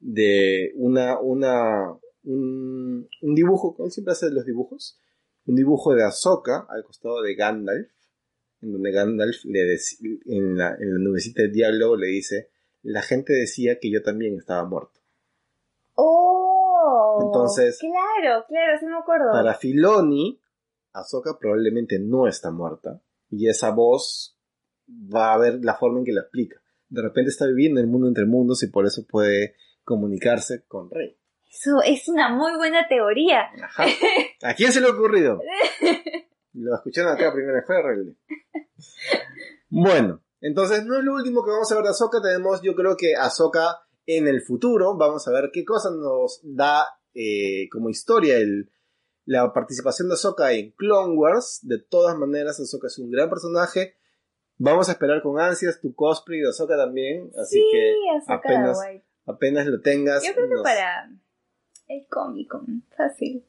[0.00, 1.92] de una, una,
[2.24, 4.98] un, un dibujo, él siempre hace los dibujos,
[5.46, 7.88] un dibujo de Ahsoka al costado de Gandalf,
[8.62, 12.50] en donde Gandalf le dec- en, la, en la nubecita del diálogo le dice,
[12.82, 15.00] la gente decía que yo también estaba muerto.
[15.94, 17.20] Oh.
[17.22, 19.30] Entonces- Claro, claro, sí me acuerdo.
[19.32, 20.40] Para Filoni,
[20.92, 23.00] Ahsoka probablemente no está muerta.
[23.30, 24.36] Y esa voz
[24.88, 26.60] va a ver la forma en que la explica.
[26.88, 29.54] De repente está viviendo en el mundo entre mundos y por eso puede
[29.84, 31.16] comunicarse con Rey.
[31.50, 33.50] Eso es una muy buena teoría.
[33.62, 33.84] Ajá.
[34.42, 35.40] ¿A quién se le ha ocurrido?
[36.52, 38.14] Lo escucharon acá primero en Rebelde.
[39.68, 42.20] Bueno, entonces no es lo último que vamos a ver de Ahsoka.
[42.22, 44.96] Tenemos, yo creo que Ahsoka en el futuro.
[44.96, 48.70] Vamos a ver qué cosas nos da eh, como historia el,
[49.24, 51.60] la participación de Ahsoka en Clone Wars.
[51.62, 53.96] De todas maneras, Ahsoka es un gran personaje.
[54.56, 57.30] Vamos a esperar con ansias tu cosplay de Ahsoka también.
[57.40, 58.78] Así sí, que Ahsoka apenas,
[59.26, 60.24] apenas lo tengas.
[60.24, 61.10] Yo creo que nos- para
[61.90, 63.44] el Comic Con, fácil.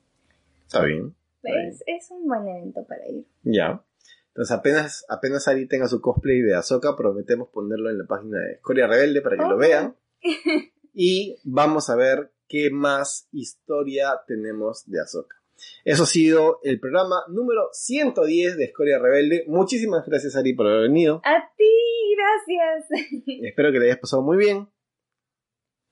[0.64, 1.16] Está bien.
[1.44, 3.26] Es, es un buen evento para ir.
[3.44, 3.84] Ya.
[4.28, 8.54] Entonces apenas, apenas Ari tenga su cosplay de Ahsoka, prometemos ponerlo en la página de
[8.54, 9.96] Escoria Rebelde para que lo vean.
[10.94, 15.38] Y vamos a ver qué más historia tenemos de Ahsoka.
[15.86, 19.46] Eso ha sido el programa número 110 de Escoria Rebelde.
[19.48, 21.22] Muchísimas gracias Ari por haber venido.
[21.24, 21.64] A ti,
[22.18, 22.90] gracias.
[23.42, 24.68] Espero que le hayas pasado muy bien.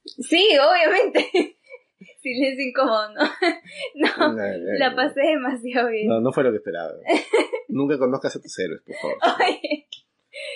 [0.03, 1.55] Sí, obviamente.
[2.33, 3.21] Silencio incómodo, ¿no?
[3.95, 6.07] No, No, no, la pasé demasiado bien.
[6.07, 6.93] No, no fue lo que esperaba.
[7.69, 9.17] Nunca conozcas a tus héroes, por favor.
[9.39, 9.87] Oye,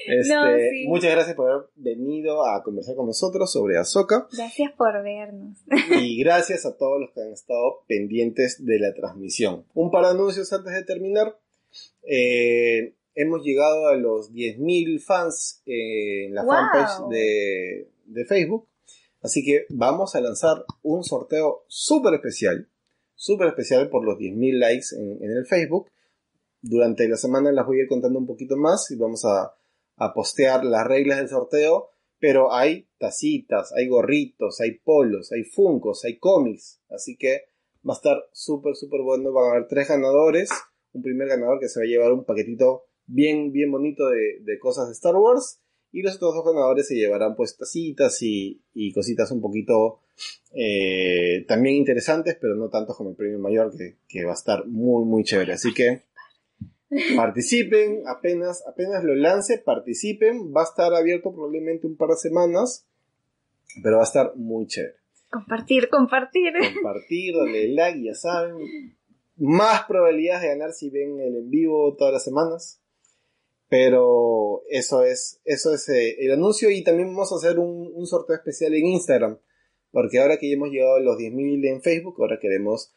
[0.07, 0.87] Este, sí.
[0.87, 4.27] Muchas gracias por haber venido a conversar con nosotros sobre Ahsoka.
[4.31, 5.57] gracias por vernos.
[6.01, 9.65] y gracias a todos los que han estado pendientes de la transmisión.
[9.73, 11.37] Un par de anuncios antes de terminar.
[12.03, 16.51] Eh, hemos llegado a los 10.000 fans en la ¡Wow!
[16.53, 18.67] fanpage de, de Facebook.
[19.23, 22.69] Así que vamos a lanzar un sorteo súper especial.
[23.15, 25.89] Súper especial por los 10.000 likes en, el Facebook.
[26.61, 29.55] Durante la semana las voy a ir contando un poquito más y vamos a,
[29.95, 31.89] a postear las reglas del sorteo.
[32.19, 36.81] Pero hay tacitas, hay gorritos, hay polos, hay funcos, hay cómics.
[36.89, 37.45] Así que
[37.87, 39.31] va a estar súper, súper bueno.
[39.31, 40.49] Van a haber tres ganadores.
[40.91, 44.59] Un primer ganador que se va a llevar un paquetito bien, bien bonito de, de
[44.59, 45.62] cosas de Star Wars.
[45.93, 49.99] Y los otros dos ganadores se llevarán pues tacitas y, y cositas un poquito
[50.51, 54.65] eh, también interesantes, pero no tanto como el premio mayor, que, que va a estar
[54.65, 55.53] muy, muy chévere.
[55.53, 56.01] Así que
[57.15, 60.51] participen, apenas, apenas lo lance, participen.
[60.51, 62.87] Va a estar abierto probablemente un par de semanas,
[63.83, 64.95] pero va a estar muy chévere.
[65.29, 66.53] Compartir, compartir.
[66.73, 68.55] Compartir, darle like, ya saben.
[69.37, 72.82] Más probabilidades de ganar si ven el en vivo todas las semanas.
[73.73, 78.35] Pero eso es, eso es eh, el anuncio y también vamos a hacer un, sorteo
[78.35, 79.39] especial en Instagram.
[79.89, 82.93] Porque ahora que ya hemos llegado a los 10.000 en Facebook, ahora queremos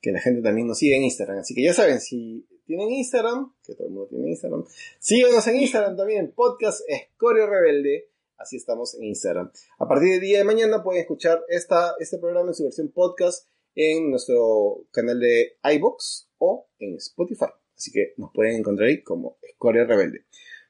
[0.00, 1.38] que la gente también nos siga en Instagram.
[1.38, 4.64] Así que ya saben, si tienen Instagram, que todo el mundo tiene Instagram,
[5.00, 8.10] síganos en Instagram también, podcast Escorio Rebelde.
[8.36, 9.50] Así estamos en Instagram.
[9.80, 13.48] A partir del día de mañana pueden escuchar esta, este programa en su versión podcast
[13.74, 17.46] en nuestro canal de iBox o en Spotify.
[17.80, 20.26] Así que nos pueden encontrar ahí como Escoria Rebelde.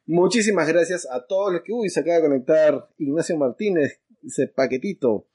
[0.06, 5.26] Muchísimas gracias a todos los que, uy, se acaba de conectar Ignacio Martínez, ese paquetito.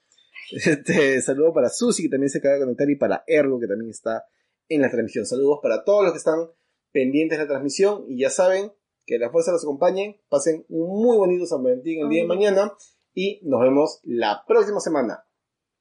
[0.52, 3.90] Este, saludo para Susi, que también se acaba de conectar, y para Ergo, que también
[3.90, 4.24] está
[4.70, 5.26] en la transmisión.
[5.26, 6.50] Saludos para todos los que están
[6.94, 8.06] pendientes de la transmisión.
[8.08, 8.72] Y ya saben
[9.06, 10.22] que la fuerza los acompañe.
[10.30, 12.72] Pasen un muy bonito San Valentín el día de mañana.
[13.14, 15.26] Y nos vemos la próxima semana.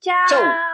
[0.00, 0.14] Chao.
[0.28, 0.73] Chau.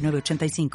[0.00, 0.70] 906985.